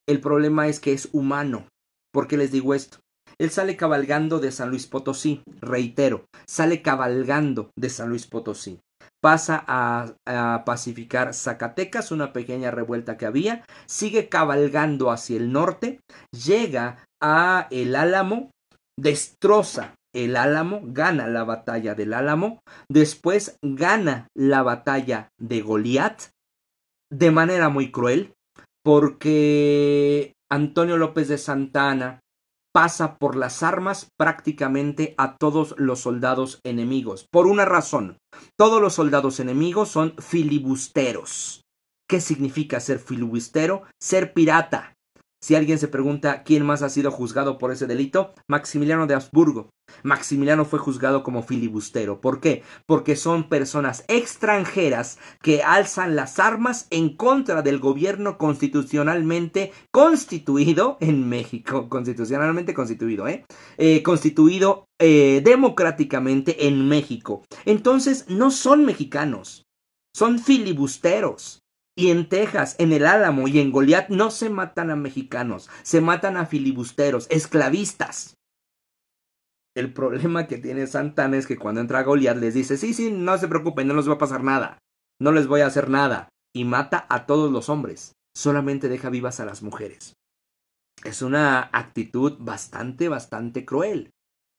El 0.07 0.21
problema 0.21 0.67
es 0.67 0.79
que 0.79 0.93
es 0.93 1.09
humano. 1.11 1.67
¿Por 2.11 2.27
qué 2.27 2.35
les 2.35 2.51
digo 2.51 2.73
esto? 2.73 2.97
Él 3.37 3.51
sale 3.51 3.77
cabalgando 3.77 4.39
de 4.39 4.51
San 4.51 4.69
Luis 4.69 4.87
Potosí, 4.87 5.43
reitero, 5.61 6.25
sale 6.47 6.81
cabalgando 6.81 7.71
de 7.77 7.89
San 7.89 8.09
Luis 8.09 8.27
Potosí 8.27 8.79
pasa 9.21 9.63
a, 9.67 10.63
pacificar 10.65 11.33
Zacatecas, 11.33 12.11
una 12.11 12.33
pequeña 12.33 12.71
revuelta 12.71 13.17
que 13.17 13.25
había, 13.25 13.63
sigue 13.85 14.29
cabalgando 14.29 15.11
hacia 15.11 15.37
el 15.37 15.51
norte, 15.51 15.99
llega 16.31 17.05
a 17.21 17.67
el 17.71 17.95
Álamo, 17.95 18.51
destroza 18.97 19.95
el 20.13 20.35
Álamo, 20.35 20.81
gana 20.83 21.27
la 21.27 21.43
batalla 21.43 21.95
del 21.95 22.13
Álamo, 22.13 22.59
después 22.89 23.57
gana 23.61 24.27
la 24.35 24.63
batalla 24.63 25.29
de 25.39 25.61
Goliat 25.61 26.23
de 27.11 27.31
manera 27.31 27.69
muy 27.69 27.91
cruel, 27.91 28.33
porque 28.83 30.33
Antonio 30.49 30.97
López 30.97 31.27
de 31.27 31.37
Santana 31.37 32.20
pasa 32.73 33.17
por 33.17 33.35
las 33.35 33.63
armas 33.63 34.07
prácticamente 34.17 35.13
a 35.17 35.35
todos 35.37 35.75
los 35.77 35.99
soldados 35.99 36.59
enemigos. 36.63 37.25
Por 37.31 37.47
una 37.47 37.65
razón, 37.65 38.17
todos 38.57 38.81
los 38.81 38.93
soldados 38.93 39.39
enemigos 39.39 39.89
son 39.89 40.15
filibusteros. 40.17 41.61
¿Qué 42.09 42.21
significa 42.21 42.79
ser 42.79 42.99
filibustero? 42.99 43.83
Ser 44.01 44.33
pirata. 44.33 44.93
Si 45.43 45.55
alguien 45.55 45.79
se 45.79 45.87
pregunta 45.87 46.43
quién 46.43 46.65
más 46.65 46.83
ha 46.83 46.89
sido 46.89 47.09
juzgado 47.09 47.57
por 47.57 47.71
ese 47.71 47.87
delito, 47.87 48.33
Maximiliano 48.47 49.07
de 49.07 49.15
Habsburgo. 49.15 49.69
Maximiliano 50.03 50.65
fue 50.65 50.79
juzgado 50.79 51.23
como 51.23 51.43
filibustero. 51.43 52.21
¿Por 52.21 52.39
qué? 52.39 52.63
Porque 52.85 53.15
son 53.15 53.49
personas 53.49 54.03
extranjeras 54.07 55.17
que 55.41 55.63
alzan 55.63 56.15
las 56.15 56.39
armas 56.39 56.87
en 56.89 57.15
contra 57.15 57.61
del 57.61 57.79
gobierno 57.79 58.37
constitucionalmente 58.37 59.71
constituido 59.91 60.97
en 60.99 61.27
México. 61.27 61.89
Constitucionalmente 61.89 62.73
constituido, 62.73 63.27
¿eh? 63.27 63.45
eh 63.77 64.03
constituido 64.03 64.85
eh, 64.99 65.41
democráticamente 65.43 66.67
en 66.67 66.87
México. 66.87 67.43
Entonces, 67.65 68.25
no 68.27 68.51
son 68.51 68.85
mexicanos. 68.85 69.65
Son 70.13 70.39
filibusteros. 70.39 71.61
Y 71.95 72.09
en 72.09 72.29
Texas, 72.29 72.75
en 72.79 72.93
el 72.93 73.05
Álamo 73.05 73.47
y 73.47 73.59
en 73.59 73.71
Goliat 73.71 74.09
no 74.09 74.31
se 74.31 74.49
matan 74.49 74.91
a 74.91 74.95
mexicanos, 74.95 75.69
se 75.83 75.99
matan 75.99 76.37
a 76.37 76.45
filibusteros, 76.45 77.27
esclavistas. 77.29 78.37
El 79.75 79.93
problema 79.93 80.47
que 80.47 80.57
tiene 80.57 80.87
Santana 80.87 81.37
es 81.37 81.47
que 81.47 81.57
cuando 81.57 81.81
entra 81.81 82.03
Goliat 82.03 82.37
les 82.37 82.53
dice, 82.53 82.77
sí, 82.77 82.93
sí, 82.93 83.11
no 83.11 83.37
se 83.37 83.47
preocupen, 83.47 83.87
no 83.87 83.93
les 83.93 84.09
va 84.09 84.13
a 84.13 84.19
pasar 84.19 84.43
nada, 84.43 84.79
no 85.19 85.31
les 85.31 85.47
voy 85.47 85.61
a 85.61 85.67
hacer 85.67 85.89
nada, 85.89 86.29
y 86.53 86.65
mata 86.65 87.05
a 87.09 87.25
todos 87.25 87.51
los 87.51 87.69
hombres, 87.69 88.13
solamente 88.35 88.89
deja 88.89 89.09
vivas 89.09 89.39
a 89.39 89.45
las 89.45 89.63
mujeres. 89.63 90.13
Es 91.03 91.21
una 91.21 91.69
actitud 91.71 92.37
bastante, 92.39 93.09
bastante 93.09 93.65
cruel. 93.65 94.11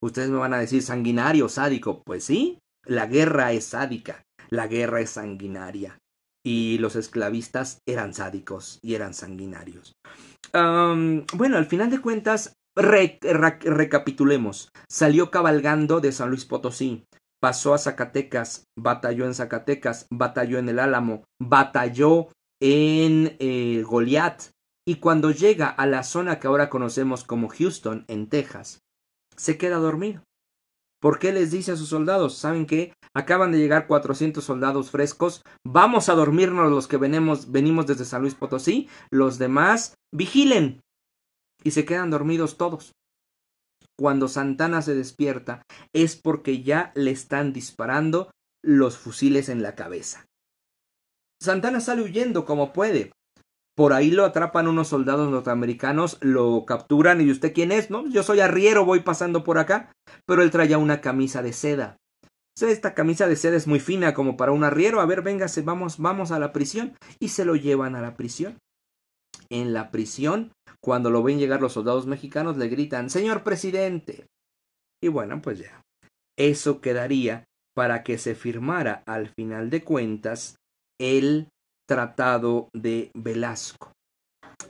Ustedes 0.02 0.30
me 0.30 0.38
van 0.38 0.54
a 0.54 0.58
decir 0.58 0.82
sanguinario, 0.82 1.48
sádico. 1.48 2.02
Pues 2.04 2.24
sí, 2.24 2.58
la 2.84 3.06
guerra 3.06 3.52
es 3.52 3.66
sádica, 3.66 4.24
la 4.50 4.66
guerra 4.66 5.00
es 5.00 5.10
sanguinaria 5.10 5.98
y 6.44 6.78
los 6.78 6.96
esclavistas 6.96 7.78
eran 7.86 8.14
sádicos 8.14 8.80
y 8.82 8.94
eran 8.94 9.14
sanguinarios. 9.14 9.92
bueno, 10.52 11.56
al 11.56 11.66
final 11.66 11.90
de 11.90 12.00
cuentas, 12.00 12.54
recapitulemos. 12.76 14.70
Salió 14.88 15.30
cabalgando 15.30 16.00
de 16.00 16.12
San 16.12 16.30
Luis 16.30 16.44
Potosí, 16.44 17.04
pasó 17.40 17.74
a 17.74 17.78
Zacatecas, 17.78 18.64
batalló 18.78 19.26
en 19.26 19.34
Zacatecas, 19.34 20.06
batalló 20.10 20.58
en 20.58 20.68
el 20.68 20.78
Álamo, 20.78 21.24
batalló 21.40 22.28
en 22.60 23.36
eh, 23.40 23.82
Goliat, 23.84 24.42
y 24.86 24.96
cuando 24.96 25.30
llega 25.30 25.68
a 25.68 25.86
la 25.86 26.02
zona 26.02 26.38
que 26.38 26.48
ahora 26.48 26.68
conocemos 26.70 27.24
como 27.24 27.48
Houston, 27.48 28.04
en 28.08 28.28
Texas, 28.28 28.80
se 29.36 29.56
queda 29.58 29.76
dormido. 29.76 30.22
¿Por 31.00 31.18
qué 31.18 31.32
les 31.32 31.50
dice 31.50 31.72
a 31.72 31.76
sus 31.76 31.88
soldados? 31.88 32.36
¿Saben 32.36 32.64
qué? 32.64 32.92
Acaban 33.12 33.50
de 33.50 33.58
llegar 33.58 33.88
400 33.88 34.42
soldados 34.42 34.90
frescos. 34.90 35.42
Vamos 35.66 36.08
a 36.08 36.14
dormirnos 36.14 36.70
los 36.70 36.86
que 36.86 36.96
venimos, 36.96 37.50
venimos 37.50 37.86
desde 37.86 38.04
San 38.04 38.22
Luis 38.22 38.36
Potosí. 38.36 38.88
Los 39.10 39.38
demás 39.38 39.94
vigilen. 40.14 40.80
Y 41.64 41.72
se 41.72 41.84
quedan 41.84 42.10
dormidos 42.10 42.56
todos. 42.56 42.92
Cuando 43.98 44.28
Santana 44.28 44.82
se 44.82 44.94
despierta 44.94 45.62
es 45.92 46.16
porque 46.16 46.62
ya 46.62 46.92
le 46.94 47.10
están 47.10 47.52
disparando 47.52 48.30
los 48.64 48.96
fusiles 48.96 49.48
en 49.48 49.62
la 49.62 49.74
cabeza. 49.74 50.26
Santana 51.40 51.80
sale 51.80 52.02
huyendo 52.02 52.44
como 52.44 52.72
puede. 52.72 53.12
Por 53.74 53.92
ahí 53.92 54.10
lo 54.10 54.24
atrapan 54.24 54.68
unos 54.68 54.88
soldados 54.88 55.30
norteamericanos, 55.30 56.18
lo 56.20 56.64
capturan 56.66 57.20
y 57.20 57.30
usted 57.30 57.54
quién 57.54 57.72
es, 57.72 57.90
¿no? 57.90 58.06
Yo 58.06 58.22
soy 58.22 58.40
arriero, 58.40 58.84
voy 58.84 59.00
pasando 59.00 59.44
por 59.44 59.58
acá. 59.58 59.92
Pero 60.26 60.42
él 60.42 60.50
traía 60.50 60.78
una 60.78 61.00
camisa 61.00 61.42
de 61.42 61.52
seda. 61.52 61.96
esta 62.60 62.94
camisa 62.94 63.26
de 63.26 63.36
seda 63.36 63.56
es 63.56 63.66
muy 63.66 63.80
fina 63.80 64.14
como 64.14 64.36
para 64.36 64.52
un 64.52 64.62
arriero. 64.62 65.00
A 65.00 65.06
ver, 65.06 65.22
véngase, 65.22 65.62
vamos, 65.62 65.98
vamos 65.98 66.32
a 66.32 66.38
la 66.38 66.52
prisión. 66.52 66.96
Y 67.18 67.28
se 67.28 67.44
lo 67.44 67.56
llevan 67.56 67.96
a 67.96 68.02
la 68.02 68.14
prisión. 68.14 68.58
En 69.52 69.74
la 69.74 69.90
prisión, 69.90 70.50
cuando 70.80 71.10
lo 71.10 71.22
ven 71.22 71.38
llegar 71.38 71.60
los 71.60 71.74
soldados 71.74 72.06
mexicanos, 72.06 72.56
le 72.56 72.68
gritan, 72.68 73.10
Señor 73.10 73.44
presidente. 73.44 74.26
Y 75.02 75.08
bueno, 75.08 75.42
pues 75.42 75.58
ya. 75.58 75.82
Eso 76.38 76.80
quedaría 76.80 77.44
para 77.74 78.02
que 78.02 78.16
se 78.16 78.34
firmara 78.34 79.02
al 79.06 79.28
final 79.28 79.68
de 79.68 79.84
cuentas 79.84 80.56
el 80.98 81.48
Tratado 81.86 82.68
de 82.72 83.10
Velasco. 83.14 83.92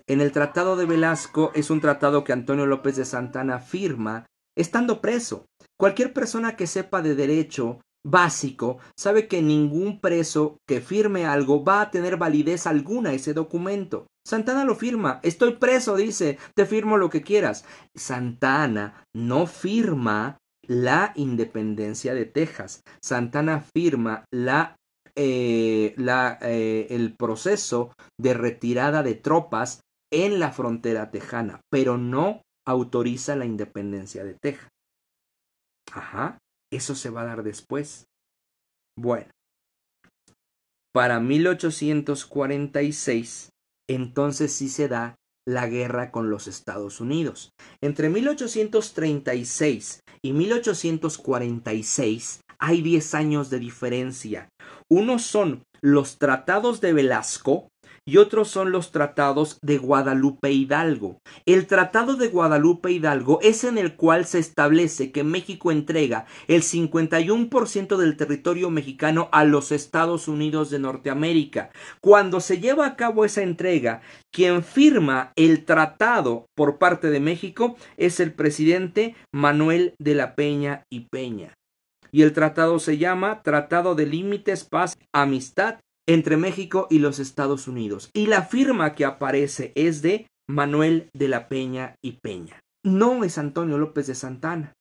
En 0.09 0.21
el 0.21 0.33
Tratado 0.33 0.77
de 0.77 0.87
Velasco 0.87 1.53
es 1.55 1.71
un 1.71 1.81
tratado 1.81 2.25
que 2.25 2.33
Antonio 2.33 2.67
López 2.67 2.97
de 2.97 3.05
Santana 3.05 3.61
firma 3.61 4.27
estando 4.57 5.01
preso. 5.01 5.47
Cualquier 5.79 6.13
persona 6.13 6.57
que 6.57 6.67
sepa 6.67 7.03
de 7.03 7.15
derecho 7.15 7.81
básico 8.05 8.79
sabe 8.99 9.29
que 9.29 9.43
ningún 9.43 10.01
preso 10.01 10.59
que 10.67 10.81
firme 10.81 11.25
algo 11.25 11.63
va 11.65 11.83
a 11.83 11.91
tener 11.93 12.17
validez 12.17 12.67
alguna 12.67 13.13
ese 13.13 13.33
documento. 13.33 14.09
Santana 14.27 14.65
lo 14.65 14.75
firma. 14.75 15.21
Estoy 15.23 15.57
preso, 15.57 15.97
dice. 15.97 16.39
Te 16.55 16.67
firmo 16.67 16.97
lo 16.97 17.11
que 17.11 17.23
quieras. 17.23 17.65
Santana 17.95 19.05
no 19.15 19.47
firma 19.47 20.39
la 20.67 21.13
independencia 21.17 22.15
de 22.15 22.27
Texas. 22.27 22.83
Santana 23.03 23.65
firma 23.75 24.25
la 24.33 24.77
eh, 25.15 25.93
la, 25.99 26.39
eh, 26.41 26.87
el 26.89 27.15
proceso 27.15 27.93
de 28.19 28.33
retirada 28.33 29.03
de 29.03 29.15
tropas 29.15 29.83
en 30.11 30.41
la 30.41 30.53
frontera 30.53 31.11
tejana, 31.11 31.61
pero 31.71 31.99
no 31.99 32.41
autoriza 32.67 33.37
la 33.37 33.45
independencia 33.45 34.25
de 34.25 34.39
Texas. 34.41 34.69
Ajá, 35.93 36.39
eso 36.73 36.95
se 36.95 37.11
va 37.11 37.21
a 37.23 37.27
dar 37.27 37.43
después. 37.43 38.05
Bueno, 38.99 39.31
para 40.95 41.21
1846, 41.21 43.51
entonces 43.95 44.53
sí 44.53 44.69
se 44.69 44.89
da 44.89 45.17
la 45.47 45.69
guerra 45.69 46.11
con 46.11 46.31
los 46.31 46.47
Estados 46.47 47.01
Unidos. 47.01 47.51
Entre 47.81 48.09
1836 48.09 50.01
y 50.23 50.33
1846 50.33 52.41
hay 52.59 52.83
10 52.83 53.15
años 53.15 53.51
de 53.51 53.59
diferencia. 53.59 54.49
Unos 54.89 55.23
son 55.23 55.65
los 55.81 56.19
tratados 56.19 56.81
de 56.81 56.93
Velasco 56.93 57.69
y 58.05 58.17
otros 58.17 58.49
son 58.49 58.73
los 58.73 58.91
tratados 58.91 59.59
de 59.63 59.79
Guadalupe 59.79 60.51
Hidalgo. 60.51 61.21
El 61.47 61.67
tratado 61.67 62.17
de 62.17 62.29
Guadalupe 62.29 62.91
Hidalgo 62.91 63.39
es 63.43 63.65
en 63.65 63.79
el 63.79 63.95
cual 63.95 64.25
se 64.25 64.39
establece 64.39 65.13
que 65.13 65.25
México 65.25 65.71
entrega 65.71 66.27
el 66.49 66.63
51% 66.63 67.97
del 67.97 68.17
territorio 68.17 68.71
mexicano 68.71 69.29
a 69.33 69.45
los 69.45 69.71
Estados 69.71 70.27
Unidos 70.27 70.71
de 70.71 70.81
Norteamérica. 70.81 71.71
Cuando 72.01 72.41
se 72.41 72.59
lleva 72.59 72.87
a 72.87 72.97
cabo 72.97 73.25
esa 73.25 73.43
entrega, 73.43 74.03
quien 74.33 74.65
firma 74.65 75.33
el 75.37 75.65
tratado 75.65 76.47
por 76.57 76.79
parte 76.79 77.11
de 77.11 77.21
México 77.21 77.77
es 77.97 78.19
el 78.19 78.33
presidente 78.33 79.15
Manuel 79.33 79.95
de 79.99 80.15
la 80.15 80.35
Peña 80.35 80.85
y 80.91 81.07
Peña 81.11 81.55
y 82.15 82.23
el 82.23 82.35
tratado 82.35 82.79
se 82.79 82.99
llama 82.99 83.43
Tratado 83.43 83.95
de 83.95 84.05
Límites, 84.05 84.65
Paz, 84.65 84.99
Amistad 85.15 85.79
entre 86.07 86.37
México 86.37 86.87
y 86.91 86.99
los 86.99 87.19
Estados 87.19 87.69
Unidos. 87.69 88.11
Y 88.15 88.27
la 88.27 88.43
firma 88.43 88.95
que 88.95 89.05
aparece 89.05 89.73
es 89.75 90.03
de 90.03 90.27
Manuel 90.49 91.09
de 91.15 91.29
la 91.29 91.49
Peña 91.49 91.97
y 92.03 92.19
Peña. 92.23 92.61
No 92.85 93.25
es 93.25 93.39
Antonio 93.39 93.79
López 93.79 94.09
de 94.09 94.15
Santana, 94.15 94.73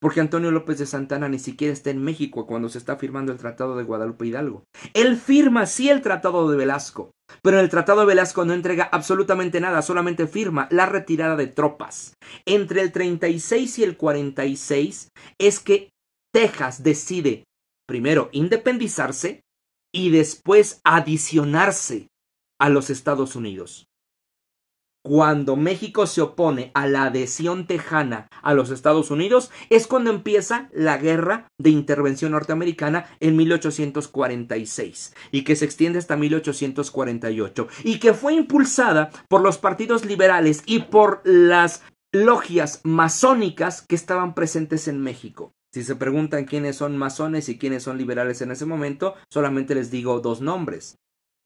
porque 0.00 0.20
Antonio 0.20 0.50
López 0.50 0.78
de 0.78 0.86
Santana 0.86 1.28
ni 1.28 1.38
siquiera 1.38 1.72
está 1.72 1.90
en 1.90 2.02
México 2.02 2.46
cuando 2.46 2.68
se 2.68 2.78
está 2.78 2.96
firmando 2.96 3.32
el 3.32 3.38
Tratado 3.38 3.76
de 3.76 3.84
Guadalupe 3.84 4.26
Hidalgo. 4.26 4.64
Él 4.94 5.16
firma 5.16 5.66
sí 5.66 5.90
el 5.90 6.00
Tratado 6.00 6.48
de 6.50 6.56
Velasco, 6.56 7.10
pero 7.42 7.60
el 7.60 7.68
Tratado 7.68 8.00
de 8.00 8.06
Velasco 8.06 8.44
no 8.44 8.54
entrega 8.54 8.88
absolutamente 8.90 9.60
nada, 9.60 9.82
solamente 9.82 10.26
firma 10.26 10.68
la 10.70 10.86
retirada 10.86 11.36
de 11.36 11.48
tropas. 11.48 12.14
Entre 12.46 12.80
el 12.80 12.92
36 12.92 13.78
y 13.78 13.84
el 13.84 13.96
46 13.96 15.08
es 15.38 15.60
que 15.60 15.90
Texas 16.32 16.82
decide 16.82 17.44
primero 17.86 18.30
independizarse 18.32 19.42
y 19.92 20.10
después 20.10 20.80
adicionarse 20.84 22.08
a 22.58 22.68
los 22.68 22.90
Estados 22.90 23.36
Unidos. 23.36 23.86
Cuando 25.02 25.56
México 25.56 26.06
se 26.06 26.20
opone 26.20 26.72
a 26.74 26.86
la 26.86 27.04
adhesión 27.04 27.66
tejana 27.66 28.28
a 28.42 28.52
los 28.52 28.70
Estados 28.70 29.10
Unidos 29.10 29.50
es 29.70 29.86
cuando 29.86 30.10
empieza 30.10 30.68
la 30.74 30.98
guerra 30.98 31.48
de 31.58 31.70
intervención 31.70 32.32
norteamericana 32.32 33.06
en 33.18 33.34
1846 33.36 35.14
y 35.30 35.44
que 35.44 35.56
se 35.56 35.64
extiende 35.64 35.98
hasta 35.98 36.18
1848 36.18 37.68
y 37.84 37.98
que 37.98 38.12
fue 38.12 38.34
impulsada 38.34 39.10
por 39.28 39.40
los 39.40 39.56
partidos 39.56 40.04
liberales 40.04 40.62
y 40.66 40.80
por 40.80 41.22
las 41.24 41.82
logias 42.12 42.80
masónicas 42.84 43.80
que 43.80 43.94
estaban 43.94 44.34
presentes 44.34 44.86
en 44.86 45.00
México. 45.00 45.54
Si 45.72 45.84
se 45.84 45.94
preguntan 45.94 46.46
quiénes 46.46 46.76
son 46.76 46.96
masones 46.96 47.48
y 47.48 47.56
quiénes 47.56 47.84
son 47.84 47.96
liberales 47.96 48.42
en 48.42 48.50
ese 48.50 48.66
momento, 48.66 49.14
solamente 49.32 49.74
les 49.74 49.90
digo 49.90 50.20
dos 50.20 50.40
nombres. 50.40 50.96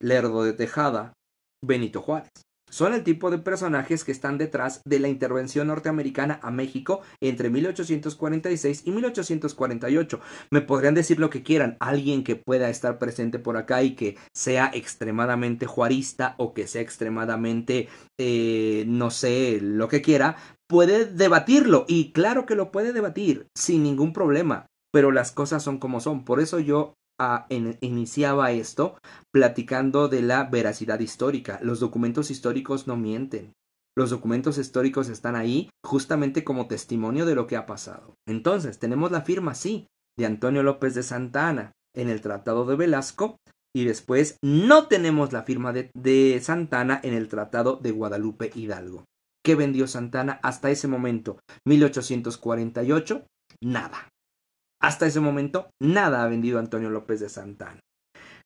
Lerdo 0.01 0.43
de 0.43 0.53
Tejada, 0.53 1.13
Benito 1.63 2.01
Juárez. 2.01 2.31
Son 2.75 2.93
el 2.93 3.03
tipo 3.03 3.29
de 3.29 3.37
personajes 3.37 4.03
que 4.03 4.11
están 4.11 4.37
detrás 4.37 4.81
de 4.85 4.99
la 4.99 5.07
intervención 5.07 5.67
norteamericana 5.67 6.39
a 6.41 6.51
México 6.51 7.01
entre 7.21 7.49
1846 7.49 8.81
y 8.85 8.91
1848. 8.91 10.19
Me 10.49 10.61
podrían 10.61 10.95
decir 10.95 11.19
lo 11.19 11.29
que 11.29 11.43
quieran, 11.43 11.77
alguien 11.79 12.23
que 12.23 12.35
pueda 12.35 12.69
estar 12.69 12.97
presente 12.97 13.39
por 13.39 13.55
acá 13.55 13.83
y 13.83 13.95
que 13.95 14.17
sea 14.33 14.71
extremadamente 14.73 15.67
juarista 15.67 16.35
o 16.37 16.53
que 16.53 16.67
sea 16.67 16.81
extremadamente, 16.81 17.87
eh, 18.17 18.83
no 18.87 19.11
sé, 19.11 19.59
lo 19.61 19.87
que 19.87 20.01
quiera, 20.01 20.35
puede 20.67 21.05
debatirlo 21.05 21.85
y 21.87 22.11
claro 22.11 22.45
que 22.45 22.55
lo 22.55 22.71
puede 22.71 22.93
debatir 22.93 23.47
sin 23.55 23.83
ningún 23.83 24.13
problema, 24.13 24.67
pero 24.91 25.11
las 25.11 25.31
cosas 25.31 25.63
son 25.63 25.77
como 25.77 25.99
son. 25.99 26.25
Por 26.25 26.39
eso 26.39 26.59
yo 26.59 26.93
iniciaba 27.79 28.51
esto 28.51 28.97
platicando 29.33 30.07
de 30.07 30.21
la 30.21 30.43
veracidad 30.45 30.99
histórica. 30.99 31.59
Los 31.61 31.79
documentos 31.79 32.29
históricos 32.31 32.87
no 32.87 32.97
mienten. 32.97 33.53
Los 33.97 34.09
documentos 34.09 34.57
históricos 34.57 35.07
están 35.07 35.35
ahí 35.35 35.69
justamente 35.85 36.43
como 36.43 36.67
testimonio 36.67 37.25
de 37.25 37.35
lo 37.35 37.47
que 37.47 37.55
ha 37.55 37.65
pasado. 37.65 38.15
Entonces, 38.27 38.77
tenemos 38.77 39.11
la 39.11 39.21
firma, 39.21 39.55
sí, 39.55 39.87
de 40.17 40.25
Antonio 40.25 40.63
López 40.63 40.95
de 40.95 41.03
Santa 41.03 41.47
Ana 41.47 41.71
en 41.95 42.09
el 42.09 42.19
Tratado 42.19 42.65
de 42.65 42.75
Velasco 42.75 43.37
y 43.73 43.85
después 43.85 44.37
no 44.41 44.87
tenemos 44.87 45.33
la 45.33 45.43
firma 45.43 45.73
de, 45.73 45.91
de 45.93 46.39
Santana 46.41 46.99
en 47.03 47.13
el 47.13 47.27
Tratado 47.27 47.77
de 47.77 47.91
Guadalupe 47.91 48.51
Hidalgo. 48.55 49.05
¿Qué 49.45 49.53
vendió 49.53 49.85
Santana 49.85 50.39
hasta 50.41 50.71
ese 50.71 50.87
momento? 50.87 51.37
1848, 51.65 53.27
nada. 53.61 54.09
Hasta 54.81 55.05
ese 55.05 55.19
momento, 55.19 55.69
nada 55.79 56.23
ha 56.23 56.27
vendido 56.27 56.57
Antonio 56.57 56.89
López 56.89 57.19
de 57.19 57.29
Santana. 57.29 57.79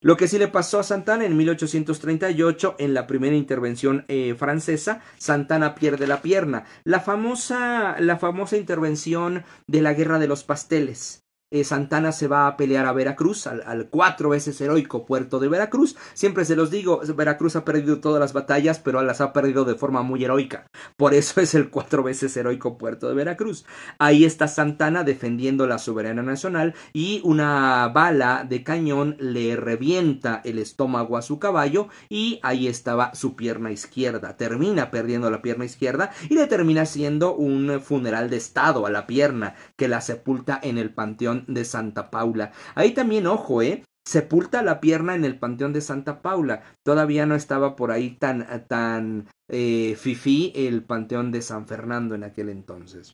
Lo 0.01 0.17
que 0.17 0.27
sí 0.27 0.37
le 0.37 0.49
pasó 0.49 0.77
a 0.77 0.83
Santana 0.83 1.23
en 1.23 1.37
1838, 1.37 2.75
en 2.79 2.93
la 2.93 3.07
primera 3.07 3.37
intervención 3.37 4.03
eh, 4.09 4.35
francesa, 4.37 4.99
Santana 5.17 5.73
pierde 5.73 6.05
la 6.05 6.21
pierna. 6.21 6.65
La 6.83 6.99
famosa, 6.99 7.95
la 8.01 8.17
famosa 8.17 8.57
intervención 8.57 9.45
de 9.67 9.81
la 9.81 9.93
Guerra 9.93 10.19
de 10.19 10.27
los 10.27 10.43
Pasteles. 10.43 11.23
Eh, 11.51 11.63
Santana 11.63 12.11
se 12.11 12.27
va 12.27 12.45
a 12.45 12.57
pelear 12.57 12.85
a 12.85 12.93
Veracruz, 12.93 13.47
al, 13.47 13.89
cuatro 13.89 14.29
veces 14.29 14.61
heroico 14.61 15.07
puerto 15.07 15.39
de 15.39 15.47
Veracruz. 15.47 15.95
Siempre 16.13 16.45
se 16.45 16.55
los 16.55 16.69
digo, 16.69 17.01
Veracruz 17.15 17.55
ha 17.55 17.65
perdido 17.65 17.99
todas 17.99 18.19
las 18.19 18.33
batallas, 18.33 18.77
pero 18.77 19.01
las 19.01 19.19
ha 19.19 19.33
perdido 19.33 19.65
de 19.65 19.73
forma 19.73 20.03
muy 20.03 20.23
heroica. 20.23 20.67
Por 20.95 21.15
eso 21.15 21.41
es 21.41 21.55
el 21.55 21.71
cuatro 21.71 22.03
veces 22.03 22.37
heroico 22.37 22.77
puerto 22.77 23.09
de 23.09 23.15
Veracruz. 23.15 23.65
Ahí 23.97 24.25
está 24.25 24.47
Santana 24.47 25.03
defendiendo 25.03 25.65
la 25.65 25.79
soberanía 25.79 26.21
nacional 26.21 26.75
y 26.93 27.19
una 27.23 27.87
bala 27.87 28.45
de 28.47 28.63
cañón 28.63 29.17
le 29.19 29.55
revienta 29.55 30.41
el 30.45 30.59
estómago 30.59 31.17
a 31.17 31.23
su 31.23 31.39
caballo 31.39 31.87
y 32.09 32.39
ahí 32.43 32.67
estaba 32.67 33.15
su 33.15 33.35
pierna 33.35 33.71
izquierda. 33.71 34.37
Termina 34.37 34.91
perdiendo 34.91 35.31
la 35.31 35.41
pierna 35.41 35.65
izquierda 35.65 36.11
y 36.29 36.35
le 36.35 36.45
termina 36.45 36.85
siendo 36.85 37.33
un 37.33 37.81
funeral 37.81 38.29
de 38.29 38.37
estado 38.37 38.85
a 38.85 38.91
la 38.91 39.07
pierna 39.07 39.55
que 39.77 39.87
la 39.87 40.01
sepulta 40.01 40.59
en 40.61 40.77
el 40.77 40.93
panteón 40.93 41.38
de 41.47 41.65
Santa 41.65 42.09
Paula. 42.11 42.51
Ahí 42.75 42.93
también, 42.93 43.27
ojo, 43.27 43.61
¿eh? 43.61 43.83
Sepulta 44.07 44.63
la 44.63 44.79
pierna 44.79 45.13
en 45.13 45.23
el 45.23 45.37
Panteón 45.37 45.73
de 45.73 45.81
Santa 45.81 46.21
Paula. 46.21 46.63
Todavía 46.83 47.25
no 47.25 47.35
estaba 47.35 47.75
por 47.75 47.91
ahí 47.91 48.11
tan, 48.11 48.47
tan 48.67 49.27
eh, 49.49 49.95
fifí 49.97 50.51
el 50.55 50.83
Panteón 50.83 51.31
de 51.31 51.41
San 51.41 51.67
Fernando 51.67 52.15
en 52.15 52.23
aquel 52.23 52.49
entonces. 52.49 53.13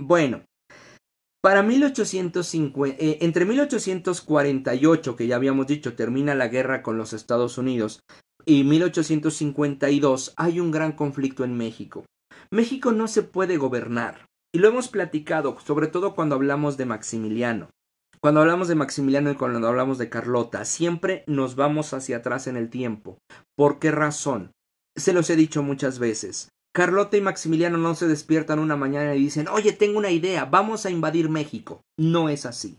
Bueno, 0.00 0.44
para 1.42 1.62
1850, 1.62 2.96
eh, 3.02 3.18
entre 3.22 3.44
1848, 3.44 5.16
que 5.16 5.26
ya 5.26 5.36
habíamos 5.36 5.66
dicho, 5.66 5.94
termina 5.94 6.34
la 6.34 6.48
guerra 6.48 6.82
con 6.82 6.98
los 6.98 7.12
Estados 7.12 7.58
Unidos, 7.58 8.00
y 8.44 8.64
1852 8.64 10.34
hay 10.36 10.60
un 10.60 10.70
gran 10.70 10.92
conflicto 10.92 11.44
en 11.44 11.56
México. 11.56 12.04
México 12.50 12.92
no 12.92 13.08
se 13.08 13.22
puede 13.22 13.56
gobernar. 13.56 14.27
Y 14.54 14.60
lo 14.60 14.68
hemos 14.68 14.88
platicado, 14.88 15.58
sobre 15.60 15.88
todo 15.88 16.14
cuando 16.14 16.34
hablamos 16.34 16.76
de 16.76 16.86
Maximiliano. 16.86 17.68
Cuando 18.20 18.40
hablamos 18.40 18.66
de 18.66 18.74
Maximiliano 18.74 19.30
y 19.30 19.34
cuando 19.34 19.66
hablamos 19.68 19.98
de 19.98 20.08
Carlota, 20.08 20.64
siempre 20.64 21.22
nos 21.26 21.54
vamos 21.54 21.92
hacia 21.92 22.16
atrás 22.16 22.46
en 22.46 22.56
el 22.56 22.70
tiempo. 22.70 23.18
¿Por 23.56 23.78
qué 23.78 23.90
razón? 23.90 24.52
Se 24.96 25.12
los 25.12 25.28
he 25.30 25.36
dicho 25.36 25.62
muchas 25.62 25.98
veces. 25.98 26.48
Carlota 26.74 27.16
y 27.16 27.20
Maximiliano 27.20 27.76
no 27.76 27.94
se 27.94 28.08
despiertan 28.08 28.58
una 28.58 28.76
mañana 28.76 29.14
y 29.14 29.20
dicen, 29.20 29.48
oye, 29.48 29.72
tengo 29.72 29.98
una 29.98 30.10
idea, 30.10 30.46
vamos 30.46 30.86
a 30.86 30.90
invadir 30.90 31.28
México. 31.28 31.82
No 31.98 32.28
es 32.28 32.46
así. 32.46 32.78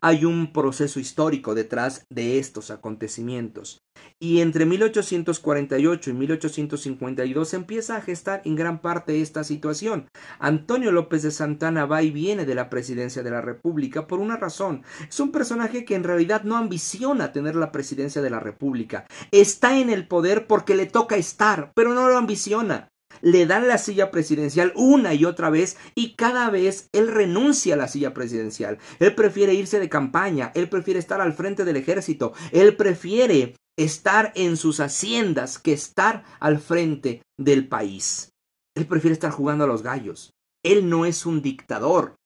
Hay 0.00 0.24
un 0.24 0.52
proceso 0.52 1.00
histórico 1.00 1.54
detrás 1.54 2.04
de 2.10 2.38
estos 2.38 2.70
acontecimientos. 2.70 3.82
Y 4.20 4.40
entre 4.40 4.64
1848 4.66 6.10
y 6.10 6.12
1852 6.12 7.54
empieza 7.54 7.96
a 7.96 8.00
gestar 8.00 8.42
en 8.44 8.56
gran 8.56 8.80
parte 8.80 9.20
esta 9.20 9.44
situación. 9.44 10.08
Antonio 10.38 10.92
López 10.92 11.22
de 11.22 11.30
Santana 11.30 11.86
va 11.86 12.02
y 12.02 12.10
viene 12.10 12.44
de 12.44 12.54
la 12.54 12.70
presidencia 12.70 13.22
de 13.22 13.30
la 13.30 13.40
República 13.40 14.06
por 14.06 14.20
una 14.20 14.36
razón. 14.36 14.82
Es 15.08 15.20
un 15.20 15.32
personaje 15.32 15.84
que 15.84 15.94
en 15.94 16.04
realidad 16.04 16.44
no 16.44 16.56
ambiciona 16.56 17.32
tener 17.32 17.56
la 17.56 17.72
presidencia 17.72 18.22
de 18.22 18.30
la 18.30 18.40
República. 18.40 19.06
Está 19.30 19.78
en 19.78 19.90
el 19.90 20.06
poder 20.08 20.46
porque 20.46 20.74
le 20.74 20.86
toca 20.86 21.16
estar, 21.16 21.72
pero 21.74 21.94
no 21.94 22.08
lo 22.08 22.16
ambiciona 22.16 22.88
le 23.20 23.46
dan 23.46 23.68
la 23.68 23.78
silla 23.78 24.10
presidencial 24.10 24.72
una 24.74 25.14
y 25.14 25.24
otra 25.24 25.50
vez 25.50 25.76
y 25.94 26.14
cada 26.14 26.50
vez 26.50 26.88
él 26.92 27.08
renuncia 27.08 27.74
a 27.74 27.78
la 27.78 27.88
silla 27.88 28.14
presidencial. 28.14 28.78
Él 28.98 29.14
prefiere 29.14 29.54
irse 29.54 29.80
de 29.80 29.88
campaña, 29.88 30.52
él 30.54 30.68
prefiere 30.68 30.98
estar 30.98 31.20
al 31.20 31.32
frente 31.32 31.64
del 31.64 31.76
ejército, 31.76 32.32
él 32.52 32.76
prefiere 32.76 33.54
estar 33.78 34.32
en 34.34 34.56
sus 34.56 34.80
haciendas 34.80 35.58
que 35.58 35.72
estar 35.72 36.24
al 36.40 36.58
frente 36.58 37.22
del 37.38 37.68
país. 37.68 38.30
Él 38.76 38.86
prefiere 38.86 39.12
estar 39.12 39.30
jugando 39.30 39.64
a 39.64 39.68
los 39.68 39.82
gallos. 39.82 40.32
Él 40.64 40.88
no 40.88 41.06
es 41.06 41.26
un 41.26 41.42
dictador, 41.42 42.16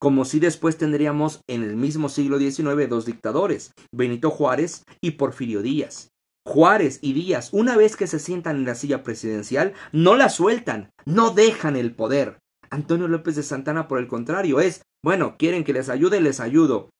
como 0.00 0.24
si 0.24 0.40
después 0.40 0.78
tendríamos 0.78 1.42
en 1.48 1.62
el 1.62 1.76
mismo 1.76 2.08
siglo 2.08 2.38
XIX 2.38 2.88
dos 2.88 3.04
dictadores, 3.04 3.72
Benito 3.92 4.30
Juárez 4.30 4.84
y 5.00 5.12
Porfirio 5.12 5.62
Díaz. 5.62 6.11
Juárez 6.46 6.98
y 7.02 7.12
Díaz, 7.12 7.50
una 7.52 7.76
vez 7.76 7.96
que 7.96 8.06
se 8.06 8.18
sientan 8.18 8.56
en 8.56 8.64
la 8.64 8.74
silla 8.74 9.02
presidencial, 9.02 9.74
no 9.92 10.16
la 10.16 10.28
sueltan, 10.28 10.90
no 11.04 11.30
dejan 11.30 11.76
el 11.76 11.94
poder. 11.94 12.38
Antonio 12.70 13.08
López 13.08 13.36
de 13.36 13.42
Santana, 13.42 13.88
por 13.88 13.98
el 13.98 14.08
contrario, 14.08 14.60
es, 14.60 14.82
bueno, 15.04 15.36
quieren 15.38 15.64
que 15.64 15.72
les 15.72 15.88
ayude, 15.88 16.20
les 16.20 16.40
ayudo. 16.40 16.90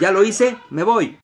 Ya 0.00 0.12
lo 0.12 0.24
hice, 0.24 0.56
me 0.70 0.82
voy 0.82 1.18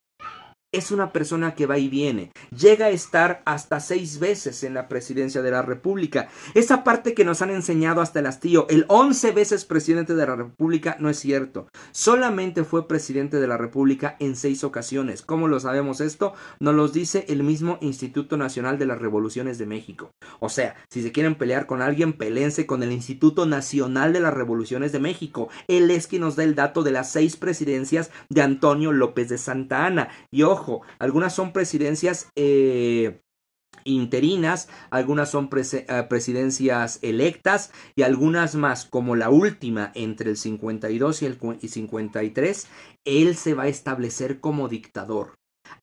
es 0.73 0.91
una 0.91 1.13
persona 1.13 1.55
que 1.55 1.67
va 1.67 1.79
y 1.79 1.89
viene. 1.89 2.33
Llega 2.51 2.87
a 2.87 2.91
estar 2.91 3.43
hasta 3.45 3.79
seis 3.79 4.19
veces 4.19 4.65
en 4.65 4.73
la 4.73 4.89
presidencia 4.89 5.43
de 5.43 5.51
la 5.51 5.61
República. 5.61 6.29
Esa 6.55 6.83
parte 6.83 7.15
que 7.15 7.27
nos 7.27 7.43
han 7.43 7.51
enseñado 7.51 8.01
hasta 8.01 8.21
el 8.21 8.27
hastío, 8.27 8.67
el 8.71 8.87
once 8.89 9.33
veces 9.33 9.67
presidente 9.67 10.15
de 10.15 10.27
la 10.27 10.35
República, 10.35 10.97
no 10.99 11.11
es 11.11 11.19
cierto. 11.19 11.69
Solamente 11.93 12.65
fue 12.65 12.89
presidente 12.89 13.39
de 13.39 13.47
la 13.47 13.59
República 13.59 14.17
en 14.19 14.35
seis 14.35 14.65
ocasiones. 14.65 15.21
¿Cómo 15.21 15.47
lo 15.47 15.61
sabemos 15.61 16.01
esto? 16.01 16.33
Nos 16.59 16.75
lo 16.75 16.89
dice 16.89 17.27
el 17.29 17.43
mismo 17.43 17.77
Instituto 17.83 18.39
Nacional 18.39 18.79
de 18.79 18.87
las 18.87 19.01
Revoluciones 19.01 19.59
de 19.59 19.67
México. 19.67 20.13
O 20.41 20.49
sea, 20.49 20.75
si 20.89 21.03
se 21.03 21.13
quieren 21.13 21.35
pelear 21.35 21.67
con 21.67 21.83
alguien, 21.83 22.15
pelense 22.15 22.65
con 22.67 22.83
el 22.83 22.93
Instituto 22.93 23.45
Nacional 23.45 24.15
de 24.15 24.21
las 24.21 24.33
Revoluciones 24.33 24.93
de 24.93 25.01
México. 25.01 25.51
Él 25.69 25.91
es 25.91 26.07
quien 26.07 26.23
nos 26.23 26.37
da 26.37 26.45
el 26.45 26.55
dato 26.55 26.83
de 26.83 26.93
las 26.93 27.13
seis 27.13 27.37
presidencias 27.37 28.11
de 28.31 28.41
Antonio 28.41 28.93
López 28.93 29.29
de 29.29 29.37
Santa 29.37 29.85
Ana. 29.85 30.09
Y 30.31 30.43
ojo, 30.43 30.62
algunas 30.99 31.35
son 31.35 31.53
presidencias 31.53 32.29
eh, 32.37 33.21
interinas, 33.85 34.69
algunas 34.91 35.31
son 35.31 35.49
eh, 35.53 36.07
presidencias 36.09 36.99
electas 37.03 37.73
y 37.95 38.03
algunas 38.03 38.55
más, 38.55 38.85
como 38.85 39.17
la 39.17 39.31
última 39.31 39.93
entre 39.95 40.31
el 40.31 40.37
52 40.37 41.23
y 41.23 41.27
el 41.27 41.39
53, 41.69 42.69
él 43.05 43.37
se 43.37 43.55
va 43.55 43.65
a 43.65 43.69
establecer 43.69 44.41
como 44.41 44.69
dictador. 44.69 45.35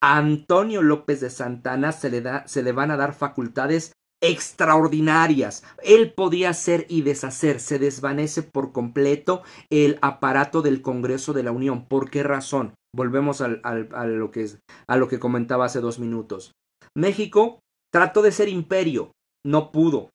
A 0.02 0.18
Antonio 0.18 0.82
López 0.82 1.20
de 1.22 1.30
Santana 1.30 1.92
se 1.92 2.10
le, 2.10 2.22
da, 2.22 2.48
se 2.48 2.64
le 2.64 2.72
van 2.72 2.92
a 2.92 2.98
dar 2.98 3.14
facultades 3.14 3.94
extraordinarias. 4.22 5.64
Él 5.84 6.14
podía 6.14 6.50
hacer 6.50 6.86
y 6.90 7.02
deshacer. 7.02 7.60
Se 7.60 7.80
desvanece 7.80 8.44
por 8.44 8.72
completo 8.72 9.44
el 9.70 9.98
aparato 10.02 10.62
del 10.62 10.82
Congreso 10.82 11.34
de 11.34 11.44
la 11.44 11.52
Unión. 11.52 11.86
¿Por 11.86 12.10
qué 12.10 12.24
razón? 12.24 12.74
Volvemos 12.96 13.42
a, 13.42 13.48
lo 13.48 14.32
que, 14.32 14.50
a 14.88 14.98
lo 14.98 15.08
que 15.08 15.20
comentaba 15.20 15.66
hace 15.66 15.80
dos 15.80 16.00
minutos. 16.00 16.54
México 16.96 17.60
trató 17.92 18.22
de 18.22 18.32
ser 18.32 18.50
imperio, 18.50 19.12
no 19.46 19.72
pudo. 19.72 20.10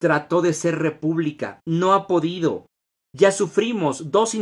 Trató 0.00 0.42
de 0.42 0.52
ser 0.52 0.78
república, 0.78 1.60
no 1.66 1.94
ha 1.94 2.06
podido. 2.06 2.66
Ya 3.16 3.32
sufrimos 3.32 4.10
dos 4.10 4.36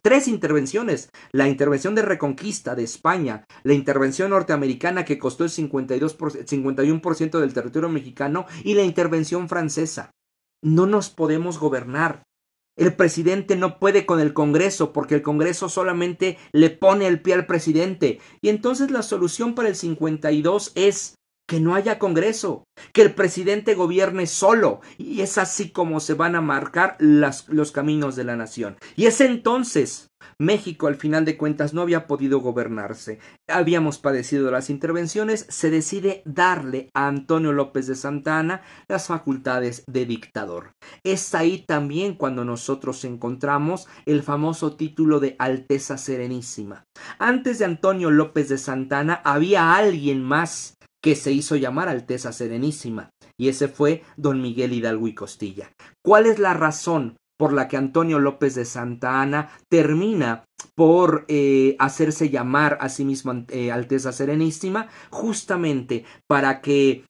tres 0.00 0.28
intervenciones. 0.28 1.10
La 1.30 1.46
intervención 1.46 1.94
de 1.94 2.00
reconquista 2.00 2.74
de 2.74 2.82
España, 2.82 3.44
la 3.64 3.74
intervención 3.74 4.30
norteamericana 4.30 5.04
que 5.04 5.18
costó 5.18 5.44
el 5.44 5.50
52 5.50 6.16
51% 6.16 7.38
del 7.38 7.52
territorio 7.52 7.90
mexicano 7.90 8.46
y 8.64 8.74
la 8.74 8.82
intervención 8.82 9.50
francesa. 9.50 10.10
No 10.62 10.86
nos 10.86 11.10
podemos 11.10 11.58
gobernar. 11.58 12.22
El 12.78 12.96
presidente 12.96 13.56
no 13.56 13.78
puede 13.78 14.06
con 14.06 14.20
el 14.20 14.32
Congreso 14.32 14.94
porque 14.94 15.16
el 15.16 15.22
Congreso 15.22 15.68
solamente 15.68 16.38
le 16.52 16.70
pone 16.70 17.06
el 17.06 17.20
pie 17.20 17.34
al 17.34 17.44
presidente. 17.44 18.20
Y 18.40 18.48
entonces 18.48 18.90
la 18.90 19.02
solución 19.02 19.54
para 19.54 19.68
el 19.68 19.76
52 19.76 20.72
es 20.76 21.14
que 21.46 21.60
no 21.60 21.74
haya 21.74 21.98
Congreso, 21.98 22.64
que 22.92 23.02
el 23.02 23.14
presidente 23.14 23.74
gobierne 23.74 24.26
solo. 24.26 24.80
Y 24.98 25.20
es 25.20 25.38
así 25.38 25.70
como 25.70 26.00
se 26.00 26.14
van 26.14 26.34
a 26.34 26.40
marcar 26.40 26.96
los 26.98 27.72
caminos 27.72 28.16
de 28.16 28.24
la 28.24 28.36
nación. 28.36 28.76
Y 28.96 29.06
es 29.06 29.20
entonces 29.20 30.08
México 30.38 30.86
al 30.86 30.96
final 30.96 31.24
de 31.24 31.36
cuentas 31.36 31.74
no 31.74 31.82
había 31.82 32.06
podido 32.06 32.40
gobernarse. 32.40 33.18
Habíamos 33.48 33.98
padecido 33.98 34.50
las 34.50 34.70
intervenciones, 34.70 35.46
se 35.48 35.70
decide 35.70 36.22
darle 36.24 36.88
a 36.94 37.08
Antonio 37.08 37.52
López 37.52 37.86
de 37.86 37.94
Santana 37.94 38.62
las 38.88 39.06
facultades 39.06 39.84
de 39.86 40.06
dictador. 40.06 40.72
Es 41.02 41.34
ahí 41.34 41.64
también 41.66 42.14
cuando 42.14 42.44
nosotros 42.44 43.04
encontramos 43.04 43.86
el 44.06 44.22
famoso 44.22 44.76
título 44.76 45.20
de 45.20 45.36
Alteza 45.38 45.98
Serenísima. 45.98 46.84
Antes 47.18 47.58
de 47.58 47.66
Antonio 47.66 48.10
López 48.10 48.48
de 48.48 48.58
Santana 48.58 49.20
había 49.24 49.76
alguien 49.76 50.22
más 50.22 50.76
que 51.04 51.16
se 51.16 51.32
hizo 51.32 51.54
llamar 51.56 51.90
Alteza 51.90 52.32
Serenísima, 52.32 53.10
y 53.38 53.50
ese 53.50 53.68
fue 53.68 54.02
don 54.16 54.40
Miguel 54.40 54.72
Hidalgo 54.72 55.06
y 55.06 55.14
Costilla. 55.14 55.70
¿Cuál 56.02 56.24
es 56.24 56.38
la 56.38 56.54
razón 56.54 57.18
por 57.38 57.52
la 57.52 57.68
que 57.68 57.76
Antonio 57.76 58.18
López 58.18 58.54
de 58.54 58.64
Santa 58.64 59.20
Ana 59.20 59.50
termina 59.68 60.44
por 60.74 61.26
eh, 61.28 61.76
hacerse 61.78 62.30
llamar 62.30 62.78
a 62.80 62.88
sí 62.88 63.04
mismo 63.04 63.44
eh, 63.50 63.70
Alteza 63.70 64.12
Serenísima, 64.12 64.88
justamente 65.10 66.06
para 66.26 66.62
que 66.62 67.04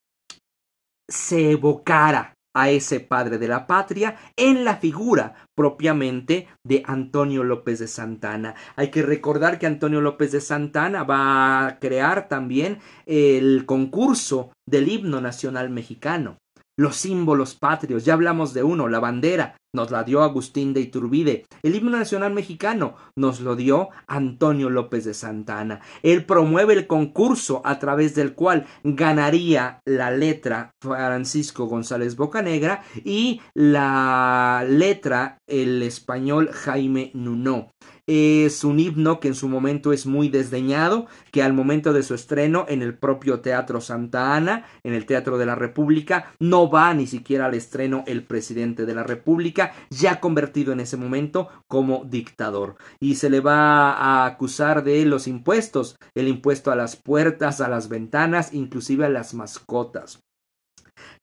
se 1.09 1.53
evocara 1.53 2.35
a 2.55 2.71
ese 2.71 3.01
padre 3.01 3.39
de 3.39 3.49
la 3.49 3.67
patria 3.67 4.17
en 4.37 4.65
la 4.65 4.77
figura 4.77 5.35
propiamente 5.55 6.49
de 6.65 6.83
Antonio 6.87 7.45
López 7.45 7.81
de 7.81 7.89
Santana. 7.89 8.55
Hay 8.77 8.91
que 8.91 9.03
recordar 9.03 9.59
que 9.59 9.67
Antonio 9.67 10.01
López 10.01 10.33
de 10.33 10.41
Santana 10.41 11.03
va 11.03 11.67
a 11.67 11.79
crear 11.79 12.29
también 12.29 12.79
el 13.07 13.67
concurso 13.67 14.53
del 14.67 14.89
himno 14.89 15.21
nacional 15.21 15.71
mexicano 15.71 16.39
los 16.77 16.97
símbolos 16.97 17.55
patrios, 17.55 18.05
ya 18.05 18.15
hablamos 18.15 18.53
de 18.53 18.63
uno, 18.63 18.89
la 18.89 18.99
bandera, 18.99 19.57
nos 19.75 19.91
la 19.91 20.05
dio 20.05 20.23
Agustín 20.23 20.73
de 20.73 20.81
Iturbide. 20.81 21.45
El 21.63 21.75
himno 21.75 21.91
nacional 21.91 22.33
mexicano 22.33 22.95
nos 23.17 23.41
lo 23.41 23.57
dio 23.57 23.91
Antonio 24.07 24.71
López 24.71 25.05
de 25.05 25.13
Santana. 25.13 25.81
Él 26.03 26.25
promueve 26.25 26.73
el 26.73 26.87
concurso 26.87 27.61
a 27.65 27.79
través 27.79 28.15
del 28.15 28.35
cual 28.35 28.67
ganaría 28.83 29.81
la 29.85 30.11
letra 30.11 30.71
Francisco 30.81 31.67
González 31.67 32.17
Bocanegra 32.17 32.83
y 33.05 33.41
la 33.53 34.65
letra 34.67 35.39
el 35.47 35.83
español 35.83 36.51
Jaime 36.53 37.11
Nuno 37.15 37.71
es 38.07 38.65
un 38.65 38.81
himno 38.81 39.19
que 39.19 39.29
en 39.29 39.35
su 39.35 39.49
momento 39.49 39.93
es 39.93 40.05
muy 40.05 40.29
desdeñado, 40.29 41.07
que 41.33 41.43
al 41.43 41.55
momento 41.55 41.93
de 41.93 42.03
su 42.03 42.15
estreno 42.15 42.67
en 42.69 42.83
el 42.83 42.95
propio 42.95 43.41
Teatro 43.41 43.81
Santa 43.81 44.35
Ana, 44.35 44.67
en 44.83 44.93
el 44.93 45.07
Teatro 45.07 45.39
de 45.39 45.47
la 45.47 45.55
República, 45.55 46.33
no 46.39 46.71
va 46.71 46.93
ni 46.93 47.07
siquiera 47.07 47.47
al 47.47 47.55
estreno 47.55 48.05
el 48.07 48.23
presidente 48.25 48.85
de 48.85 48.95
la 48.95 49.05
República, 49.05 49.64
ya 49.91 50.21
convertido 50.21 50.73
en 50.73 50.81
ese 50.81 50.97
momento 50.97 51.49
como 51.69 52.05
dictador. 52.05 52.77
Y 53.01 53.17
se 53.17 53.31
le 53.31 53.41
va 53.41 53.93
a 53.93 54.27
acusar 54.27 54.85
de 54.85 55.05
los 55.05 55.27
impuestos, 55.27 55.97
el 56.15 56.29
impuesto 56.29 56.71
a 56.71 56.77
las 56.77 56.97
puertas, 56.97 57.61
a 57.61 57.69
las 57.69 57.89
ventanas, 57.89 58.53
inclusive 58.53 59.07
a 59.07 59.09
las 59.09 59.35
mascotas 59.35 60.21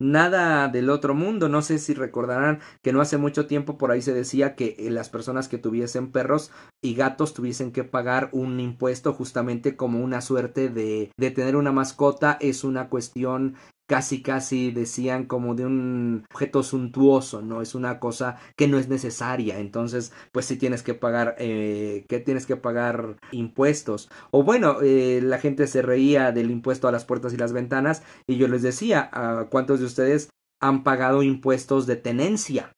nada 0.02 0.68
del 0.68 0.90
otro 0.90 1.14
mundo. 1.14 1.48
No 1.50 1.62
sé 1.62 1.78
si 1.78 1.94
recordarán 1.94 2.60
que 2.82 2.92
no 2.92 3.02
hace 3.02 3.18
mucho 3.18 3.48
tiempo 3.48 3.78
por 3.78 3.92
ahí 3.92 4.02
se 4.02 4.14
decía 4.14 4.56
que 4.56 4.76
eh, 4.80 4.90
las 4.90 5.10
personas 5.10 5.48
que 5.48 5.58
tuviesen 5.58 6.12
perros 6.12 6.52
y 6.82 6.96
gatos 6.96 7.34
tuviesen 7.34 7.72
que 7.72 7.84
pagar 7.84 8.30
un 8.34 8.60
impuesto 8.60 9.14
justamente 9.14 9.76
como 9.76 10.00
una 10.00 10.22
suerte 10.22 10.70
de, 10.70 11.12
de 11.18 11.32
tener 11.32 11.56
una 11.56 11.72
mascota 11.72 12.38
es 12.42 12.64
una 12.64 12.90
cuestión 12.90 13.56
casi 13.92 14.22
casi 14.22 14.72
decían 14.72 15.26
como 15.26 15.54
de 15.54 15.66
un 15.66 16.24
objeto 16.32 16.64
suntuoso, 16.64 17.42
¿no? 17.42 17.62
Es 17.62 17.76
una 17.76 18.00
cosa 18.00 18.38
que 18.56 18.70
no 18.70 18.78
es 18.78 18.88
necesaria, 18.88 19.60
entonces 19.60 20.14
pues 20.32 20.46
sí 20.46 20.56
tienes 20.56 20.82
que 20.82 20.94
pagar, 20.94 21.36
eh, 21.40 22.06
que 22.08 22.22
tienes 22.22 22.46
que 22.46 22.56
pagar 22.56 23.18
impuestos. 23.34 24.10
O 24.32 24.44
bueno, 24.44 24.78
eh, 24.82 25.20
la 25.22 25.40
gente 25.40 25.68
se 25.68 25.82
reía 25.82 26.32
del 26.32 26.52
impuesto 26.52 26.88
a 26.88 26.94
las 26.94 27.04
puertas 27.04 27.34
y 27.34 27.38
las 27.38 27.52
ventanas 27.52 28.02
y 28.28 28.38
yo 28.38 28.48
les 28.48 28.62
decía, 28.62 29.10
¿a 29.12 29.48
¿cuántos 29.50 29.82
de 29.82 29.88
ustedes 29.88 30.30
han 30.62 30.84
pagado 30.86 31.22
impuestos 31.22 31.86
de 31.86 31.98
tenencia? 31.98 32.72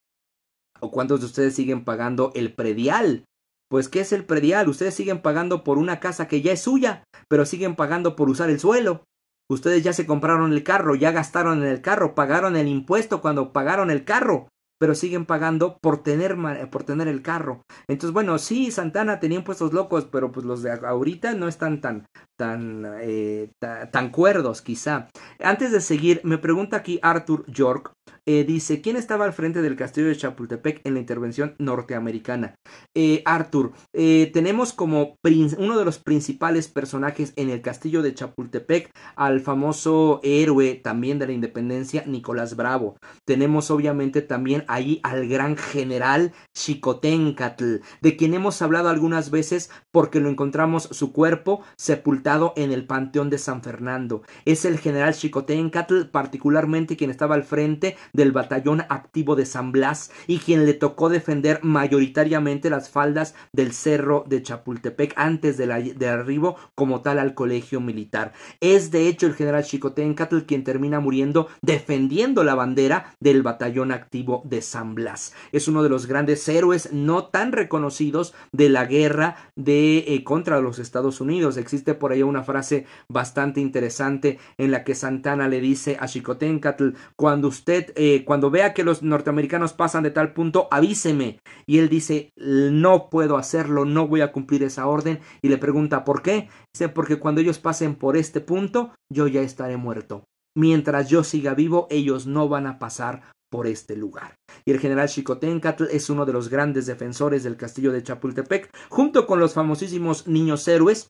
¿O 0.79 0.89
cuántos 0.89 1.19
de 1.19 1.27
ustedes 1.27 1.53
siguen 1.53 1.85
pagando 1.85 2.31
el 2.33 2.55
predial? 2.55 3.25
Pues 3.69 3.87
¿qué 3.87 3.99
es 3.99 4.13
el 4.13 4.25
predial? 4.25 4.67
Ustedes 4.67 4.95
siguen 4.95 5.21
pagando 5.21 5.63
por 5.63 5.77
una 5.77 5.99
casa 5.99 6.27
que 6.27 6.41
ya 6.41 6.53
es 6.53 6.61
suya, 6.61 7.03
pero 7.27 7.45
siguen 7.45 7.75
pagando 7.75 8.15
por 8.15 8.31
usar 8.31 8.49
el 8.49 8.59
suelo. 8.59 9.03
Ustedes 9.49 9.83
ya 9.83 9.93
se 9.93 10.05
compraron 10.05 10.53
el 10.53 10.63
carro, 10.63 10.95
ya 10.95 11.11
gastaron 11.11 11.63
en 11.63 11.69
el 11.69 11.81
carro, 11.81 12.15
pagaron 12.15 12.55
el 12.55 12.67
impuesto 12.67 13.21
cuando 13.21 13.51
pagaron 13.51 13.91
el 13.91 14.05
carro, 14.05 14.47
pero 14.79 14.95
siguen 14.95 15.25
pagando 15.25 15.77
por 15.81 16.03
tener, 16.03 16.35
por 16.69 16.83
tener 16.83 17.07
el 17.07 17.21
carro. 17.21 17.63
Entonces, 17.87 18.13
bueno, 18.13 18.37
sí, 18.37 18.71
Santana 18.71 19.19
tenía 19.19 19.37
impuestos 19.37 19.71
locos, 19.73 20.05
pero 20.11 20.31
pues 20.31 20.45
los 20.45 20.61
de 20.61 20.71
ahorita 20.71 21.33
no 21.35 21.47
están 21.47 21.81
tan, 21.81 22.05
tan, 22.37 22.85
eh, 22.99 23.49
tan 23.59 24.09
cuerdos, 24.09 24.61
quizá. 24.61 25.07
Antes 25.39 25.71
de 25.71 25.81
seguir, 25.81 26.21
me 26.23 26.37
pregunta 26.37 26.77
aquí 26.77 26.99
Arthur 27.01 27.45
York, 27.47 27.93
eh, 28.25 28.45
dice, 28.45 28.79
¿quién 28.79 28.95
estaba 28.95 29.25
al 29.25 29.33
frente 29.33 29.61
del 29.61 29.75
castillo 29.75 30.07
de 30.07 30.15
Chapultepec 30.15 30.79
en 30.85 30.93
la 30.93 31.01
intervención 31.01 31.55
norteamericana? 31.59 32.55
Eh, 32.95 33.21
Arthur, 33.25 33.73
eh, 33.91 34.31
tenemos 34.33 34.71
como 34.71 35.17
uno 35.57 35.77
de 35.77 35.85
los 35.85 35.99
principales 35.99 36.69
personajes 36.69 37.33
en 37.35 37.49
el 37.49 37.61
castillo 37.61 38.01
de 38.01 38.13
Chapultepec 38.13 38.91
al 39.17 39.41
famoso 39.41 40.21
héroe 40.23 40.75
también 40.75 41.19
de 41.19 41.27
la 41.27 41.33
independencia, 41.33 42.05
Nicolás 42.05 42.55
Bravo. 42.55 42.95
Tenemos 43.25 43.69
obviamente 43.71 44.21
también 44.21 44.63
ahí 44.69 45.01
al 45.03 45.27
gran 45.27 45.57
general 45.57 46.31
Xicoténcatl, 46.53 47.77
de 48.01 48.15
quien 48.15 48.33
hemos 48.33 48.61
hablado 48.61 48.87
algunas 48.87 49.31
veces 49.31 49.69
porque 49.91 50.21
lo 50.21 50.29
encontramos 50.29 50.83
su 50.91 51.11
cuerpo 51.11 51.61
sepultado 51.77 52.53
en 52.55 52.71
el 52.71 52.85
Panteón 52.85 53.29
de 53.29 53.37
San 53.37 53.61
Fernando. 53.61 54.21
Es 54.45 54.63
el 54.63 54.79
general 54.79 55.13
Xicoténcatl, 55.13 56.05
particularmente 56.05 56.95
quien 56.95 57.09
estaba 57.09 57.35
al 57.35 57.43
frente 57.43 57.97
del 58.13 58.31
batallón 58.31 58.81
activo 58.89 59.35
de 59.35 59.45
San 59.45 59.71
Blas 59.71 60.11
y 60.27 60.39
quien 60.39 60.65
le 60.65 60.73
tocó 60.73 61.09
defender 61.09 61.59
mayoritariamente 61.63 62.69
las 62.69 62.89
faldas 62.89 63.35
del 63.51 63.73
cerro 63.73 64.23
de 64.27 64.41
Chapultepec 64.41 65.13
antes 65.17 65.57
de, 65.57 65.93
de 65.95 66.07
arribo 66.07 66.55
como 66.75 67.01
tal 67.01 67.19
al 67.19 67.33
colegio 67.33 67.81
militar. 67.81 68.33
Es 68.61 68.91
de 68.91 69.07
hecho 69.07 69.27
el 69.27 69.33
general 69.33 69.63
Chicotencatl 69.63 70.39
quien 70.41 70.63
termina 70.63 70.99
muriendo 70.99 71.47
defendiendo 71.61 72.43
la 72.43 72.55
bandera 72.55 73.15
del 73.19 73.43
batallón 73.43 73.91
activo 73.91 74.41
de 74.45 74.61
San 74.61 74.95
Blas. 74.95 75.33
Es 75.51 75.67
uno 75.67 75.83
de 75.83 75.89
los 75.89 76.05
grandes 76.05 76.47
héroes 76.47 76.93
no 76.93 77.25
tan 77.25 77.51
reconocidos 77.51 78.33
de 78.51 78.69
la 78.69 78.85
guerra 78.85 79.35
de 79.55 79.99
eh, 80.07 80.23
contra 80.23 80.61
los 80.61 80.79
Estados 80.79 81.21
Unidos. 81.21 81.57
Existe 81.57 81.93
por 81.93 82.11
ahí 82.11 82.23
una 82.23 82.43
frase 82.43 82.85
bastante 83.07 83.61
interesante 83.61 84.39
en 84.57 84.71
la 84.71 84.83
que 84.83 84.95
Santana 84.95 85.47
le 85.47 85.59
dice 85.59 85.97
a 85.99 86.07
Chicotencatl 86.07 86.89
cuando 87.15 87.47
usted 87.47 87.93
cuando 88.25 88.49
vea 88.49 88.73
que 88.73 88.83
los 88.83 89.03
norteamericanos 89.03 89.73
pasan 89.73 90.03
de 90.03 90.11
tal 90.11 90.33
punto, 90.33 90.67
avíseme. 90.71 91.39
Y 91.65 91.77
él 91.77 91.89
dice, 91.89 92.31
no 92.35 93.09
puedo 93.09 93.37
hacerlo, 93.37 93.85
no 93.85 94.07
voy 94.07 94.21
a 94.21 94.31
cumplir 94.31 94.63
esa 94.63 94.87
orden. 94.87 95.19
Y 95.41 95.49
le 95.49 95.57
pregunta, 95.57 96.03
¿por 96.03 96.21
qué? 96.21 96.49
Dice, 96.73 96.89
porque 96.89 97.19
cuando 97.19 97.41
ellos 97.41 97.59
pasen 97.59 97.95
por 97.95 98.17
este 98.17 98.41
punto, 98.41 98.93
yo 99.11 99.27
ya 99.27 99.41
estaré 99.41 99.77
muerto. 99.77 100.25
Mientras 100.55 101.09
yo 101.09 101.23
siga 101.23 101.53
vivo, 101.53 101.87
ellos 101.89 102.27
no 102.27 102.47
van 102.47 102.67
a 102.67 102.79
pasar 102.79 103.21
por 103.51 103.67
este 103.67 103.95
lugar. 103.95 104.35
Y 104.65 104.71
el 104.71 104.79
general 104.79 105.09
Xicoténcatl 105.09 105.83
es 105.91 106.09
uno 106.09 106.25
de 106.25 106.33
los 106.33 106.49
grandes 106.49 106.87
defensores 106.87 107.43
del 107.43 107.55
castillo 107.55 107.91
de 107.91 108.01
Chapultepec, 108.01 108.69
junto 108.89 109.27
con 109.27 109.39
los 109.39 109.53
famosísimos 109.53 110.27
niños 110.27 110.67
héroes 110.67 111.07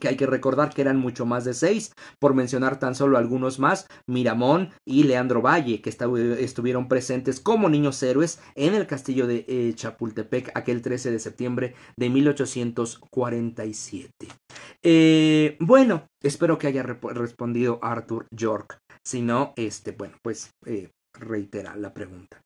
que 0.00 0.08
hay 0.08 0.16
que 0.16 0.26
recordar 0.26 0.74
que 0.74 0.82
eran 0.82 0.98
mucho 0.98 1.26
más 1.26 1.44
de 1.44 1.54
seis, 1.54 1.92
por 2.18 2.34
mencionar 2.34 2.78
tan 2.78 2.94
solo 2.94 3.18
algunos 3.18 3.58
más, 3.58 3.86
Miramón 4.06 4.70
y 4.84 5.04
Leandro 5.04 5.42
Valle, 5.42 5.80
que 5.80 5.90
estuvieron 5.90 6.88
presentes 6.88 7.40
como 7.40 7.68
niños 7.68 8.02
héroes 8.02 8.40
en 8.54 8.74
el 8.74 8.86
castillo 8.86 9.26
de 9.26 9.44
eh, 9.48 9.72
Chapultepec 9.74 10.50
aquel 10.54 10.82
13 10.82 11.10
de 11.10 11.18
septiembre 11.18 11.74
de 11.96 12.10
1847. 12.10 14.10
Eh, 14.82 15.56
bueno, 15.60 16.06
espero 16.22 16.58
que 16.58 16.66
haya 16.66 16.82
respondido 16.82 17.78
Arthur 17.82 18.26
York. 18.30 18.78
Si 19.04 19.22
no, 19.22 19.52
este, 19.56 19.92
bueno, 19.92 20.16
pues 20.22 20.50
eh, 20.66 20.90
reitera 21.18 21.76
la 21.76 21.92
pregunta. 21.92 22.40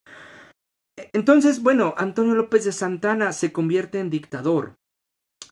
Entonces, 1.12 1.62
bueno, 1.62 1.94
Antonio 1.98 2.34
López 2.34 2.64
de 2.64 2.72
Santana 2.72 3.32
se 3.32 3.52
convierte 3.52 4.00
en 4.00 4.10
dictador 4.10 4.76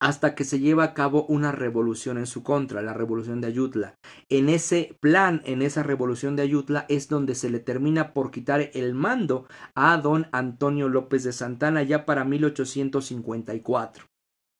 hasta 0.05 0.35
que 0.35 0.45
se 0.45 0.61
lleva 0.61 0.85
a 0.85 0.93
cabo 0.93 1.25
una 1.31 1.51
revolución 1.51 2.19
en 2.19 2.27
su 2.27 2.43
contra, 2.43 2.83
la 2.83 2.93
revolución 2.93 3.41
de 3.41 3.47
Ayutla. 3.47 3.95
En 4.29 4.51
ese 4.51 4.99
plan, 5.01 5.41
en 5.47 5.63
esa 5.63 5.83
revolución 5.83 6.37
de 6.37 6.43
Ayutla, 6.43 6.85
es 6.91 7.09
donde 7.09 7.35
se 7.35 7.49
le 7.49 7.59
termina 7.59 8.13
por 8.13 8.31
quitar 8.31 8.69
el 8.75 8.93
mando 8.93 9.47
a 9.75 9.97
don 9.97 10.27
Antonio 10.31 10.91
López 10.91 11.25
de 11.25 11.33
Santana 11.33 11.83
ya 11.85 12.05
para 12.05 12.27
1854. 12.27 14.05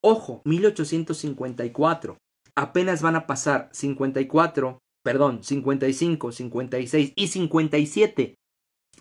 Ojo, 0.03 0.41
1854. 0.45 2.17
Apenas 2.55 3.03
van 3.03 3.15
a 3.15 3.27
pasar 3.27 3.69
54, 3.71 4.79
perdón, 5.03 5.43
55, 5.43 6.31
56 6.31 7.13
y 7.15 7.27
57 7.27 8.35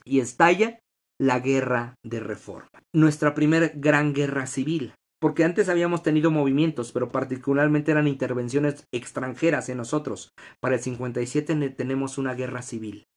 y 0.04 0.20
estalla 0.20 0.78
la 1.18 1.40
guerra 1.40 1.94
de 2.04 2.20
reforma. 2.20 2.68
Nuestra 2.92 3.34
primera 3.34 3.72
gran 3.74 4.12
guerra 4.12 4.46
civil 4.46 4.92
porque 5.24 5.42
antes 5.42 5.70
habíamos 5.70 6.02
tenido 6.02 6.30
movimientos, 6.30 6.92
pero 6.92 7.10
particularmente 7.10 7.90
eran 7.90 8.08
intervenciones 8.08 8.86
extranjeras 8.92 9.70
en 9.70 9.78
nosotros. 9.78 10.34
Para 10.60 10.74
el 10.74 10.82
57 10.82 11.70
tenemos 11.70 12.18
una 12.18 12.34
guerra 12.34 12.60
civil 12.60 13.08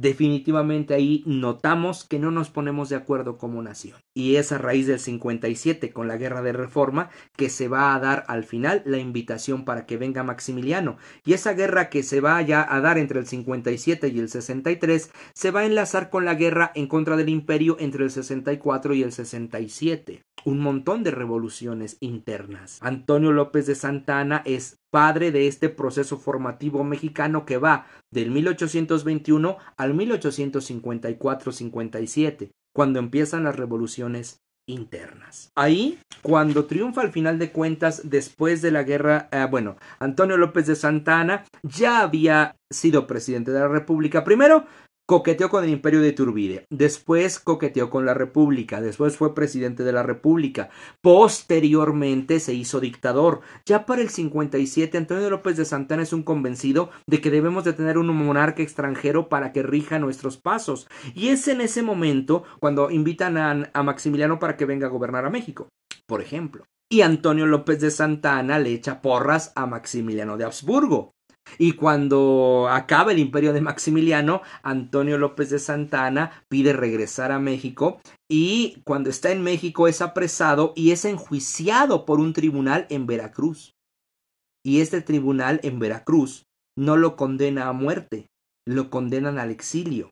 definitivamente 0.00 0.94
ahí 0.94 1.22
notamos 1.26 2.04
que 2.04 2.18
no 2.18 2.30
nos 2.30 2.48
ponemos 2.48 2.88
de 2.88 2.96
acuerdo 2.96 3.36
como 3.36 3.62
nación. 3.62 3.98
Y 4.14 4.36
es 4.36 4.50
a 4.50 4.58
raíz 4.58 4.86
del 4.86 4.98
57, 4.98 5.92
con 5.92 6.08
la 6.08 6.16
guerra 6.16 6.40
de 6.40 6.52
reforma, 6.52 7.10
que 7.36 7.50
se 7.50 7.68
va 7.68 7.94
a 7.94 8.00
dar 8.00 8.24
al 8.28 8.44
final 8.44 8.82
la 8.86 8.96
invitación 8.96 9.66
para 9.66 9.84
que 9.84 9.98
venga 9.98 10.22
Maximiliano. 10.22 10.96
Y 11.24 11.34
esa 11.34 11.52
guerra 11.52 11.90
que 11.90 12.02
se 12.02 12.20
va 12.20 12.40
ya 12.40 12.66
a 12.68 12.80
dar 12.80 12.96
entre 12.96 13.20
el 13.20 13.26
57 13.26 14.08
y 14.08 14.18
el 14.18 14.30
63 14.30 15.10
se 15.34 15.50
va 15.50 15.60
a 15.60 15.66
enlazar 15.66 16.08
con 16.08 16.24
la 16.24 16.34
guerra 16.34 16.72
en 16.74 16.86
contra 16.86 17.16
del 17.16 17.28
imperio 17.28 17.76
entre 17.78 18.04
el 18.04 18.10
64 18.10 18.94
y 18.94 19.02
el 19.02 19.12
67 19.12 20.22
un 20.44 20.58
montón 20.60 21.02
de 21.02 21.10
revoluciones 21.10 21.96
internas. 22.00 22.78
Antonio 22.80 23.32
López 23.32 23.66
de 23.66 23.74
Santana 23.74 24.42
es 24.44 24.79
padre 24.90 25.32
de 25.32 25.46
este 25.46 25.68
proceso 25.68 26.16
formativo 26.18 26.82
mexicano 26.84 27.44
que 27.46 27.58
va 27.58 27.86
del 28.10 28.30
1821 28.30 29.58
al 29.76 29.94
1854-57, 29.94 32.50
cuando 32.74 32.98
empiezan 32.98 33.44
las 33.44 33.56
revoluciones 33.56 34.40
internas. 34.66 35.50
Ahí, 35.56 35.98
cuando 36.22 36.66
triunfa 36.66 37.02
al 37.02 37.12
final 37.12 37.38
de 37.38 37.50
cuentas, 37.50 38.02
después 38.04 38.62
de 38.62 38.70
la 38.70 38.84
guerra, 38.84 39.28
eh, 39.32 39.46
bueno, 39.50 39.76
Antonio 39.98 40.36
López 40.36 40.66
de 40.66 40.76
Santana 40.76 41.44
ya 41.62 42.00
había 42.00 42.56
sido 42.70 43.06
presidente 43.06 43.50
de 43.50 43.60
la 43.60 43.68
República 43.68 44.24
primero 44.24 44.64
coqueteó 45.10 45.50
con 45.50 45.64
el 45.64 45.70
imperio 45.70 46.00
de 46.02 46.12
Turbide, 46.12 46.66
después 46.70 47.40
coqueteó 47.40 47.90
con 47.90 48.06
la 48.06 48.14
República, 48.14 48.80
después 48.80 49.16
fue 49.16 49.34
presidente 49.34 49.82
de 49.82 49.90
la 49.90 50.04
República, 50.04 50.70
posteriormente 51.00 52.38
se 52.38 52.54
hizo 52.54 52.78
dictador. 52.78 53.40
Ya 53.66 53.86
para 53.86 54.02
el 54.02 54.10
57 54.10 54.96
Antonio 54.96 55.28
López 55.28 55.56
de 55.56 55.64
Santana 55.64 56.04
es 56.04 56.12
un 56.12 56.22
convencido 56.22 56.90
de 57.08 57.20
que 57.20 57.32
debemos 57.32 57.64
de 57.64 57.72
tener 57.72 57.98
un 57.98 58.06
monarca 58.06 58.62
extranjero 58.62 59.28
para 59.28 59.52
que 59.52 59.64
rija 59.64 59.98
nuestros 59.98 60.36
pasos. 60.36 60.86
Y 61.12 61.30
es 61.30 61.48
en 61.48 61.60
ese 61.60 61.82
momento 61.82 62.44
cuando 62.60 62.88
invitan 62.92 63.36
a, 63.36 63.68
a 63.74 63.82
Maximiliano 63.82 64.38
para 64.38 64.56
que 64.56 64.64
venga 64.64 64.86
a 64.86 64.90
gobernar 64.90 65.26
a 65.26 65.30
México, 65.30 65.70
por 66.06 66.22
ejemplo. 66.22 66.66
Y 66.88 67.00
Antonio 67.00 67.46
López 67.46 67.80
de 67.80 67.90
Santana 67.90 68.60
le 68.60 68.72
echa 68.74 69.02
porras 69.02 69.52
a 69.56 69.66
Maximiliano 69.66 70.36
de 70.36 70.44
Habsburgo. 70.44 71.10
Y 71.58 71.72
cuando 71.72 72.68
acaba 72.70 73.12
el 73.12 73.18
imperio 73.18 73.52
de 73.52 73.60
Maximiliano, 73.60 74.42
Antonio 74.62 75.18
López 75.18 75.50
de 75.50 75.58
Santana 75.58 76.44
pide 76.48 76.72
regresar 76.72 77.32
a 77.32 77.38
México 77.38 78.00
y 78.30 78.80
cuando 78.84 79.10
está 79.10 79.30
en 79.30 79.42
México 79.42 79.88
es 79.88 80.00
apresado 80.00 80.72
y 80.76 80.92
es 80.92 81.04
enjuiciado 81.04 82.04
por 82.06 82.20
un 82.20 82.32
tribunal 82.32 82.86
en 82.90 83.06
Veracruz. 83.06 83.74
Y 84.64 84.80
este 84.80 85.00
tribunal 85.00 85.60
en 85.62 85.78
Veracruz 85.78 86.44
no 86.76 86.96
lo 86.96 87.16
condena 87.16 87.68
a 87.68 87.72
muerte, 87.72 88.26
lo 88.66 88.90
condenan 88.90 89.38
al 89.38 89.50
exilio. 89.50 90.10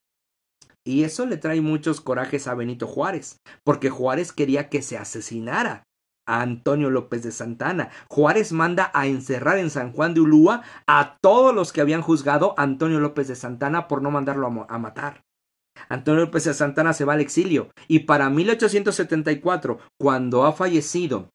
Y 0.85 1.05
eso 1.05 1.27
le 1.27 1.37
trae 1.37 1.61
muchos 1.61 2.01
corajes 2.01 2.47
a 2.49 2.55
Benito 2.55 2.87
Juárez, 2.87 3.37
porque 3.63 3.91
Juárez 3.91 4.33
quería 4.33 4.71
que 4.71 4.81
se 4.81 4.97
asesinara 4.97 5.85
a 6.29 6.43
Antonio 6.43 6.91
López 6.91 7.25
de 7.25 7.33
Santana. 7.33 7.89
Juárez 8.09 8.53
manda 8.53 8.93
a 8.95 9.07
encerrar 9.09 9.59
en 9.59 9.71
San 9.71 9.93
Juan 9.93 10.15
de 10.15 10.21
Ulúa 10.21 10.63
a 10.87 11.17
todos 11.21 11.53
los 11.53 11.73
que 11.73 11.81
habían 11.81 12.03
juzgado 12.03 12.55
a 12.57 12.63
Antonio 12.63 13.01
López 13.01 13.27
de 13.27 13.35
Santana 13.35 13.89
por 13.89 14.03
no 14.03 14.13
mandarlo 14.13 14.67
a, 14.69 14.79
matar. 14.79 15.25
Antonio 15.89 16.21
López 16.21 16.45
de 16.45 16.55
Santana 16.55 16.93
se 16.93 17.05
va 17.05 17.15
al 17.15 17.21
exilio 17.21 17.71
y 17.89 18.01
para 18.01 18.31
1874, 18.31 19.79
cuando 19.99 20.45
ha 20.45 20.53
fallecido 20.53 21.31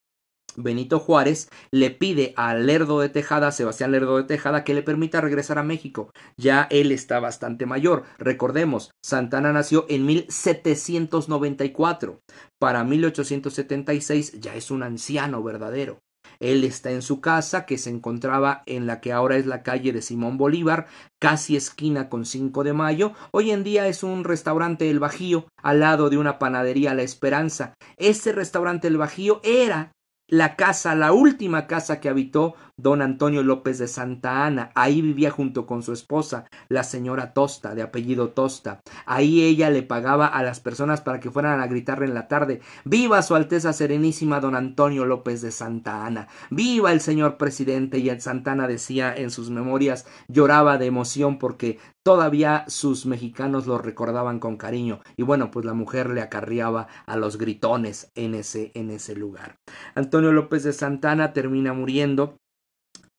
Benito 0.56 1.00
Juárez 1.00 1.50
le 1.72 1.92
pide 1.92 2.34
a 2.36 2.56
Lerdo 2.56 3.00
de 3.00 3.10
Tejada, 3.10 3.52
Sebastián 3.52 3.92
Lerdo 3.92 4.18
de 4.18 4.24
Tejada, 4.24 4.64
que 4.64 4.74
le 4.74 4.84
permita 4.84 5.22
regresar 5.22 5.58
a 5.58 5.64
México. 5.64 6.12
Ya 6.38 6.68
él 6.70 6.92
está 6.92 7.20
bastante 7.20 7.66
mayor. 7.66 8.04
Recordemos, 8.18 8.92
Santana 9.04 9.54
nació 9.54 9.86
en 9.90 10.06
1794. 10.06 12.22
Para 12.60 12.84
1876 12.84 14.40
ya 14.40 14.56
es 14.56 14.72
un 14.72 14.84
anciano 14.84 15.44
verdadero. 15.44 16.00
Él 16.40 16.64
está 16.64 16.92
en 16.92 17.02
su 17.02 17.22
casa, 17.22 17.66
que 17.66 17.78
se 17.78 17.90
encontraba 17.90 18.64
en 18.66 18.88
la 18.88 19.02
que 19.02 19.12
ahora 19.12 19.38
es 19.38 19.46
la 19.46 19.64
calle 19.64 19.94
de 19.94 20.02
Simón 20.02 20.38
Bolívar, 20.38 20.88
casi 21.20 21.56
esquina 21.56 22.10
con 22.10 22.26
5 22.26 22.64
de 22.64 22.74
mayo. 22.74 23.14
Hoy 23.32 23.52
en 23.52 23.64
día 23.64 23.88
es 23.88 24.04
un 24.04 24.24
restaurante 24.24 24.90
El 24.90 25.00
Bajío, 25.00 25.46
al 25.62 25.80
lado 25.80 26.10
de 26.10 26.18
una 26.18 26.40
panadería 26.40 26.94
La 26.94 27.04
Esperanza. 27.04 27.74
Este 27.98 28.32
restaurante 28.32 28.88
El 28.88 28.98
Bajío 28.98 29.42
era 29.44 29.92
la 30.34 30.56
casa, 30.56 30.96
la 30.96 31.14
última 31.14 31.68
casa 31.68 32.00
que 32.00 32.10
habitó 32.10 32.56
don 32.84 33.02
Antonio 33.02 33.42
López 33.42 33.80
de 33.80 33.88
Santa 33.88 34.46
Ana. 34.46 34.72
Ahí 34.76 35.02
vivía 35.02 35.32
junto 35.32 35.66
con 35.66 35.82
su 35.82 35.94
esposa, 35.94 36.46
la 36.70 36.84
señora 36.84 37.34
Tosta, 37.34 37.74
de 37.74 37.82
apellido 37.82 38.30
Tosta. 38.30 38.82
Ahí 39.06 39.42
ella 39.42 39.72
le 39.72 39.82
pagaba 39.82 40.28
a 40.28 40.44
las 40.44 40.60
personas 40.60 41.02
para 41.02 41.20
que 41.20 41.32
fueran 41.32 41.62
a 41.62 41.68
gritarle 41.68 42.06
en 42.06 42.14
la 42.14 42.28
tarde 42.28 42.62
Viva 42.84 43.22
su 43.22 43.36
Alteza 43.36 43.74
Serenísima 43.74 44.42
don 44.42 44.56
Antonio 44.56 45.06
López 45.06 45.42
de 45.42 45.52
Santa 45.52 46.06
Ana. 46.06 46.28
Viva 46.52 46.92
el 46.92 47.02
señor 47.02 47.38
presidente. 47.38 47.98
Y 47.98 48.14
Santana 48.20 48.68
decía 48.68 49.16
en 49.16 49.32
sus 49.32 49.50
memorias, 49.50 50.06
lloraba 50.28 50.78
de 50.78 50.86
emoción 50.86 51.40
porque 51.40 51.80
todavía 52.04 52.66
sus 52.68 53.06
mexicanos 53.06 53.66
lo 53.66 53.78
recordaban 53.78 54.40
con 54.40 54.58
cariño. 54.58 55.00
Y 55.16 55.24
bueno, 55.24 55.52
pues 55.52 55.66
la 55.66 55.74
mujer 55.74 56.10
le 56.10 56.22
acarreaba 56.22 56.88
a 57.06 57.16
los 57.16 57.38
gritones 57.38 58.12
en 58.16 58.36
ese, 58.36 58.72
en 58.76 58.90
ese 58.90 59.16
lugar. 59.16 59.56
Antonio 59.96 60.34
López 60.34 60.64
de 60.64 60.74
Santana 60.74 61.32
termina 61.32 61.74
muriendo 61.74 62.38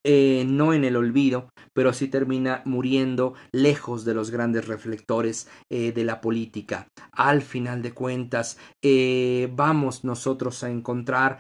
eh, 0.05 0.45
no 0.47 0.73
en 0.73 0.85
el 0.85 0.97
olvido, 0.97 1.49
pero 1.73 1.93
sí 1.93 2.09
termina 2.09 2.63
muriendo 2.65 3.35
lejos 3.53 4.05
de 4.05 4.15
los 4.15 4.31
grandes 4.31 4.69
reflectores 4.69 5.49
eh, 5.71 5.93
de 5.93 6.05
la 6.05 6.21
política. 6.21 6.89
Al 7.13 7.43
final 7.43 7.83
de 7.83 7.93
cuentas, 7.93 8.59
eh, 8.83 9.49
vamos 9.53 10.05
nosotros 10.05 10.63
a 10.63 10.71
encontrar 10.71 11.39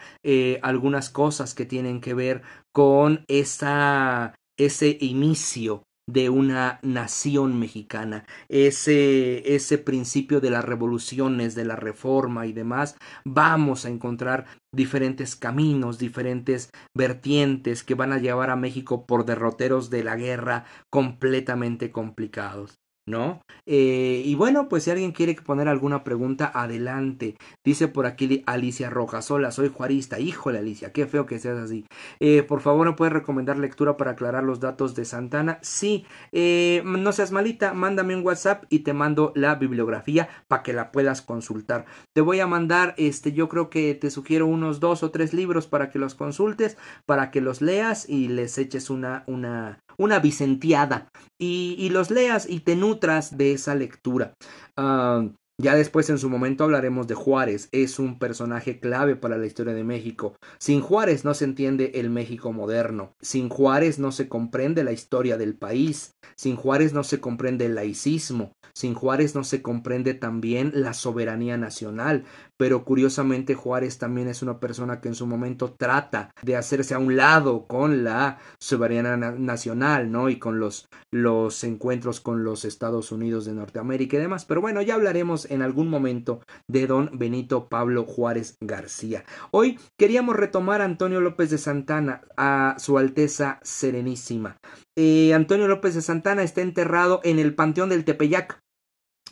algunas 0.62 1.10
cosas 1.10 1.54
que 1.54 1.66
tienen 1.66 2.00
que 2.00 2.14
ver 2.14 2.42
con 2.72 3.24
esa, 3.28 4.34
ese 4.56 4.96
inicio 5.00 5.84
de 6.06 6.28
una 6.28 6.78
nación 6.82 7.58
mexicana, 7.58 8.24
ese, 8.48 9.54
ese 9.54 9.78
principio 9.78 10.40
de 10.40 10.50
las 10.50 10.64
revoluciones, 10.64 11.54
de 11.54 11.64
la 11.64 11.76
reforma 11.76 12.46
y 12.46 12.52
demás, 12.52 12.96
vamos 13.24 13.84
a 13.84 13.88
encontrar 13.88 14.46
diferentes 14.72 15.36
caminos, 15.36 15.98
diferentes 15.98 16.70
vertientes 16.94 17.82
que 17.82 17.94
van 17.94 18.12
a 18.12 18.18
llevar 18.18 18.50
a 18.50 18.56
México 18.56 19.06
por 19.06 19.24
derroteros 19.24 19.90
de 19.90 20.04
la 20.04 20.16
guerra 20.16 20.64
completamente 20.90 21.90
complicados. 21.90 22.83
¿No? 23.06 23.40
Eh, 23.66 24.22
y 24.24 24.34
bueno, 24.34 24.68
pues 24.68 24.84
si 24.84 24.90
alguien 24.90 25.12
quiere 25.12 25.34
poner 25.34 25.68
alguna 25.68 26.04
pregunta, 26.04 26.50
adelante. 26.54 27.36
Dice 27.64 27.88
por 27.88 28.06
aquí 28.06 28.42
Alicia 28.46 28.90
Rojas, 28.90 29.30
hola, 29.30 29.50
soy 29.50 29.68
juarista. 29.68 30.18
Híjole, 30.18 30.58
Alicia, 30.58 30.92
qué 30.92 31.06
feo 31.06 31.26
que 31.26 31.38
seas 31.38 31.58
así. 31.58 31.84
Eh, 32.20 32.42
por 32.42 32.60
favor, 32.60 32.86
¿me 32.86 32.94
puedes 32.94 33.12
recomendar 33.12 33.58
lectura 33.58 33.96
para 33.96 34.12
aclarar 34.12 34.44
los 34.44 34.60
datos 34.60 34.94
de 34.94 35.04
Santana? 35.04 35.58
Sí, 35.62 36.06
eh, 36.32 36.82
no 36.84 37.12
seas 37.12 37.32
malita, 37.32 37.74
mándame 37.74 38.16
un 38.16 38.24
WhatsApp 38.24 38.64
y 38.68 38.80
te 38.80 38.92
mando 38.92 39.32
la 39.34 39.54
bibliografía 39.56 40.28
para 40.48 40.62
que 40.62 40.72
la 40.72 40.90
puedas 40.92 41.22
consultar. 41.22 41.84
Te 42.14 42.20
voy 42.20 42.40
a 42.40 42.46
mandar, 42.46 42.94
este, 42.96 43.32
yo 43.32 43.48
creo 43.48 43.70
que 43.70 43.94
te 43.94 44.10
sugiero 44.10 44.46
unos 44.46 44.80
dos 44.80 45.02
o 45.02 45.10
tres 45.10 45.34
libros 45.34 45.66
para 45.66 45.90
que 45.90 45.98
los 45.98 46.14
consultes, 46.14 46.76
para 47.06 47.30
que 47.30 47.40
los 47.40 47.60
leas 47.60 48.08
y 48.08 48.28
les 48.28 48.58
eches 48.58 48.90
una, 48.90 49.24
una, 49.26 49.80
una 49.98 50.18
vicenteada 50.18 51.08
y, 51.38 51.76
y 51.78 51.90
los 51.90 52.10
leas 52.10 52.48
y 52.48 52.60
te 52.60 52.76
nutras 52.94 53.36
de 53.36 53.52
esa 53.52 53.74
lectura. 53.74 54.34
Ah, 54.76 55.28
ya 55.60 55.76
después 55.76 56.10
en 56.10 56.18
su 56.18 56.28
momento 56.28 56.64
hablaremos 56.64 57.06
de 57.06 57.14
Juárez, 57.14 57.68
es 57.70 58.00
un 58.00 58.18
personaje 58.18 58.80
clave 58.80 59.14
para 59.14 59.38
la 59.38 59.46
historia 59.46 59.72
de 59.72 59.84
México. 59.84 60.36
Sin 60.58 60.80
Juárez 60.80 61.24
no 61.24 61.32
se 61.32 61.44
entiende 61.44 61.92
el 61.94 62.10
México 62.10 62.52
moderno, 62.52 63.14
sin 63.20 63.48
Juárez 63.48 64.00
no 64.00 64.10
se 64.10 64.28
comprende 64.28 64.82
la 64.82 64.90
historia 64.90 65.36
del 65.36 65.54
país, 65.54 66.10
sin 66.36 66.56
Juárez 66.56 66.92
no 66.92 67.04
se 67.04 67.20
comprende 67.20 67.66
el 67.66 67.76
laicismo, 67.76 68.52
sin 68.74 68.94
Juárez 68.94 69.36
no 69.36 69.44
se 69.44 69.62
comprende 69.62 70.14
también 70.14 70.72
la 70.74 70.92
soberanía 70.92 71.56
nacional, 71.56 72.24
pero 72.64 72.82
curiosamente 72.82 73.54
Juárez 73.54 73.98
también 73.98 74.26
es 74.26 74.40
una 74.40 74.58
persona 74.58 75.02
que 75.02 75.08
en 75.08 75.14
su 75.14 75.26
momento 75.26 75.74
trata 75.74 76.30
de 76.40 76.56
hacerse 76.56 76.94
a 76.94 76.98
un 76.98 77.14
lado 77.14 77.66
con 77.66 78.04
la 78.04 78.38
soberanía 78.58 79.18
nacional, 79.18 80.10
¿no? 80.10 80.30
Y 80.30 80.38
con 80.38 80.58
los, 80.58 80.88
los 81.12 81.62
encuentros 81.62 82.20
con 82.20 82.42
los 82.42 82.64
Estados 82.64 83.12
Unidos 83.12 83.44
de 83.44 83.52
Norteamérica 83.52 84.16
y 84.16 84.20
demás. 84.20 84.46
Pero 84.46 84.62
bueno, 84.62 84.80
ya 84.80 84.94
hablaremos 84.94 85.44
en 85.50 85.60
algún 85.60 85.90
momento 85.90 86.40
de 86.66 86.86
don 86.86 87.10
Benito 87.12 87.68
Pablo 87.68 88.04
Juárez 88.04 88.56
García. 88.62 89.26
Hoy 89.50 89.78
queríamos 89.98 90.34
retomar 90.34 90.80
a 90.80 90.86
Antonio 90.86 91.20
López 91.20 91.50
de 91.50 91.58
Santana, 91.58 92.22
a 92.38 92.76
su 92.78 92.96
Alteza 92.96 93.60
Serenísima. 93.62 94.56
Eh, 94.96 95.34
Antonio 95.34 95.68
López 95.68 95.96
de 95.96 96.00
Santana 96.00 96.42
está 96.42 96.62
enterrado 96.62 97.20
en 97.24 97.38
el 97.38 97.54
Panteón 97.54 97.90
del 97.90 98.06
Tepeyac. 98.06 98.63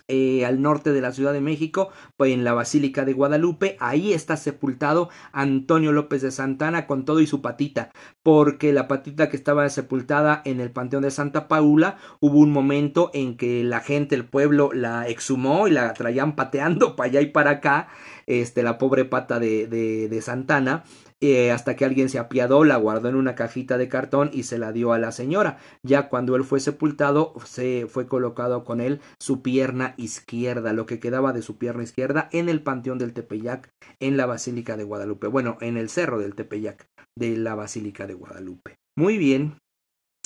Eh, 0.09 0.45
al 0.45 0.61
norte 0.61 0.93
de 0.93 1.01
la 1.01 1.13
Ciudad 1.13 1.33
de 1.33 1.41
México, 1.41 1.91
pues 2.17 2.33
en 2.33 2.45
la 2.45 2.55
Basílica 2.55 3.05
de 3.05 3.13
Guadalupe. 3.13 3.77
Ahí 3.81 4.13
está 4.13 4.37
sepultado 4.37 5.09
Antonio 5.33 5.93
López 5.93 6.23
de 6.23 6.31
Santana 6.31 6.87
con 6.87 7.05
todo 7.05 7.21
y 7.21 7.27
su 7.27 7.41
patita, 7.41 7.93
porque 8.23 8.73
la 8.73 8.89
patita 8.89 9.29
que 9.29 9.37
estaba 9.37 9.69
sepultada 9.69 10.43
en 10.45 10.61
el 10.61 10.71
Panteón 10.71 11.03
de 11.03 11.11
Santa 11.11 11.49
Paula, 11.49 11.99
hubo 12.21 12.39
un 12.39 12.51
momento 12.51 13.11
en 13.15 13.37
que 13.37 13.63
la 13.65 13.81
gente, 13.81 14.15
el 14.15 14.25
pueblo, 14.25 14.71
la 14.73 15.09
exhumó 15.09 15.69
y 15.69 15.71
la 15.71 15.93
traían 15.95 16.35
pateando 16.35 16.97
para 16.97 17.09
allá 17.11 17.21
y 17.21 17.27
para 17.27 17.51
acá, 17.51 17.89
este, 18.27 18.63
la 18.63 18.79
pobre 18.79 19.05
pata 19.05 19.39
de, 19.39 19.67
de, 19.67 20.09
de 20.09 20.23
Santana, 20.23 20.85
eh, 21.25 21.53
hasta 21.53 21.77
que 21.77 21.85
alguien 21.85 22.09
se 22.09 22.19
apiadó, 22.19 22.65
la 22.65 22.77
guardó 22.77 23.09
en 23.09 23.15
una 23.15 23.37
cajita 23.37 23.79
de 23.79 23.89
cartón 23.89 24.31
y 24.33 24.43
se 24.43 24.59
la 24.59 24.73
dio 24.73 24.93
a 24.93 24.99
la 24.99 25.13
señora. 25.13 25.59
Ya 25.85 26.09
cuando 26.09 26.35
él 26.35 26.43
fue 26.43 26.59
sepultado, 26.59 27.33
se 27.45 27.87
fue 27.89 28.09
colocado 28.09 28.65
con 28.65 28.81
él 28.81 29.01
su 29.21 29.41
pierna 29.41 29.95
izquierda, 29.97 30.73
lo 30.73 30.85
que 30.85 30.99
quedaba 30.99 31.33
de 31.33 31.43
su 31.43 31.59
pierna 31.59 31.85
izquierda 31.85 32.29
en 32.33 32.49
el 32.49 32.61
panteón 32.61 32.99
del 32.99 33.13
Tepeyac, 33.13 33.69
en 34.01 34.17
la 34.17 34.27
Basílica 34.27 34.77
de 34.77 34.83
Guadalupe. 34.83 35.29
Bueno, 35.29 35.59
en 35.61 35.77
el 35.77 35.91
cerro 35.91 36.19
del 36.19 36.35
Tepeyac, 36.35 36.87
de 37.17 37.37
la 37.37 37.55
Basílica 37.55 38.09
de 38.09 38.15
Guadalupe. 38.15 38.75
Muy 38.99 39.17
bien, 39.17 39.59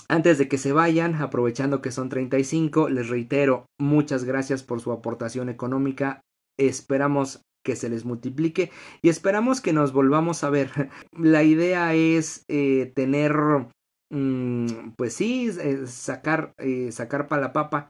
antes 0.09 0.39
de 0.39 0.49
que 0.49 0.57
se 0.57 0.73
vayan, 0.73 1.17
aprovechando 1.17 1.83
que 1.83 1.91
son 1.91 2.09
35, 2.09 2.89
les 2.89 3.11
reitero, 3.11 3.67
muchas 3.79 4.25
gracias 4.25 4.63
por 4.63 4.81
su 4.81 4.93
aportación 4.93 5.51
económica. 5.51 6.23
Esperamos 6.59 7.43
que 7.67 7.75
se 7.75 7.89
les 7.89 8.05
multiplique 8.05 8.71
y 9.03 9.09
esperamos 9.09 9.61
que 9.61 9.73
nos 9.73 9.93
volvamos 9.93 10.45
a 10.45 10.51
ver. 10.51 10.71
La 11.13 11.43
idea 11.43 11.95
es 11.95 12.45
eh, 12.47 12.93
tener, 12.95 13.35
mm, 14.11 14.93
pues 14.97 15.15
sí, 15.15 15.51
eh, 15.61 15.87
sacar, 15.87 16.55
eh, 16.59 16.93
sacar 16.93 17.27
para 17.27 17.43
la 17.43 17.53
papa 17.53 17.89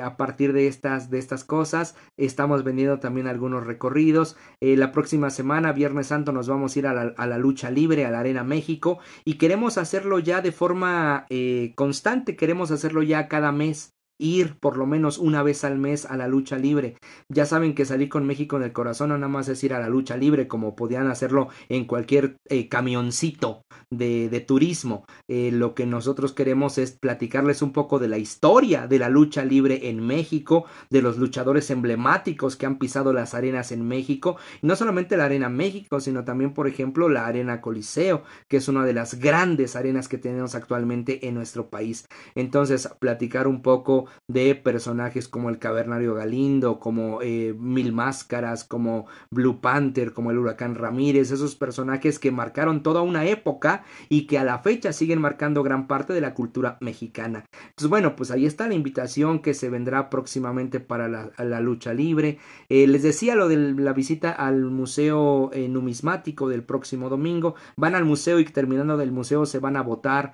a 0.00 0.16
partir 0.16 0.52
de 0.52 0.68
estas, 0.68 1.10
de 1.10 1.18
estas 1.18 1.42
cosas. 1.42 1.96
Estamos 2.16 2.62
vendiendo 2.62 3.00
también 3.00 3.26
algunos 3.26 3.66
recorridos. 3.66 4.36
la 4.60 4.92
próxima 4.92 5.28
semana, 5.28 5.72
Viernes 5.72 6.06
Santo, 6.06 6.30
nos 6.30 6.46
vamos 6.46 6.76
a 6.76 6.78
ir 6.78 6.86
a 6.86 6.94
la, 6.94 7.38
lucha 7.38 7.68
libre, 7.68 8.06
a 8.06 8.12
la 8.12 8.20
Arena 8.20 8.44
México. 8.44 9.00
Y 9.24 9.38
queremos 9.38 9.78
hacerlo 9.78 10.20
ya 10.20 10.40
de 10.40 10.52
forma 10.52 11.26
constante. 11.74 12.36
Queremos 12.36 12.70
hacerlo 12.70 13.02
ya 13.02 13.26
cada 13.26 13.50
mes 13.50 13.92
ir 14.22 14.56
por 14.58 14.76
lo 14.76 14.86
menos 14.86 15.18
una 15.18 15.42
vez 15.42 15.64
al 15.64 15.78
mes 15.78 16.06
a 16.06 16.16
la 16.16 16.28
lucha 16.28 16.58
libre. 16.58 16.96
Ya 17.28 17.44
saben 17.44 17.74
que 17.74 17.84
salir 17.84 18.08
con 18.08 18.26
México 18.26 18.56
en 18.56 18.62
el 18.62 18.72
corazón 18.72 19.10
no 19.10 19.18
nada 19.18 19.28
más 19.28 19.48
es 19.48 19.62
ir 19.64 19.74
a 19.74 19.80
la 19.80 19.88
lucha 19.88 20.16
libre 20.16 20.48
como 20.48 20.76
podían 20.76 21.08
hacerlo 21.08 21.48
en 21.68 21.86
cualquier 21.86 22.36
eh, 22.48 22.68
camioncito 22.68 23.64
de, 23.90 24.28
de 24.28 24.40
turismo. 24.40 25.04
Eh, 25.28 25.50
lo 25.52 25.74
que 25.74 25.86
nosotros 25.86 26.32
queremos 26.32 26.78
es 26.78 26.92
platicarles 26.92 27.62
un 27.62 27.72
poco 27.72 27.98
de 27.98 28.08
la 28.08 28.18
historia 28.18 28.86
de 28.86 28.98
la 28.98 29.08
lucha 29.08 29.44
libre 29.44 29.88
en 29.88 30.00
México, 30.00 30.66
de 30.90 31.02
los 31.02 31.18
luchadores 31.18 31.70
emblemáticos 31.70 32.56
que 32.56 32.66
han 32.66 32.78
pisado 32.78 33.12
las 33.12 33.34
arenas 33.34 33.72
en 33.72 33.86
México, 33.86 34.36
no 34.62 34.76
solamente 34.76 35.16
la 35.16 35.24
Arena 35.24 35.48
México, 35.48 36.00
sino 36.00 36.24
también, 36.24 36.54
por 36.54 36.68
ejemplo, 36.68 37.08
la 37.08 37.26
Arena 37.26 37.60
Coliseo, 37.60 38.22
que 38.48 38.58
es 38.58 38.68
una 38.68 38.84
de 38.84 38.92
las 38.92 39.14
grandes 39.18 39.76
arenas 39.76 40.08
que 40.08 40.18
tenemos 40.18 40.54
actualmente 40.54 41.26
en 41.26 41.34
nuestro 41.34 41.68
país. 41.68 42.06
Entonces, 42.34 42.88
platicar 42.98 43.46
un 43.46 43.62
poco 43.62 44.06
de 44.28 44.54
personajes 44.54 45.28
como 45.28 45.50
el 45.50 45.58
Cavernario 45.58 46.14
Galindo, 46.14 46.78
como 46.78 47.20
eh, 47.22 47.54
Mil 47.58 47.92
Máscaras, 47.92 48.64
como 48.64 49.06
Blue 49.30 49.60
Panther, 49.60 50.12
como 50.12 50.30
el 50.30 50.38
Huracán 50.38 50.74
Ramírez, 50.74 51.30
esos 51.30 51.54
personajes 51.54 52.18
que 52.18 52.30
marcaron 52.30 52.82
toda 52.82 53.02
una 53.02 53.24
época 53.26 53.84
y 54.08 54.26
que 54.26 54.38
a 54.38 54.44
la 54.44 54.58
fecha 54.60 54.92
siguen 54.92 55.20
marcando 55.20 55.62
gran 55.62 55.86
parte 55.86 56.12
de 56.12 56.20
la 56.20 56.34
cultura 56.34 56.78
mexicana. 56.80 57.44
Entonces, 57.52 57.90
bueno, 57.90 58.16
pues 58.16 58.30
ahí 58.30 58.46
está 58.46 58.68
la 58.68 58.74
invitación 58.74 59.40
que 59.40 59.54
se 59.54 59.68
vendrá 59.68 60.08
próximamente 60.08 60.80
para 60.80 61.08
la, 61.08 61.60
lucha 61.60 61.94
libre. 61.94 62.38
Eh, 62.68 62.86
les 62.86 63.02
decía 63.02 63.34
lo 63.34 63.48
de 63.48 63.56
la 63.56 63.92
visita 63.92 64.30
al 64.30 64.64
Museo 64.64 65.50
eh, 65.52 65.68
Numismático 65.68 66.48
del 66.48 66.64
próximo 66.64 67.08
domingo. 67.08 67.54
Van 67.76 67.94
al 67.94 68.04
museo 68.04 68.40
y 68.40 68.44
terminando 68.44 68.96
del 68.96 69.12
museo 69.12 69.46
se 69.46 69.58
van 69.58 69.76
a 69.76 69.82
votar 69.82 70.32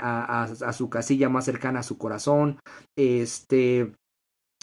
a, 0.00 0.44
a, 0.44 0.72
su 0.72 0.90
casilla 0.90 1.28
más 1.28 1.44
cercana 1.44 1.80
a 1.80 1.82
su 1.82 1.98
corazón. 1.98 2.58
Este, 2.96 3.92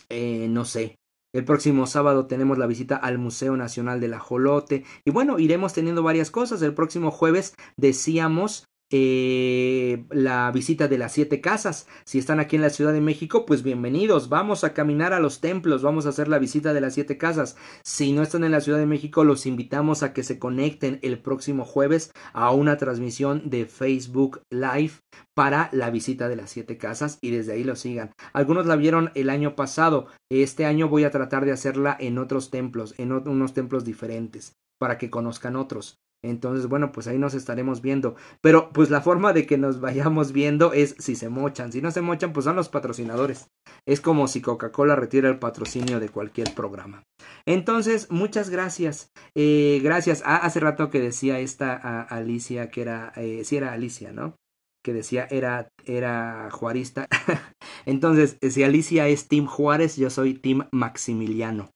eh, 0.09 0.47
no 0.49 0.65
sé. 0.65 0.97
El 1.33 1.45
próximo 1.45 1.87
sábado 1.87 2.27
tenemos 2.27 2.59
la 2.59 2.67
visita 2.67 2.95
al 2.95 3.17
Museo 3.17 3.57
Nacional 3.57 3.99
del 3.99 4.13
Ajolote. 4.13 4.83
Y 5.03 5.11
bueno, 5.11 5.39
iremos 5.39 5.73
teniendo 5.73 6.03
varias 6.03 6.29
cosas. 6.29 6.61
El 6.61 6.75
próximo 6.75 7.09
jueves 7.09 7.55
decíamos 7.75 8.65
eh, 8.95 10.05
la 10.11 10.51
visita 10.51 10.87
de 10.87 10.99
las 10.99 11.13
siete 11.13 11.41
casas. 11.41 11.87
Si 12.05 12.19
están 12.19 12.39
aquí 12.39 12.57
en 12.57 12.61
la 12.61 12.69
Ciudad 12.69 12.93
de 12.93 13.01
México, 13.01 13.43
pues 13.43 13.63
bienvenidos. 13.63 14.29
Vamos 14.29 14.63
a 14.63 14.73
caminar 14.75 15.13
a 15.13 15.19
los 15.19 15.41
templos, 15.41 15.81
vamos 15.81 16.05
a 16.05 16.09
hacer 16.09 16.27
la 16.27 16.37
visita 16.37 16.73
de 16.73 16.81
las 16.81 16.93
siete 16.93 17.17
casas. 17.17 17.55
Si 17.83 18.13
no 18.13 18.21
están 18.21 18.43
en 18.43 18.51
la 18.51 18.61
Ciudad 18.61 18.77
de 18.77 18.85
México, 18.85 19.23
los 19.23 19.47
invitamos 19.47 20.03
a 20.03 20.13
que 20.13 20.21
se 20.21 20.37
conecten 20.37 20.99
el 21.01 21.17
próximo 21.17 21.65
jueves 21.65 22.11
a 22.33 22.51
una 22.51 22.77
transmisión 22.77 23.49
de 23.49 23.65
Facebook 23.65 24.41
Live 24.51 24.93
para 25.33 25.69
la 25.71 25.89
visita 25.89 26.29
de 26.29 26.35
las 26.35 26.51
siete 26.51 26.77
casas 26.77 27.17
y 27.19 27.31
desde 27.31 27.53
ahí 27.53 27.63
lo 27.63 27.75
sigan. 27.75 28.11
Algunos 28.31 28.67
la 28.67 28.75
vieron 28.75 29.09
el 29.15 29.31
año 29.31 29.55
pasado. 29.55 30.05
Este 30.29 30.67
año 30.67 30.87
voy 30.87 31.05
a 31.05 31.09
tratar 31.09 31.45
de 31.45 31.51
hacerla 31.51 31.97
en 31.99 32.19
otros 32.19 32.51
templos, 32.51 32.93
en 32.99 33.11
unos 33.11 33.55
templos 33.55 33.85
diferentes, 33.85 34.53
para 34.77 34.99
que 34.99 35.09
conozcan 35.09 35.55
otros. 35.55 36.02
Entonces, 36.23 36.67
bueno, 36.67 36.91
pues 36.91 37.07
ahí 37.07 37.17
nos 37.17 37.33
estaremos 37.33 37.81
viendo. 37.81 38.15
Pero 38.41 38.69
pues 38.71 38.89
la 38.89 39.01
forma 39.01 39.33
de 39.33 39.45
que 39.45 39.57
nos 39.57 39.81
vayamos 39.81 40.31
viendo 40.31 40.73
es 40.73 40.95
si 40.97 41.15
se 41.15 41.29
mochan. 41.29 41.71
Si 41.71 41.81
no 41.81 41.91
se 41.91 42.01
mochan, 42.01 42.33
pues 42.33 42.45
son 42.45 42.55
los 42.55 42.69
patrocinadores. 42.69 43.47
Es 43.85 43.99
como 44.01 44.27
si 44.27 44.41
Coca-Cola 44.41 44.95
retira 44.95 45.29
el 45.29 45.39
patrocinio 45.39 45.99
de 45.99 46.09
cualquier 46.09 46.53
programa. 46.55 47.03
Entonces, 47.45 48.09
muchas 48.09 48.49
gracias. 48.49 49.11
Eh, 49.35 49.81
gracias. 49.83 50.23
Ah, 50.25 50.37
hace 50.37 50.61
rato 50.61 50.89
que 50.89 51.01
decía 51.01 51.39
esta 51.39 52.01
Alicia 52.03 52.69
que 52.69 52.81
era, 52.81 53.11
eh, 53.17 53.41
sí 53.43 53.57
era 53.57 53.73
Alicia, 53.73 54.13
¿no? 54.13 54.35
Que 54.81 54.93
decía 54.93 55.27
era, 55.29 55.67
era 55.85 56.49
juarista. 56.51 57.07
Entonces, 57.85 58.37
si 58.49 58.63
Alicia 58.63 59.07
es 59.09 59.27
Team 59.27 59.45
Juárez, 59.45 59.97
yo 59.97 60.09
soy 60.09 60.33
Team 60.35 60.67
Maximiliano. 60.71 61.69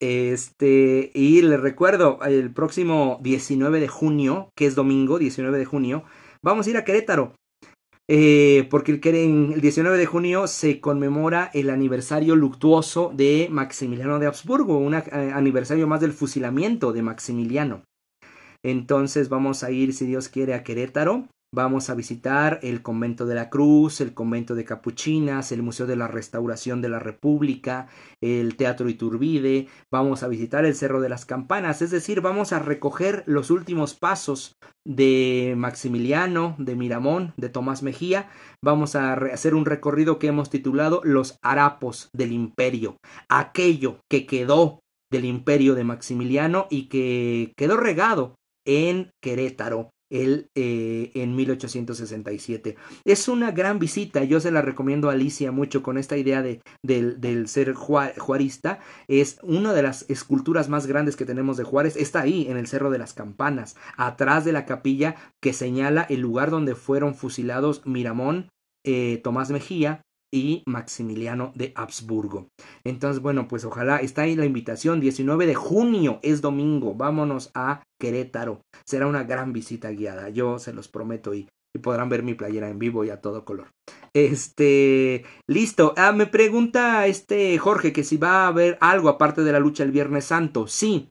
Este, 0.00 1.10
y 1.14 1.42
les 1.42 1.60
recuerdo, 1.60 2.18
el 2.24 2.52
próximo 2.52 3.18
19 3.22 3.80
de 3.80 3.88
junio, 3.88 4.50
que 4.56 4.66
es 4.66 4.74
domingo, 4.74 5.18
19 5.18 5.56
de 5.56 5.64
junio, 5.64 6.04
vamos 6.42 6.66
a 6.66 6.70
ir 6.70 6.76
a 6.76 6.84
Querétaro. 6.84 7.34
Eh, 8.06 8.66
porque 8.70 8.92
el, 8.92 9.54
el 9.54 9.60
19 9.62 9.96
de 9.96 10.06
junio 10.06 10.46
se 10.46 10.78
conmemora 10.80 11.50
el 11.54 11.70
aniversario 11.70 12.36
luctuoso 12.36 13.10
de 13.14 13.48
Maximiliano 13.50 14.18
de 14.18 14.26
Habsburgo, 14.26 14.76
un 14.76 14.94
eh, 14.94 15.02
aniversario 15.32 15.86
más 15.86 16.02
del 16.02 16.12
fusilamiento 16.12 16.92
de 16.92 17.02
Maximiliano. 17.02 17.82
Entonces 18.62 19.28
vamos 19.28 19.62
a 19.62 19.70
ir, 19.70 19.94
si 19.94 20.06
Dios 20.06 20.28
quiere, 20.28 20.54
a 20.54 20.64
Querétaro. 20.64 21.28
Vamos 21.54 21.88
a 21.88 21.94
visitar 21.94 22.58
el 22.64 22.82
convento 22.82 23.26
de 23.26 23.36
la 23.36 23.48
Cruz, 23.48 24.00
el 24.00 24.12
convento 24.12 24.56
de 24.56 24.64
Capuchinas, 24.64 25.52
el 25.52 25.62
Museo 25.62 25.86
de 25.86 25.94
la 25.94 26.08
Restauración 26.08 26.82
de 26.82 26.88
la 26.88 26.98
República, 26.98 27.86
el 28.20 28.56
Teatro 28.56 28.88
Iturbide, 28.88 29.68
vamos 29.88 30.24
a 30.24 30.28
visitar 30.28 30.64
el 30.64 30.74
Cerro 30.74 31.00
de 31.00 31.08
las 31.08 31.24
Campanas, 31.26 31.80
es 31.80 31.92
decir, 31.92 32.20
vamos 32.22 32.52
a 32.52 32.58
recoger 32.58 33.22
los 33.26 33.52
últimos 33.52 33.94
pasos 33.94 34.56
de 34.84 35.54
Maximiliano, 35.56 36.56
de 36.58 36.74
Miramón, 36.74 37.34
de 37.36 37.50
Tomás 37.50 37.84
Mejía, 37.84 38.28
vamos 38.60 38.96
a 38.96 39.12
hacer 39.12 39.54
un 39.54 39.64
recorrido 39.64 40.18
que 40.18 40.26
hemos 40.26 40.50
titulado 40.50 41.02
Los 41.04 41.38
harapos 41.40 42.08
del 42.12 42.32
imperio, 42.32 42.96
aquello 43.28 44.00
que 44.10 44.26
quedó 44.26 44.80
del 45.08 45.24
imperio 45.24 45.76
de 45.76 45.84
Maximiliano 45.84 46.66
y 46.68 46.88
que 46.88 47.52
quedó 47.56 47.76
regado 47.76 48.34
en 48.66 49.12
Querétaro 49.22 49.93
él 50.14 50.48
eh, 50.54 51.10
en 51.14 51.34
1867. 51.34 52.76
Es 53.04 53.28
una 53.28 53.50
gran 53.50 53.78
visita, 53.78 54.22
yo 54.24 54.40
se 54.40 54.52
la 54.52 54.62
recomiendo 54.62 55.10
a 55.10 55.12
Alicia 55.12 55.50
mucho 55.52 55.82
con 55.82 55.98
esta 55.98 56.16
idea 56.16 56.40
de, 56.40 56.62
del, 56.82 57.48
ser 57.48 57.74
juarista. 57.74 58.78
Es 59.08 59.38
una 59.42 59.72
de 59.72 59.82
las 59.82 60.08
esculturas 60.08 60.68
más 60.68 60.86
grandes 60.86 61.16
que 61.16 61.26
tenemos 61.26 61.56
de 61.56 61.64
Juárez. 61.64 61.96
Está 61.96 62.22
ahí, 62.22 62.46
en 62.48 62.56
el 62.56 62.68
Cerro 62.68 62.90
de 62.90 62.98
las 62.98 63.12
Campanas, 63.12 63.76
atrás 63.96 64.44
de 64.44 64.52
la 64.52 64.66
capilla 64.66 65.16
que 65.42 65.52
señala 65.52 66.02
el 66.02 66.20
lugar 66.20 66.50
donde 66.50 66.74
fueron 66.74 67.14
fusilados 67.14 67.84
Miramón, 67.84 68.48
eh, 68.84 69.20
Tomás 69.22 69.50
Mejía 69.50 70.02
y 70.34 70.64
Maximiliano 70.66 71.52
de 71.54 71.72
Habsburgo. 71.76 72.48
Entonces, 72.82 73.22
bueno, 73.22 73.46
pues 73.46 73.64
ojalá 73.64 73.98
está 73.98 74.22
ahí 74.22 74.34
la 74.34 74.46
invitación. 74.46 74.98
19 74.98 75.46
de 75.46 75.54
junio 75.54 76.18
es 76.22 76.40
domingo. 76.40 76.94
Vámonos 76.94 77.52
a 77.54 77.84
Querétaro. 78.04 78.60
Será 78.84 79.06
una 79.06 79.24
gran 79.24 79.54
visita 79.54 79.90
guiada. 79.90 80.28
Yo 80.28 80.58
se 80.58 80.74
los 80.74 80.88
prometo 80.88 81.32
y, 81.32 81.48
podrán 81.82 82.10
ver 82.10 82.22
mi 82.22 82.34
playera 82.34 82.68
en 82.68 82.78
vivo 82.78 83.02
y 83.04 83.10
a 83.10 83.22
todo 83.22 83.46
color. 83.46 83.68
Este, 84.12 85.24
listo. 85.48 85.94
Ah, 85.96 86.12
me 86.12 86.26
pregunta 86.26 87.06
este 87.06 87.56
Jorge 87.56 87.94
que 87.94 88.04
si 88.04 88.18
va 88.18 88.44
a 88.44 88.48
haber 88.48 88.76
algo 88.80 89.08
aparte 89.08 89.42
de 89.42 89.52
la 89.52 89.58
lucha 89.58 89.84
el 89.84 89.90
Viernes 89.90 90.26
Santo. 90.26 90.66
Sí. 90.66 91.08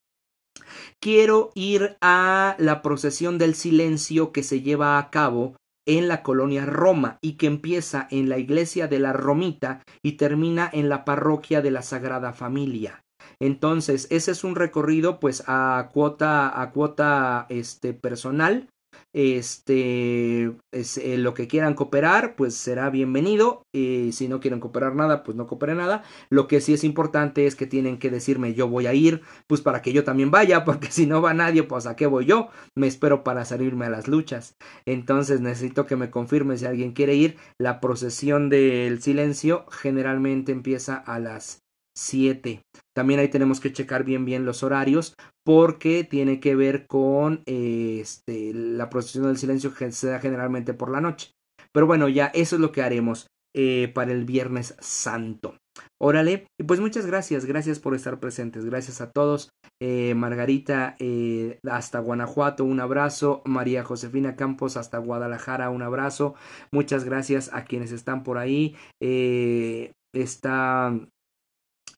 Quiero 1.01 1.51
ir 1.55 1.97
a 1.99 2.55
la 2.59 2.83
procesión 2.83 3.39
del 3.39 3.55
silencio 3.55 4.31
que 4.31 4.43
se 4.43 4.61
lleva 4.61 4.99
a 4.99 5.09
cabo 5.09 5.55
en 5.85 6.07
la 6.07 6.21
colonia 6.21 6.65
Roma 6.65 7.17
y 7.21 7.33
que 7.33 7.47
empieza 7.47 8.07
en 8.11 8.29
la 8.29 8.37
iglesia 8.37 8.87
de 8.87 8.99
la 8.99 9.13
Romita 9.13 9.83
y 10.03 10.13
termina 10.13 10.69
en 10.71 10.89
la 10.89 11.03
parroquia 11.03 11.61
de 11.61 11.71
la 11.71 11.81
Sagrada 11.81 12.33
Familia. 12.33 13.02
Entonces, 13.43 14.07
ese 14.09 14.31
es 14.31 14.43
un 14.43 14.55
recorrido 14.55 15.19
pues 15.19 15.43
a 15.47 15.89
cuota 15.93 16.61
a 16.61 16.71
cuota 16.71 17.45
este 17.49 17.93
personal 17.93 18.69
este, 19.13 20.55
es, 20.71 20.97
eh, 20.97 21.17
lo 21.17 21.33
que 21.33 21.47
quieran 21.47 21.75
cooperar, 21.75 22.35
pues 22.35 22.55
será 22.55 22.89
bienvenido. 22.89 23.63
Y 23.71 24.11
si 24.11 24.27
no 24.27 24.39
quieren 24.39 24.59
cooperar 24.59 24.95
nada, 24.95 25.23
pues 25.23 25.37
no 25.37 25.47
cooperen 25.47 25.77
nada. 25.77 26.03
Lo 26.29 26.47
que 26.47 26.61
sí 26.61 26.73
es 26.73 26.83
importante 26.83 27.45
es 27.45 27.55
que 27.55 27.67
tienen 27.67 27.99
que 27.99 28.09
decirme 28.09 28.53
yo 28.53 28.67
voy 28.67 28.87
a 28.87 28.93
ir, 28.93 29.21
pues 29.47 29.61
para 29.61 29.81
que 29.81 29.93
yo 29.93 30.03
también 30.03 30.31
vaya, 30.31 30.65
porque 30.65 30.91
si 30.91 31.05
no 31.05 31.21
va 31.21 31.33
nadie, 31.33 31.63
pues 31.63 31.85
a 31.85 31.95
qué 31.95 32.07
voy 32.07 32.25
yo. 32.25 32.49
Me 32.75 32.87
espero 32.87 33.23
para 33.23 33.45
salirme 33.45 33.85
a 33.85 33.89
las 33.89 34.07
luchas. 34.07 34.55
Entonces 34.85 35.41
necesito 35.41 35.85
que 35.85 35.95
me 35.95 36.09
confirme 36.09 36.57
si 36.57 36.65
alguien 36.65 36.93
quiere 36.93 37.15
ir. 37.15 37.37
La 37.59 37.79
procesión 37.79 38.49
del 38.49 39.01
silencio 39.01 39.65
generalmente 39.69 40.51
empieza 40.51 40.95
a 40.95 41.19
las 41.19 41.63
7. 41.95 42.61
También 42.95 43.19
ahí 43.19 43.27
tenemos 43.27 43.59
que 43.59 43.73
checar 43.73 44.03
bien 44.03 44.25
bien 44.25 44.45
los 44.45 44.63
horarios 44.63 45.13
porque 45.43 46.03
tiene 46.03 46.39
que 46.39 46.55
ver 46.55 46.87
con 46.87 47.43
este, 47.45 48.53
la 48.53 48.89
procesión 48.89 49.25
del 49.25 49.37
silencio 49.37 49.73
que 49.73 49.91
se 49.91 50.07
da 50.07 50.19
generalmente 50.19 50.73
por 50.73 50.91
la 50.91 51.01
noche. 51.01 51.31
Pero 51.73 51.87
bueno, 51.87 52.07
ya 52.07 52.27
eso 52.27 52.55
es 52.55 52.61
lo 52.61 52.71
que 52.71 52.83
haremos 52.83 53.27
eh, 53.55 53.91
para 53.93 54.11
el 54.11 54.25
Viernes 54.25 54.75
Santo. 54.79 55.57
Órale, 55.99 56.47
y 56.59 56.63
pues 56.63 56.79
muchas 56.79 57.05
gracias, 57.05 57.45
gracias 57.45 57.79
por 57.79 57.95
estar 57.95 58.19
presentes, 58.19 58.65
gracias 58.65 58.99
a 58.99 59.11
todos. 59.11 59.49
Eh, 59.79 60.13
Margarita 60.15 60.95
eh, 60.99 61.59
hasta 61.67 61.99
Guanajuato, 61.99 62.63
un 62.63 62.79
abrazo. 62.79 63.41
María 63.45 63.83
Josefina 63.83 64.35
Campos 64.35 64.75
hasta 64.75 64.97
Guadalajara, 64.97 65.69
un 65.69 65.83
abrazo. 65.83 66.33
Muchas 66.71 67.03
gracias 67.03 67.51
a 67.53 67.65
quienes 67.65 67.91
están 67.91 68.23
por 68.23 68.37
ahí. 68.37 68.75
está 68.99 70.95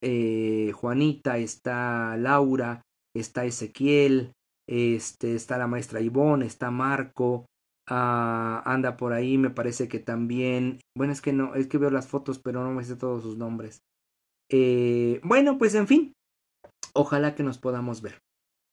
Juanita, 0.02 1.38
está 1.38 2.18
Laura, 2.18 2.82
está 3.16 3.46
Ezequiel, 3.46 4.34
este, 4.68 5.36
está 5.36 5.58
la 5.58 5.68
maestra 5.68 6.02
Ivonne, 6.02 6.46
está 6.46 6.72
Marco, 6.72 7.46
ah, 7.88 8.62
anda 8.66 8.98
por 8.98 9.14
ahí, 9.14 9.38
me 9.38 9.50
parece 9.50 9.88
que 9.88 10.00
también, 10.00 10.80
bueno, 10.98 11.14
es 11.14 11.22
que 11.22 11.34
no, 11.34 11.56
es 11.56 11.68
que 11.68 11.78
veo 11.78 11.90
las 11.90 12.08
fotos, 12.08 12.40
pero 12.40 12.64
no 12.64 12.72
me 12.72 12.84
sé 12.84 12.96
todos 12.96 13.24
sus 13.24 13.38
nombres. 13.38 13.80
Eh, 14.50 15.20
bueno, 15.24 15.58
pues 15.58 15.76
en 15.76 15.88
fin, 15.88 16.14
ojalá 16.94 17.36
que 17.36 17.44
nos 17.44 17.58
podamos 17.58 18.02
ver. 18.02 18.20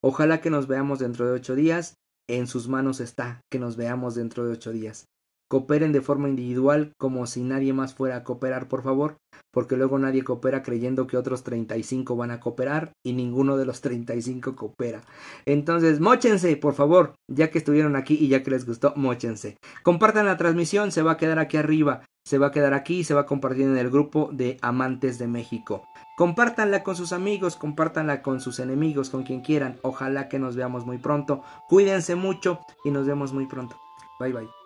Ojalá 0.04 0.40
que 0.40 0.50
nos 0.50 0.66
veamos 0.66 0.98
dentro 0.98 1.26
de 1.26 1.32
ocho 1.32 1.54
días. 1.54 1.94
En 2.28 2.46
sus 2.46 2.68
manos 2.68 3.00
está 3.00 3.40
que 3.50 3.58
nos 3.58 3.76
veamos 3.76 4.14
dentro 4.14 4.44
de 4.44 4.52
ocho 4.52 4.72
días. 4.72 5.06
Cooperen 5.52 5.92
de 5.92 6.00
forma 6.00 6.30
individual 6.30 6.94
como 6.96 7.26
si 7.26 7.42
nadie 7.42 7.74
más 7.74 7.92
fuera 7.92 8.16
a 8.16 8.24
cooperar, 8.24 8.68
por 8.68 8.82
favor, 8.82 9.18
porque 9.52 9.76
luego 9.76 9.98
nadie 9.98 10.24
coopera 10.24 10.62
creyendo 10.62 11.06
que 11.06 11.18
otros 11.18 11.44
35 11.44 12.16
van 12.16 12.30
a 12.30 12.40
cooperar 12.40 12.92
y 13.04 13.12
ninguno 13.12 13.58
de 13.58 13.66
los 13.66 13.82
35 13.82 14.56
coopera. 14.56 15.02
Entonces, 15.44 16.00
mochense, 16.00 16.56
por 16.56 16.72
favor, 16.72 17.16
ya 17.30 17.50
que 17.50 17.58
estuvieron 17.58 17.96
aquí 17.96 18.16
y 18.18 18.28
ya 18.28 18.42
que 18.42 18.50
les 18.50 18.64
gustó, 18.64 18.94
mochense. 18.96 19.58
Compartan 19.82 20.24
la 20.24 20.38
transmisión, 20.38 20.90
se 20.90 21.02
va 21.02 21.12
a 21.12 21.16
quedar 21.18 21.38
aquí 21.38 21.58
arriba, 21.58 22.00
se 22.24 22.38
va 22.38 22.46
a 22.46 22.50
quedar 22.50 22.72
aquí 22.72 23.00
y 23.00 23.04
se 23.04 23.12
va 23.12 23.20
a 23.20 23.26
compartir 23.26 23.66
en 23.66 23.76
el 23.76 23.90
grupo 23.90 24.30
de 24.32 24.56
Amantes 24.62 25.18
de 25.18 25.26
México. 25.26 25.84
Compártanla 26.16 26.82
con 26.82 26.96
sus 26.96 27.12
amigos, 27.12 27.56
compártanla 27.56 28.22
con 28.22 28.40
sus 28.40 28.58
enemigos, 28.58 29.10
con 29.10 29.22
quien 29.22 29.42
quieran. 29.42 29.76
Ojalá 29.82 30.30
que 30.30 30.38
nos 30.38 30.56
veamos 30.56 30.86
muy 30.86 30.96
pronto. 30.96 31.42
Cuídense 31.68 32.14
mucho 32.14 32.60
y 32.86 32.90
nos 32.90 33.06
vemos 33.06 33.34
muy 33.34 33.44
pronto. 33.44 33.76
Bye 34.18 34.32
bye. 34.32 34.61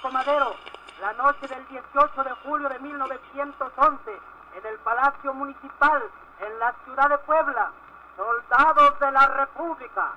Francisco 0.00 0.10
Madero, 0.10 0.56
la 1.00 1.12
noche 1.14 1.46
del 1.48 1.66
18 1.68 2.24
de 2.24 2.30
julio 2.44 2.68
de 2.68 2.78
1911, 2.78 4.10
en 4.56 4.66
el 4.66 4.78
Palacio 4.78 5.34
Municipal, 5.34 6.02
en 6.40 6.58
la 6.58 6.74
ciudad 6.84 7.08
de 7.08 7.18
Puebla, 7.18 7.72
soldados 8.16 8.98
de 9.00 9.12
la 9.12 9.26
República. 9.26 10.14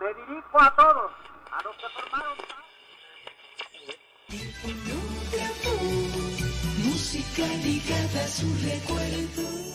Me 0.00 0.14
dirijo 0.14 0.60
a 0.60 0.70
todos, 0.74 1.12
a 1.50 1.62
los 1.62 1.76
que 1.76 1.88
formaron... 1.88 2.36
Música 6.84 7.46
ligada 7.62 8.24
a 8.24 8.28
su 8.28 8.46
recuerdo. 8.62 9.71